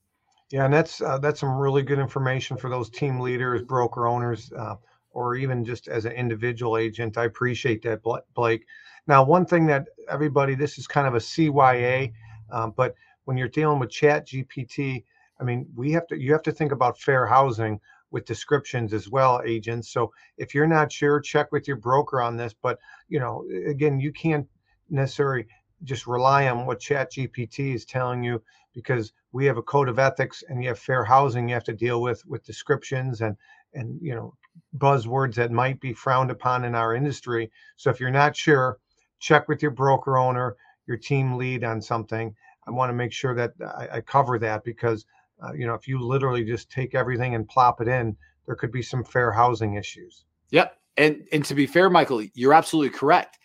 Yeah, 0.51 0.65
and 0.65 0.73
that's 0.73 1.01
uh, 1.01 1.17
that's 1.17 1.39
some 1.39 1.57
really 1.57 1.81
good 1.81 1.97
information 1.97 2.57
for 2.57 2.69
those 2.69 2.89
team 2.89 3.19
leaders, 3.19 3.63
broker 3.63 4.05
owners. 4.05 4.51
Uh, 4.51 4.75
or 5.15 5.35
even 5.35 5.63
just 5.63 5.87
as 5.87 6.05
an 6.05 6.11
individual 6.11 6.77
agent. 6.77 7.17
I 7.17 7.23
appreciate 7.23 7.81
that, 7.83 8.01
Blake. 8.35 8.65
Now, 9.07 9.23
one 9.23 9.45
thing 9.45 9.65
that 9.67 9.87
everybody, 10.09 10.55
this 10.55 10.77
is 10.77 10.87
kind 10.87 11.07
of 11.07 11.15
a 11.15 11.19
CYA, 11.19 12.11
um, 12.51 12.73
but 12.75 12.93
when 13.23 13.37
you're 13.37 13.47
dealing 13.47 13.79
with 13.79 13.89
Chat 13.89 14.27
GPT, 14.27 15.05
I 15.39 15.43
mean, 15.43 15.67
we 15.73 15.91
have 15.93 16.05
to, 16.07 16.19
you 16.19 16.33
have 16.33 16.41
to 16.43 16.51
think 16.51 16.73
about 16.73 16.99
fair 16.99 17.25
housing 17.25 17.79
with 18.11 18.25
descriptions 18.25 18.93
as 18.93 19.09
well, 19.09 19.41
agents. 19.45 19.89
So 19.91 20.11
if 20.37 20.53
you're 20.53 20.67
not 20.67 20.91
sure, 20.91 21.21
check 21.21 21.51
with 21.51 21.67
your 21.67 21.77
broker 21.77 22.21
on 22.21 22.35
this. 22.35 22.53
But 22.53 22.77
you 23.07 23.19
know, 23.19 23.45
again, 23.67 23.99
you 23.99 24.11
can't 24.11 24.47
necessarily 24.89 25.45
just 25.83 26.07
rely 26.07 26.47
on 26.49 26.65
what 26.65 26.79
Chat 26.79 27.13
GPT 27.13 27.73
is 27.73 27.85
telling 27.85 28.21
you 28.21 28.41
because 28.73 29.13
we 29.31 29.45
have 29.45 29.57
a 29.57 29.61
code 29.61 29.87
of 29.87 29.99
ethics 29.99 30.43
and 30.49 30.61
you 30.61 30.69
have 30.69 30.79
fair 30.79 31.03
housing 31.03 31.47
you 31.47 31.53
have 31.53 31.63
to 31.63 31.73
deal 31.73 32.01
with 32.01 32.25
with 32.25 32.45
descriptions 32.45 33.21
and 33.21 33.35
and 33.73 33.99
you 34.01 34.15
know 34.15 34.33
buzzwords 34.77 35.35
that 35.35 35.51
might 35.51 35.79
be 35.79 35.93
frowned 35.93 36.31
upon 36.31 36.65
in 36.65 36.75
our 36.75 36.95
industry. 36.95 37.51
So 37.75 37.89
if 37.89 37.99
you're 37.99 38.11
not 38.11 38.35
sure, 38.35 38.79
check 39.19 39.47
with 39.47 39.61
your 39.61 39.71
broker 39.71 40.17
owner, 40.17 40.55
your 40.87 40.97
team 40.97 41.37
lead 41.37 41.63
on 41.63 41.81
something. 41.81 42.35
I 42.67 42.71
want 42.71 42.89
to 42.89 42.93
make 42.93 43.11
sure 43.11 43.35
that 43.35 43.53
I, 43.61 43.97
I 43.97 44.01
cover 44.01 44.39
that 44.39 44.63
because 44.63 45.05
uh, 45.43 45.53
you 45.53 45.65
know 45.65 45.73
if 45.73 45.87
you 45.87 45.99
literally 45.99 46.43
just 46.43 46.69
take 46.69 46.95
everything 46.95 47.35
and 47.35 47.47
plop 47.47 47.81
it 47.81 47.87
in, 47.87 48.15
there 48.45 48.55
could 48.55 48.71
be 48.71 48.81
some 48.81 49.03
fair 49.03 49.31
housing 49.31 49.75
issues. 49.75 50.25
Yep, 50.51 50.77
and 50.97 51.27
and 51.31 51.45
to 51.45 51.55
be 51.55 51.67
fair, 51.67 51.89
Michael, 51.89 52.23
you're 52.33 52.53
absolutely 52.53 52.97
correct. 52.97 53.39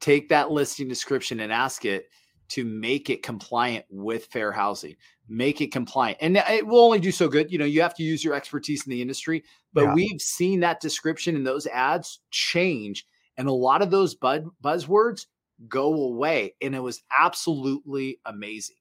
Take 0.00 0.28
that 0.28 0.50
listing 0.50 0.88
description 0.88 1.40
and 1.40 1.52
ask 1.52 1.84
it 1.84 2.06
to 2.48 2.64
make 2.64 3.10
it 3.10 3.22
compliant 3.22 3.84
with 3.90 4.26
fair 4.26 4.52
housing 4.52 4.94
make 5.28 5.60
it 5.60 5.72
compliant 5.72 6.18
and 6.20 6.36
it 6.36 6.66
will 6.66 6.84
only 6.84 7.00
do 7.00 7.10
so 7.10 7.28
good 7.28 7.50
you 7.50 7.58
know 7.58 7.64
you 7.64 7.82
have 7.82 7.94
to 7.94 8.02
use 8.02 8.22
your 8.22 8.34
expertise 8.34 8.86
in 8.86 8.90
the 8.90 9.02
industry 9.02 9.42
but 9.72 9.84
yeah. 9.84 9.94
we've 9.94 10.20
seen 10.20 10.60
that 10.60 10.80
description 10.80 11.34
and 11.34 11.46
those 11.46 11.66
ads 11.66 12.20
change 12.30 13.06
and 13.36 13.48
a 13.48 13.52
lot 13.52 13.82
of 13.82 13.90
those 13.90 14.14
bud 14.14 14.46
buzzwords 14.62 15.26
go 15.68 15.94
away 15.94 16.54
and 16.60 16.74
it 16.74 16.80
was 16.80 17.02
absolutely 17.18 18.20
amazing. 18.26 18.76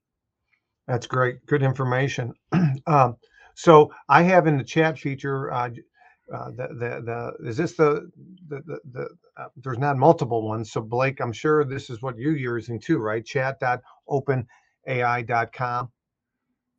That's 0.87 1.07
great 1.07 1.45
good 1.45 1.63
information. 1.63 2.33
Um, 2.87 3.17
so 3.55 3.91
i 4.09 4.21
have 4.21 4.45
in 4.45 4.57
the 4.57 4.63
chat 4.63 4.99
feature 4.99 5.51
uh, 5.51 5.69
uh, 6.31 6.51
the, 6.51 6.67
the 6.67 7.01
the 7.03 7.33
is 7.49 7.57
this 7.57 7.73
the 7.73 8.07
the 8.49 8.61
the, 8.67 8.79
the 8.91 9.09
uh, 9.37 9.47
there's 9.63 9.79
not 9.79 9.97
multiple 9.97 10.47
ones 10.47 10.71
so 10.71 10.81
blake 10.81 11.19
i'm 11.21 11.33
sure 11.33 11.65
this 11.65 11.89
is 11.89 12.03
what 12.03 12.15
you're 12.17 12.35
using 12.35 12.79
too 12.79 12.99
right? 12.99 13.25
chat.openai.com 13.25 15.91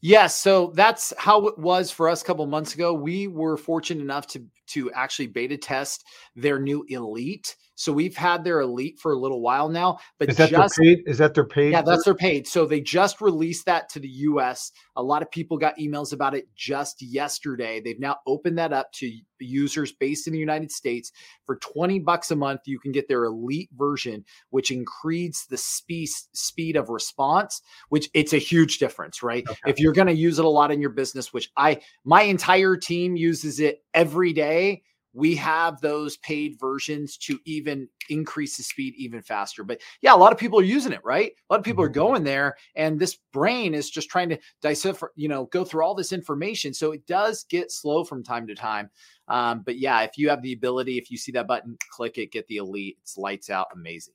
Yes, 0.00 0.38
so 0.38 0.72
that's 0.74 1.14
how 1.16 1.46
it 1.46 1.58
was 1.58 1.90
for 1.90 2.10
us 2.10 2.20
a 2.20 2.24
couple 2.26 2.44
months 2.46 2.74
ago. 2.74 2.92
We 2.92 3.26
were 3.26 3.56
fortunate 3.56 4.02
enough 4.02 4.26
to 4.28 4.44
to 4.66 4.92
actually 4.92 5.28
beta 5.28 5.56
test 5.56 6.04
their 6.36 6.58
new 6.58 6.84
Elite 6.88 7.56
So 7.74 7.92
we've 7.92 8.16
had 8.16 8.44
their 8.44 8.60
elite 8.60 8.98
for 8.98 9.12
a 9.12 9.18
little 9.18 9.40
while 9.40 9.68
now, 9.68 9.98
but 10.18 10.28
is 10.28 10.36
that 10.36 10.50
just, 10.50 10.76
their 10.76 10.96
paid? 10.96 11.04
Is 11.06 11.18
that 11.18 11.34
their 11.34 11.46
paid? 11.46 11.72
Yeah, 11.72 11.82
that's 11.82 12.04
their 12.04 12.14
paid. 12.14 12.46
So 12.46 12.66
they 12.66 12.80
just 12.80 13.20
released 13.20 13.66
that 13.66 13.88
to 13.90 14.00
the 14.00 14.08
US. 14.08 14.72
A 14.96 15.02
lot 15.02 15.22
of 15.22 15.30
people 15.30 15.58
got 15.58 15.78
emails 15.78 16.12
about 16.12 16.34
it 16.34 16.48
just 16.54 17.02
yesterday. 17.02 17.80
They've 17.80 17.98
now 17.98 18.18
opened 18.26 18.58
that 18.58 18.72
up 18.72 18.92
to 18.94 19.12
users 19.40 19.92
based 19.92 20.26
in 20.26 20.32
the 20.32 20.38
United 20.38 20.70
States 20.70 21.12
for 21.46 21.56
20 21.56 21.98
bucks 22.00 22.30
a 22.30 22.36
month. 22.36 22.62
You 22.66 22.78
can 22.78 22.92
get 22.92 23.08
their 23.08 23.24
elite 23.24 23.70
version, 23.76 24.24
which 24.50 24.70
increases 24.70 25.46
the 25.46 25.56
speed 25.56 26.08
speed 26.32 26.76
of 26.76 26.88
response, 26.88 27.60
which 27.88 28.08
it's 28.14 28.32
a 28.32 28.38
huge 28.38 28.78
difference, 28.78 29.22
right? 29.22 29.44
Okay. 29.48 29.58
If 29.66 29.78
you're 29.78 29.92
going 29.92 30.08
to 30.08 30.14
use 30.14 30.38
it 30.38 30.44
a 30.44 30.48
lot 30.48 30.70
in 30.70 30.80
your 30.80 30.90
business, 30.90 31.32
which 31.32 31.50
I 31.56 31.80
my 32.04 32.22
entire 32.22 32.76
team 32.76 33.16
uses 33.16 33.60
it 33.60 33.82
every 33.92 34.32
day 34.32 34.82
we 35.14 35.36
have 35.36 35.80
those 35.80 36.16
paid 36.18 36.58
versions 36.58 37.16
to 37.16 37.38
even 37.44 37.88
increase 38.10 38.56
the 38.56 38.62
speed 38.62 38.94
even 38.96 39.22
faster. 39.22 39.62
But 39.62 39.80
yeah, 40.02 40.12
a 40.12 40.16
lot 40.16 40.32
of 40.32 40.38
people 40.38 40.58
are 40.58 40.64
using 40.64 40.92
it, 40.92 41.04
right? 41.04 41.30
A 41.30 41.52
lot 41.52 41.60
of 41.60 41.64
people 41.64 41.82
are 41.84 41.88
mm-hmm. 41.88 41.94
going 41.94 42.24
there, 42.24 42.56
and 42.74 42.98
this 42.98 43.16
brain 43.32 43.74
is 43.74 43.88
just 43.88 44.10
trying 44.10 44.28
to 44.30 44.38
decipher, 44.60 45.12
you 45.14 45.28
know, 45.28 45.46
go 45.46 45.64
through 45.64 45.84
all 45.84 45.94
this 45.94 46.12
information. 46.12 46.74
So 46.74 46.92
it 46.92 47.06
does 47.06 47.44
get 47.44 47.70
slow 47.70 48.04
from 48.04 48.24
time 48.24 48.46
to 48.48 48.54
time. 48.54 48.90
Um, 49.28 49.62
but 49.64 49.78
yeah, 49.78 50.02
if 50.02 50.18
you 50.18 50.28
have 50.28 50.42
the 50.42 50.52
ability, 50.52 50.98
if 50.98 51.10
you 51.10 51.16
see 51.16 51.32
that 51.32 51.46
button, 51.46 51.78
click 51.90 52.18
it, 52.18 52.32
get 52.32 52.46
the 52.48 52.56
elite. 52.56 52.98
It's 53.02 53.16
lights 53.16 53.48
out, 53.50 53.68
amazing. 53.72 54.14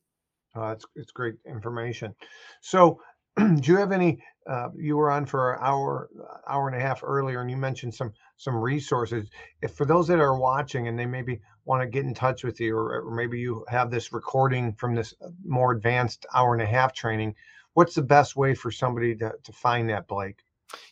Oh, 0.56 0.70
it's 0.70 0.86
it's 0.96 1.12
great 1.12 1.36
information. 1.46 2.14
So, 2.62 3.00
do 3.62 3.72
you 3.72 3.78
have 3.78 3.92
any? 3.92 4.22
Uh, 4.50 4.70
you 4.76 4.98
were 4.98 5.12
on 5.12 5.26
for 5.26 5.54
an 5.54 5.60
hour, 5.62 6.10
hour 6.48 6.68
and 6.68 6.76
a 6.76 6.80
half 6.80 7.04
earlier, 7.04 7.42
and 7.42 7.50
you 7.50 7.58
mentioned 7.58 7.94
some 7.94 8.12
some 8.38 8.56
resources. 8.56 9.30
If 9.62 9.74
for 9.74 9.86
those 9.86 10.08
that 10.08 10.20
are 10.20 10.38
watching 10.38 10.88
and 10.88 10.98
they 10.98 11.06
maybe 11.06 11.40
want 11.66 11.82
to 11.82 11.88
get 11.88 12.06
in 12.06 12.14
touch 12.14 12.44
with 12.44 12.60
you, 12.60 12.76
or, 12.76 13.02
or 13.02 13.16
maybe 13.16 13.40
you 13.40 13.66
have 13.70 13.92
this 13.92 14.12
recording 14.12 14.74
from 14.74 14.96
this 14.96 15.14
uh, 15.22 15.30
more 15.46 15.72
advanced 15.72 16.26
hour 16.34 16.54
and 16.54 16.62
a 16.62 16.66
half 16.66 16.94
training, 16.94 17.36
what's 17.74 17.96
the 17.96 18.02
best 18.02 18.36
way 18.36 18.56
for 18.56 18.72
somebody 18.72 19.16
to 19.16 19.32
to 19.44 19.52
find 19.52 19.90
that, 19.90 20.08
Blake? 20.08 20.40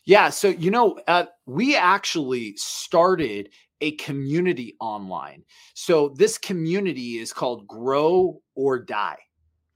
Yeah, 0.04 0.30
so 0.30 0.48
you 0.48 0.70
know, 0.70 0.98
uh, 1.06 1.26
we 1.46 1.76
actually 1.76 2.54
started 2.56 3.50
a 3.80 3.92
community 3.92 4.76
online. 4.80 5.44
So 5.74 6.14
this 6.16 6.38
community 6.38 7.18
is 7.18 7.32
called 7.32 7.66
Grow 7.66 8.40
or 8.56 8.78
Die 8.78 9.18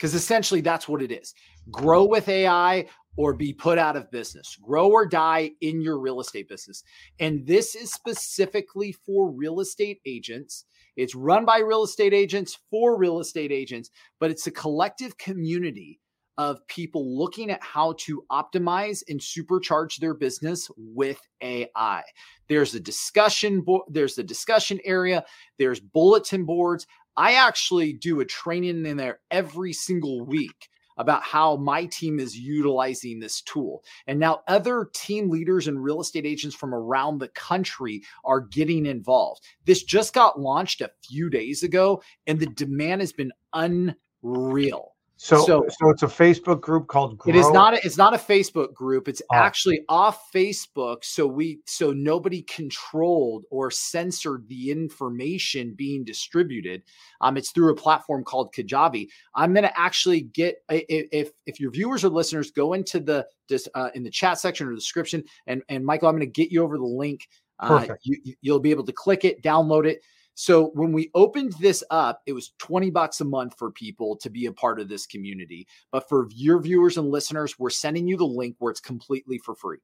because 0.03 0.15
essentially 0.15 0.61
that's 0.61 0.89
what 0.89 1.01
it 1.01 1.13
is. 1.13 1.33
Grow 1.71 2.05
with 2.05 2.29
AI 2.29 2.87
or 3.17 3.35
be 3.35 3.53
put 3.53 3.79
out 3.79 3.97
of 3.97 4.11
business. 4.11 4.57
Grow 4.63 4.89
or 4.89 5.07
die 5.07 5.53
in 5.61 5.81
your 5.81 5.99
real 5.99 6.21
estate 6.21 6.49
business. 6.49 6.83
And 7.21 7.47
this 7.47 7.75
is 7.75 7.93
specifically 7.93 8.93
for 8.93 9.31
real 9.31 9.61
estate 9.61 10.01
agents. 10.07 10.65
It's 10.97 11.15
run 11.15 11.45
by 11.45 11.59
real 11.59 11.85
estate 11.85 12.13
agents 12.13 12.59
for 12.71 12.97
real 12.97 13.21
estate 13.21 13.53
agents, 13.53 13.91
but 14.19 14.31
it's 14.31 14.47
a 14.47 14.51
collective 14.51 15.17
community 15.19 16.01
of 16.39 16.67
people 16.67 17.19
looking 17.19 17.51
at 17.51 17.63
how 17.63 17.95
to 17.99 18.25
optimize 18.31 19.03
and 19.09 19.21
supercharge 19.21 19.97
their 19.99 20.15
business 20.15 20.71
with 20.77 21.21
AI. 21.43 22.03
There's 22.49 22.75
a 22.75 22.81
discussion 22.81 23.61
board, 23.61 23.83
there's 23.91 24.17
a 24.17 24.23
discussion 24.23 24.81
area, 24.85 25.25
there's 25.59 25.81
bulletin 25.81 26.45
boards. 26.45 26.87
I 27.17 27.35
actually 27.35 27.93
do 27.93 28.21
a 28.21 28.25
training 28.25 28.87
in 28.87 28.97
there 28.97 29.21
every 29.31 29.75
single 29.75 30.25
week 30.25 30.69
about 31.03 31.23
how 31.23 31.57
my 31.57 31.85
team 31.87 32.19
is 32.19 32.39
utilizing 32.39 33.21
this 33.21 33.43
tool. 33.43 33.83
And 34.07 34.19
now 34.19 34.41
other 34.49 34.89
team 34.95 35.29
leaders 35.29 35.69
and 35.69 35.83
real 35.83 36.01
estate 36.01 36.25
agents 36.25 36.57
from 36.57 36.75
around 36.75 37.19
the 37.19 37.29
country 37.29 38.03
are 38.25 38.41
getting 38.41 38.87
involved. 38.87 39.43
This 39.67 39.83
just 39.83 40.15
got 40.15 40.41
launched 40.41 40.81
a 40.81 40.93
few 41.07 41.29
days 41.29 41.63
ago, 41.63 42.03
and 42.27 42.39
the 42.39 42.47
demand 42.47 43.03
has 43.03 43.13
been 43.13 43.33
unreal. 43.53 44.92
So, 45.23 45.47
so, 45.47 45.65
so, 45.69 45.91
it's 45.91 46.03
a 46.03 46.09
Facebook 46.09 46.61
group 46.61 46.89
called 46.89 47.17
Grow. 47.17 47.33
It 47.33 47.39
is 47.39 47.49
not. 47.53 47.75
A, 47.75 47.87
it's 47.87 47.97
not 47.97 48.13
a 48.13 48.19
Facebook 48.19 48.75
group. 48.75 49.07
It's 49.07 49.23
oh. 49.31 49.37
actually 49.37 49.85
off 49.89 50.33
Facebook. 50.33 51.05
So 51.05 51.29
we, 51.29 51.61
so 51.65 51.93
nobody 51.93 52.43
controlled 52.43 53.45
or 53.49 53.71
censored 53.71 54.49
the 54.49 54.73
information 54.73 55.75
being 55.75 56.03
distributed. 56.03 56.83
Um, 57.21 57.37
it's 57.37 57.53
through 57.53 57.71
a 57.71 57.77
platform 57.77 58.25
called 58.25 58.53
Kajabi. 58.53 59.07
I'm 59.37 59.55
going 59.55 59.63
to 59.63 59.79
actually 59.79 60.23
get 60.23 60.57
if 60.69 61.31
if 61.47 61.61
your 61.61 61.71
viewers 61.71 62.05
or 62.05 62.09
listeners 62.09 62.51
go 62.51 62.73
into 62.73 62.99
the 62.99 63.25
just 63.49 63.69
uh, 63.77 63.91
in 63.95 64.03
the 64.03 64.11
chat 64.11 64.41
section 64.41 64.67
or 64.67 64.75
description, 64.75 65.23
and 65.47 65.63
and 65.69 65.87
Michael, 65.87 66.09
I'm 66.09 66.17
going 66.17 66.27
to 66.27 66.43
get 66.43 66.51
you 66.51 66.65
over 66.65 66.77
the 66.77 66.85
link. 66.85 67.29
Uh, 67.61 67.87
you, 68.03 68.35
you'll 68.41 68.59
be 68.59 68.73
able 68.73 68.85
to 68.85 68.93
click 68.93 69.25
it, 69.25 69.41
download 69.41 69.87
it. 69.87 70.03
So 70.35 70.71
when 70.75 70.93
we 70.93 71.11
opened 71.15 71.55
this 71.61 71.85
up, 71.91 72.23
it 72.27 72.33
was 72.33 72.53
20 72.59 72.91
bucks 72.91 73.21
a 73.21 73.25
month 73.25 73.55
for 73.59 73.71
people 73.71 74.17
to 74.19 74.31
be 74.31 74.47
a 74.47 74.53
part 74.53 74.81
of 74.81 74.89
this 74.89 75.07
community. 75.07 75.67
But 75.91 76.09
for 76.09 76.29
your 76.35 76.61
viewers 76.61 76.97
and 76.97 77.11
listeners, 77.11 77.59
we're 77.59 77.71
sending 77.71 78.09
you 78.09 78.17
the 78.17 78.25
link 78.25 78.57
where 78.59 78.71
it's 78.71 78.81
completely 78.81 79.39
for 79.39 79.55
free. 79.55 79.79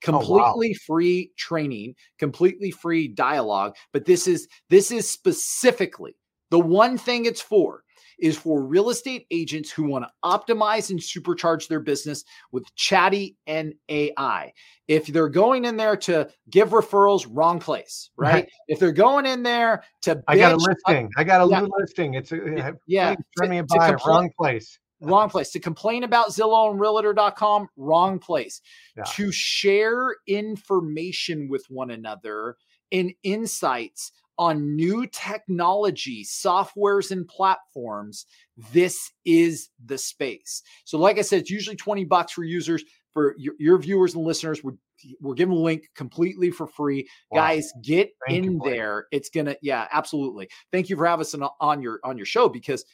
Completely 0.00 0.68
oh, 0.68 0.70
wow. 0.70 0.84
free 0.84 1.32
training, 1.36 1.94
completely 2.18 2.72
free 2.72 3.06
dialogue, 3.06 3.76
but 3.92 4.04
this 4.04 4.26
is 4.26 4.48
this 4.68 4.90
is 4.90 5.08
specifically 5.08 6.16
the 6.50 6.58
one 6.58 6.98
thing 6.98 7.24
it's 7.24 7.40
for 7.40 7.84
is 8.22 8.38
for 8.38 8.62
real 8.62 8.88
estate 8.88 9.26
agents 9.32 9.70
who 9.70 9.82
want 9.82 10.04
to 10.04 10.10
optimize 10.24 10.90
and 10.90 11.00
supercharge 11.00 11.66
their 11.66 11.80
business 11.80 12.24
with 12.52 12.64
chatty 12.76 13.36
and 13.48 13.74
AI. 13.88 14.52
If 14.86 15.08
they're 15.08 15.28
going 15.28 15.64
in 15.64 15.76
there 15.76 15.96
to 15.96 16.30
give 16.48 16.70
referrals, 16.70 17.26
wrong 17.28 17.58
place, 17.58 18.10
right? 18.16 18.32
right. 18.32 18.48
If 18.68 18.78
they're 18.78 18.92
going 18.92 19.26
in 19.26 19.42
there 19.42 19.82
to, 20.02 20.16
bitch, 20.16 20.22
I 20.28 20.36
got 20.36 20.52
a 20.52 20.54
uh, 20.54 20.58
listing. 20.58 21.10
I 21.16 21.24
got 21.24 21.44
a 21.44 21.50
yeah, 21.50 21.66
listing. 21.78 22.14
It's 22.14 22.30
a, 22.30 22.74
yeah, 22.86 23.16
to, 23.38 23.48
me 23.48 23.60
buy, 23.62 23.96
wrong 24.06 24.30
place. 24.38 24.78
Wrong 25.00 25.28
place 25.28 25.50
to 25.50 25.58
complain 25.58 26.04
about 26.04 26.28
Zillow 26.28 26.70
and 26.70 26.78
Realtor.com. 26.78 27.66
Wrong 27.76 28.20
place 28.20 28.60
yeah. 28.96 29.02
to 29.14 29.32
share 29.32 30.14
information 30.28 31.48
with 31.48 31.64
one 31.68 31.90
another 31.90 32.56
and 32.92 33.12
insights 33.24 34.12
on 34.38 34.76
new 34.76 35.06
technology, 35.06 36.24
softwares, 36.24 37.10
and 37.10 37.26
platforms, 37.26 38.26
this 38.72 39.10
is 39.24 39.70
the 39.84 39.98
space. 39.98 40.62
So, 40.84 40.98
like 40.98 41.18
I 41.18 41.22
said, 41.22 41.40
it's 41.40 41.50
usually 41.50 41.76
20 41.76 42.04
bucks 42.04 42.32
for 42.32 42.44
users. 42.44 42.84
For 43.12 43.34
your, 43.36 43.54
your 43.58 43.76
viewers 43.76 44.14
and 44.14 44.24
listeners, 44.24 44.64
we're, 44.64 44.72
we're 45.20 45.34
giving 45.34 45.54
a 45.54 45.60
link 45.60 45.90
completely 45.94 46.50
for 46.50 46.66
free. 46.66 47.06
Wow. 47.30 47.42
Guys, 47.42 47.70
get 47.82 48.10
Thank 48.26 48.46
in 48.46 48.58
there. 48.64 49.04
It's 49.12 49.28
gonna, 49.28 49.54
yeah, 49.60 49.86
absolutely. 49.92 50.48
Thank 50.72 50.88
you 50.88 50.96
for 50.96 51.04
having 51.04 51.20
us 51.20 51.34
on, 51.34 51.46
on 51.60 51.82
your 51.82 52.00
on 52.04 52.16
your 52.16 52.24
show 52.24 52.48
because 52.48 52.86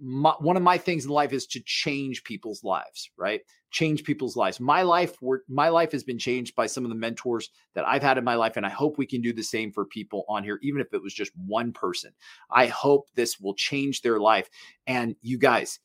my, 0.00 0.34
one 0.38 0.56
of 0.56 0.62
my 0.62 0.78
things 0.78 1.04
in 1.04 1.10
life 1.10 1.32
is 1.32 1.46
to 1.48 1.60
change 1.64 2.24
people's 2.24 2.62
lives, 2.62 3.10
right? 3.16 3.40
Change 3.70 4.04
people's 4.04 4.36
lives. 4.36 4.60
My 4.60 4.82
life, 4.82 5.16
my 5.48 5.68
life 5.68 5.92
has 5.92 6.04
been 6.04 6.18
changed 6.18 6.54
by 6.54 6.66
some 6.66 6.84
of 6.84 6.90
the 6.90 6.96
mentors 6.96 7.50
that 7.74 7.86
I've 7.86 8.02
had 8.02 8.18
in 8.18 8.24
my 8.24 8.34
life, 8.34 8.56
and 8.56 8.64
I 8.64 8.70
hope 8.70 8.96
we 8.96 9.06
can 9.06 9.20
do 9.20 9.32
the 9.32 9.42
same 9.42 9.72
for 9.72 9.84
people 9.84 10.24
on 10.28 10.44
here, 10.44 10.58
even 10.62 10.80
if 10.80 10.92
it 10.92 11.02
was 11.02 11.14
just 11.14 11.32
one 11.46 11.72
person. 11.72 12.12
I 12.50 12.66
hope 12.66 13.08
this 13.14 13.40
will 13.40 13.54
change 13.54 14.02
their 14.02 14.20
life. 14.20 14.48
And 14.86 15.16
you 15.20 15.38
guys, 15.38 15.80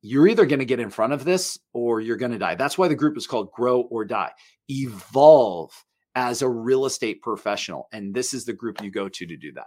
you're 0.00 0.28
either 0.28 0.46
going 0.46 0.58
to 0.58 0.64
get 0.64 0.80
in 0.80 0.90
front 0.90 1.12
of 1.12 1.24
this 1.24 1.58
or 1.72 2.00
you're 2.00 2.16
going 2.16 2.32
to 2.32 2.38
die. 2.38 2.54
That's 2.54 2.76
why 2.76 2.88
the 2.88 2.94
group 2.94 3.16
is 3.16 3.26
called 3.26 3.52
Grow 3.52 3.82
or 3.82 4.04
Die. 4.04 4.32
Evolve 4.68 5.72
as 6.14 6.42
a 6.42 6.48
real 6.48 6.86
estate 6.86 7.22
professional, 7.22 7.88
and 7.92 8.14
this 8.14 8.34
is 8.34 8.44
the 8.44 8.52
group 8.52 8.82
you 8.82 8.90
go 8.90 9.08
to 9.08 9.26
to 9.26 9.36
do 9.36 9.52
that. 9.52 9.66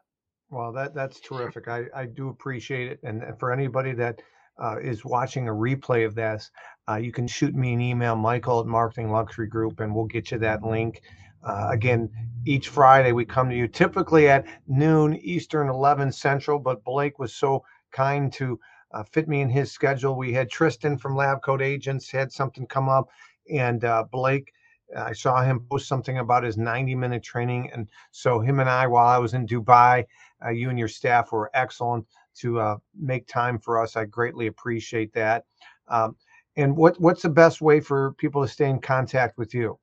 Well, 0.50 0.72
that 0.74 0.94
that's 0.94 1.20
terrific. 1.20 1.68
I, 1.68 1.86
I 1.94 2.06
do 2.06 2.30
appreciate 2.30 2.90
it. 2.92 3.00
And 3.04 3.24
for 3.40 3.52
anybody 3.52 3.94
that 3.94 4.22
uh, 4.62 4.78
is 4.82 5.04
watching 5.04 5.48
a 5.48 5.52
replay 5.52 6.06
of 6.06 6.16
this, 6.16 6.50
uh, 6.90 6.96
you 6.96 7.12
can 7.12 7.28
shoot 7.28 7.54
me 7.54 7.74
an 7.74 7.82
email, 7.82 8.16
Michael 8.16 8.62
at 8.62 8.66
Marketing 8.66 9.12
Luxury 9.12 9.48
Group, 9.48 9.82
and 9.82 9.94
we'll 9.94 10.06
get 10.06 10.32
you 10.32 10.38
that 10.40 10.64
link. 10.64 11.02
Uh, 11.44 11.68
again, 11.72 12.10
each 12.46 12.70
Friday 12.70 13.12
we 13.12 13.26
come 13.26 13.50
to 13.50 13.56
you 13.56 13.68
typically 13.68 14.30
at 14.30 14.46
noon 14.68 15.16
Eastern, 15.18 15.70
11 15.70 16.12
Central. 16.12 16.60
But 16.60 16.84
Blake 16.84 17.20
was 17.20 17.36
so 17.36 17.64
kind 17.92 18.32
to 18.34 18.60
uh, 18.94 19.04
fit 19.04 19.28
me 19.28 19.42
in 19.42 19.50
his 19.50 19.72
schedule. 19.72 20.16
We 20.16 20.32
had 20.32 20.50
Tristan 20.50 20.98
from 20.98 21.16
Lab 21.16 21.42
Coat 21.42 21.62
Agents 21.62 22.10
had 22.10 22.32
something 22.32 22.66
come 22.68 22.88
up, 22.88 23.10
and 23.52 23.84
uh, 23.84 24.06
Blake 24.10 24.54
I 24.96 25.14
saw 25.14 25.44
him 25.44 25.66
post 25.70 25.88
something 25.88 26.20
about 26.20 26.44
his 26.44 26.58
90 26.58 26.96
minute 26.96 27.24
training. 27.24 27.70
And 27.74 27.90
so, 28.12 28.40
him 28.40 28.60
and 28.60 28.70
I, 28.70 28.88
while 28.88 29.08
I 29.08 29.18
was 29.18 29.34
in 29.34 29.48
Dubai, 29.48 30.06
uh, 30.46 30.50
you 30.50 30.70
and 30.70 30.80
your 30.80 30.88
staff 30.88 31.32
were 31.32 31.52
excellent 31.54 32.06
to 32.40 32.60
uh, 32.60 32.78
make 32.98 33.28
time 33.28 33.60
for 33.60 33.82
us. 33.82 33.96
I 33.96 34.06
greatly 34.06 34.48
appreciate 34.48 35.14
that. 35.14 35.46
Um, 35.88 36.16
and 36.56 36.76
what, 36.76 37.00
what's 37.00 37.22
the 37.22 37.30
best 37.30 37.62
way 37.62 37.80
for 37.80 38.14
people 38.14 38.42
to 38.42 38.48
stay 38.48 38.70
in 38.70 38.80
contact 38.80 39.38
with 39.38 39.54
you? 39.54 39.78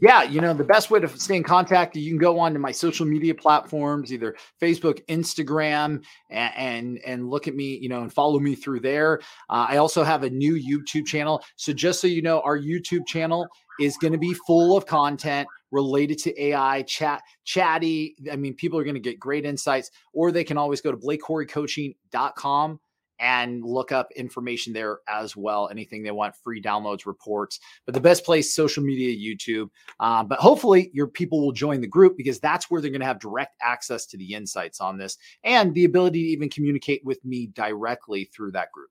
Yeah, 0.00 0.24
you 0.24 0.40
know, 0.40 0.52
the 0.52 0.64
best 0.64 0.90
way 0.90 0.98
to 0.98 1.08
stay 1.08 1.36
in 1.36 1.44
contact, 1.44 1.94
you 1.94 2.10
can 2.10 2.18
go 2.18 2.40
on 2.40 2.52
to 2.52 2.58
my 2.58 2.72
social 2.72 3.06
media 3.06 3.32
platforms, 3.32 4.12
either 4.12 4.34
Facebook, 4.60 5.04
Instagram, 5.06 6.02
and 6.30 6.52
and, 6.56 6.98
and 7.06 7.30
look 7.30 7.46
at 7.46 7.54
me, 7.54 7.78
you 7.80 7.88
know, 7.88 8.02
and 8.02 8.12
follow 8.12 8.40
me 8.40 8.56
through 8.56 8.80
there. 8.80 9.20
Uh, 9.48 9.66
I 9.68 9.76
also 9.76 10.02
have 10.02 10.24
a 10.24 10.30
new 10.30 10.54
YouTube 10.54 11.06
channel. 11.06 11.44
So 11.54 11.72
just 11.72 12.00
so 12.00 12.08
you 12.08 12.22
know, 12.22 12.40
our 12.40 12.58
YouTube 12.58 13.06
channel 13.06 13.46
is 13.78 13.96
going 13.96 14.12
to 14.12 14.18
be 14.18 14.34
full 14.46 14.76
of 14.76 14.84
content 14.84 15.46
related 15.70 16.18
to 16.18 16.42
AI, 16.42 16.82
chat, 16.82 17.22
chatty. 17.44 18.16
I 18.30 18.34
mean, 18.34 18.54
people 18.54 18.78
are 18.80 18.84
going 18.84 18.94
to 18.94 19.00
get 19.00 19.20
great 19.20 19.44
insights, 19.44 19.92
or 20.12 20.32
they 20.32 20.44
can 20.44 20.58
always 20.58 20.80
go 20.80 20.90
to 20.90 20.96
blakecoreycoaching.com 20.96 22.80
and 23.24 23.64
look 23.64 23.90
up 23.90 24.12
information 24.14 24.74
there 24.74 24.98
as 25.08 25.34
well. 25.34 25.70
Anything 25.70 26.02
they 26.02 26.10
want, 26.10 26.36
free 26.36 26.60
downloads, 26.60 27.06
reports. 27.06 27.58
But 27.86 27.94
the 27.94 28.00
best 28.00 28.22
place, 28.22 28.54
social 28.54 28.84
media, 28.84 29.16
YouTube. 29.16 29.70
Uh, 29.98 30.22
but 30.22 30.40
hopefully, 30.40 30.90
your 30.92 31.06
people 31.06 31.40
will 31.40 31.52
join 31.52 31.80
the 31.80 31.86
group 31.86 32.18
because 32.18 32.38
that's 32.38 32.70
where 32.70 32.82
they're 32.82 32.90
going 32.90 33.00
to 33.00 33.06
have 33.06 33.18
direct 33.18 33.56
access 33.62 34.04
to 34.06 34.18
the 34.18 34.34
insights 34.34 34.78
on 34.78 34.98
this 34.98 35.16
and 35.42 35.72
the 35.72 35.86
ability 35.86 36.22
to 36.22 36.28
even 36.28 36.50
communicate 36.50 37.00
with 37.02 37.24
me 37.24 37.46
directly 37.46 38.26
through 38.26 38.52
that 38.52 38.70
group. 38.72 38.90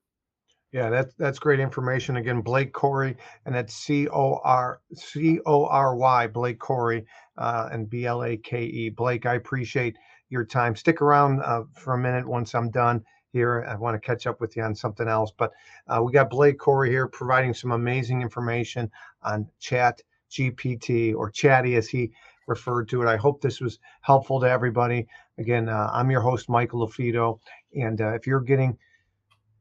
Yeah, 0.71 0.89
that's 0.89 1.13
that's 1.13 1.38
great 1.38 1.59
information. 1.59 2.17
Again, 2.17 2.41
Blake 2.41 2.73
Corey, 2.73 3.15
and 3.45 3.53
that's 3.53 3.75
C 3.75 4.07
O 4.07 4.39
R 4.43 4.81
C 4.95 5.39
O 5.45 5.67
R 5.67 5.95
Y, 5.95 6.25
Blake 6.25 6.57
Corey, 6.57 7.05
uh, 7.38 7.69
and 7.71 7.88
B 7.88 8.07
L 8.07 8.23
A 8.23 8.36
K 8.38 8.63
E. 8.63 8.89
Blake, 8.89 9.27
I 9.27 9.36
appreciate 9.36 9.95
your 10.29 10.43
time. 10.43 10.75
Stick 10.75 11.03
around 11.03 11.41
uh, 11.43 11.65
for 11.75 11.93
a 11.93 11.99
minute 11.99 12.27
once 12.27 12.55
I'm 12.55 12.71
done 12.71 13.03
here. 13.34 13.65
I 13.67 13.75
want 13.75 13.95
to 13.95 14.05
catch 14.05 14.27
up 14.27 14.39
with 14.39 14.55
you 14.55 14.63
on 14.63 14.75
something 14.75 15.07
else, 15.07 15.34
but 15.36 15.51
uh, 15.88 16.01
we 16.01 16.13
got 16.13 16.29
Blake 16.29 16.59
Corey 16.59 16.89
here 16.91 17.07
providing 17.07 17.53
some 17.53 17.71
amazing 17.71 18.21
information 18.21 18.89
on 19.23 19.47
Chat 19.59 20.01
GPT 20.31 21.13
or 21.13 21.29
Chatty 21.29 21.75
as 21.75 21.89
he 21.89 22.11
referred 22.47 22.88
to 22.89 23.01
it. 23.01 23.07
I 23.07 23.17
hope 23.17 23.41
this 23.41 23.59
was 23.59 23.79
helpful 24.01 24.39
to 24.39 24.49
everybody. 24.49 25.07
Again, 25.38 25.67
uh, 25.67 25.89
I'm 25.91 26.11
your 26.11 26.21
host, 26.21 26.47
Michael 26.47 26.88
LaFido, 26.88 27.39
and 27.75 27.99
uh, 27.99 28.13
if 28.13 28.27
you're 28.27 28.39
getting 28.39 28.77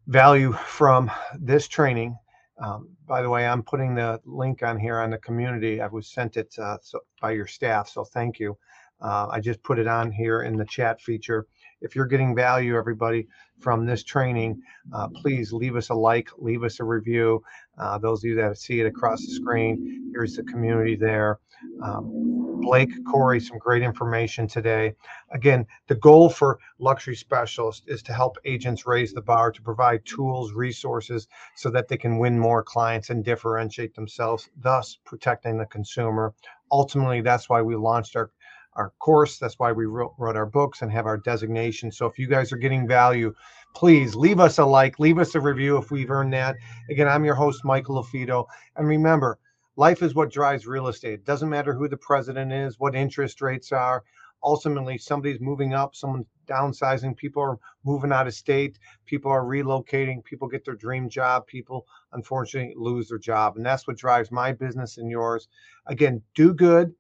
value 0.07 0.53
from 0.53 1.11
this 1.39 1.67
training, 1.67 2.17
um, 2.63 2.89
by 3.07 3.23
the 3.23 3.31
way, 3.31 3.47
I'm 3.47 3.63
putting 3.63 3.95
the 3.95 4.21
link 4.25 4.63
on 4.63 4.79
here 4.79 5.01
on 5.01 5.11
the 5.11 5.19
community. 5.19 5.81
I 5.81 5.87
was 5.87 6.09
sent 6.09 6.37
it 6.37 6.55
uh, 6.59 6.79
so, 6.83 7.01
by 7.21 7.33
your 7.33 7.47
staff, 7.47 7.89
so 7.89 8.05
thank 8.05 8.39
you. 8.39 8.57
Uh, 9.01 9.27
I 9.31 9.41
just 9.41 9.63
put 9.63 9.79
it 9.79 9.89
on 9.89 10.13
here 10.13 10.43
in 10.43 10.57
the 10.57 10.65
chat 10.65 11.01
feature. 11.01 11.47
If 11.83 11.97
you're 11.97 12.07
getting 12.07 12.35
value, 12.35 12.77
everybody, 12.77 13.27
from 13.61 13.87
this 13.87 14.03
training, 14.03 14.61
uh, 14.93 15.09
please 15.09 15.53
leave 15.53 15.77
us 15.77 15.91
a 15.91 15.95
like, 15.95 16.29
leave 16.39 16.65
us 16.65 16.81
a 16.81 16.85
review. 16.85 17.43
Uh, 17.79 17.99
those 17.99 18.25
of 18.25 18.31
you 18.31 18.35
that 18.37 18.59
see 18.59 18.81
it 18.81 18.87
across 18.87 19.21
the 19.21 19.33
screen, 19.33 20.11
here's 20.13 20.37
the 20.37 20.43
community 20.45 20.97
there. 20.97 21.39
Um, 21.83 22.61
Blake, 22.61 22.91
Corey, 23.11 23.41
some 23.41 23.59
great 23.59 23.83
information 23.83 24.47
today. 24.47 24.95
Again, 25.33 25.67
the 25.89 25.97
goal 25.97 26.29
for 26.29 26.59
Luxury 26.79 27.17
Specialist 27.17 27.85
is 27.87 28.03
to 28.05 28.13
help 28.13 28.37
agents 28.45 28.87
raise 28.87 29.13
the 29.13 29.21
bar, 29.21 29.51
to 29.51 29.63
provide 29.63 30.05
tools, 30.05 30.53
resources 30.53 31.29
so 31.57 31.71
that 31.71 31.89
they 31.89 31.97
can 31.97 32.19
win 32.19 32.39
more 32.39 32.63
clients 32.63 33.11
and 33.11 33.25
differentiate 33.25 33.95
themselves, 33.95 34.49
thus 34.61 34.99
protecting 35.05 35.59
the 35.59 35.67
consumer. 35.67 36.35
Ultimately, 36.71 37.21
that's 37.21 37.49
why 37.49 37.63
we 37.63 37.75
launched 37.75 38.17
our 38.17 38.31
our 38.75 38.93
course. 38.99 39.39
That's 39.39 39.59
why 39.59 39.73
we 39.73 39.87
wrote, 39.87 40.15
wrote 40.19 40.37
our 40.37 40.47
books 40.47 40.83
and 40.83 40.91
have 40.93 41.07
our 41.07 41.19
designation. 41.19 41.93
So 41.93 42.07
if 42.07 42.19
you 42.19 42.27
guys 42.27 42.53
are 42.53 42.57
getting 42.57 42.87
value, 42.87 43.35
please 43.75 44.15
leave 44.15 44.41
us 44.41 44.59
a 44.59 44.65
like, 44.65 44.99
leave 44.99 45.19
us 45.19 45.35
a 45.35 45.41
review 45.41 45.77
if 45.77 45.91
we've 45.91 46.11
earned 46.11 46.33
that. 46.33 46.57
Again, 46.91 47.09
I'm 47.09 47.25
your 47.25 47.35
host, 47.35 47.65
Michael 47.65 48.03
LaFido. 48.03 48.47
And 48.77 48.87
remember, 48.87 49.39
life 49.77 50.03
is 50.03 50.15
what 50.15 50.33
drives 50.33 50.67
real 50.67 50.89
estate. 50.89 51.15
It 51.15 51.25
doesn't 51.25 51.49
matter 51.49 51.75
who 51.75 51.89
the 51.89 51.97
president 51.97 52.53
is, 52.53 52.79
what 52.79 52.95
interest 52.95 53.41
rates 53.41 53.73
are. 53.73 54.05
Ultimately, 54.45 54.99
somebody's 54.99 55.41
moving 55.41 55.73
up, 55.73 55.95
someone's 55.95 56.27
downsizing, 56.49 57.17
people 57.17 57.41
are 57.41 57.59
moving 57.85 58.11
out 58.11 58.27
of 58.27 58.35
state, 58.35 58.77
people 59.07 59.31
are 59.31 59.45
relocating, 59.45 60.25
people 60.25 60.49
get 60.49 60.65
their 60.65 60.75
dream 60.75 61.09
job, 61.09 61.47
people 61.47 61.87
unfortunately 62.13 62.75
lose 62.77 63.09
their 63.09 63.19
job. 63.19 63.57
And 63.57 63.65
that's 63.65 63.87
what 63.87 63.97
drives 63.97 64.33
my 64.33 64.53
business 64.53 64.99
and 64.99 65.09
yours. 65.09 65.47
Again, 65.87 66.21
do 66.35 66.53
good, 66.55 66.93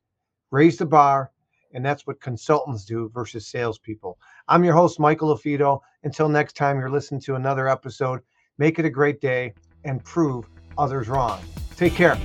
raise 0.52 0.76
the 0.76 0.86
bar, 0.86 1.32
and 1.74 1.84
that's 1.84 2.06
what 2.06 2.20
consultants 2.20 2.84
do 2.84 3.10
versus 3.12 3.46
salespeople. 3.46 4.18
I'm 4.48 4.64
your 4.64 4.74
host, 4.74 5.00
Michael 5.00 5.34
LaFido. 5.34 5.80
Until 6.04 6.28
next 6.28 6.56
time, 6.56 6.78
you're 6.78 6.90
listening 6.90 7.20
to 7.22 7.34
another 7.34 7.68
episode. 7.68 8.20
Make 8.58 8.78
it 8.78 8.84
a 8.84 8.90
great 8.90 9.20
day 9.20 9.54
and 9.84 10.04
prove 10.04 10.46
others 10.78 11.08
wrong. 11.08 11.40
Take 11.76 11.94
care. 11.94 12.18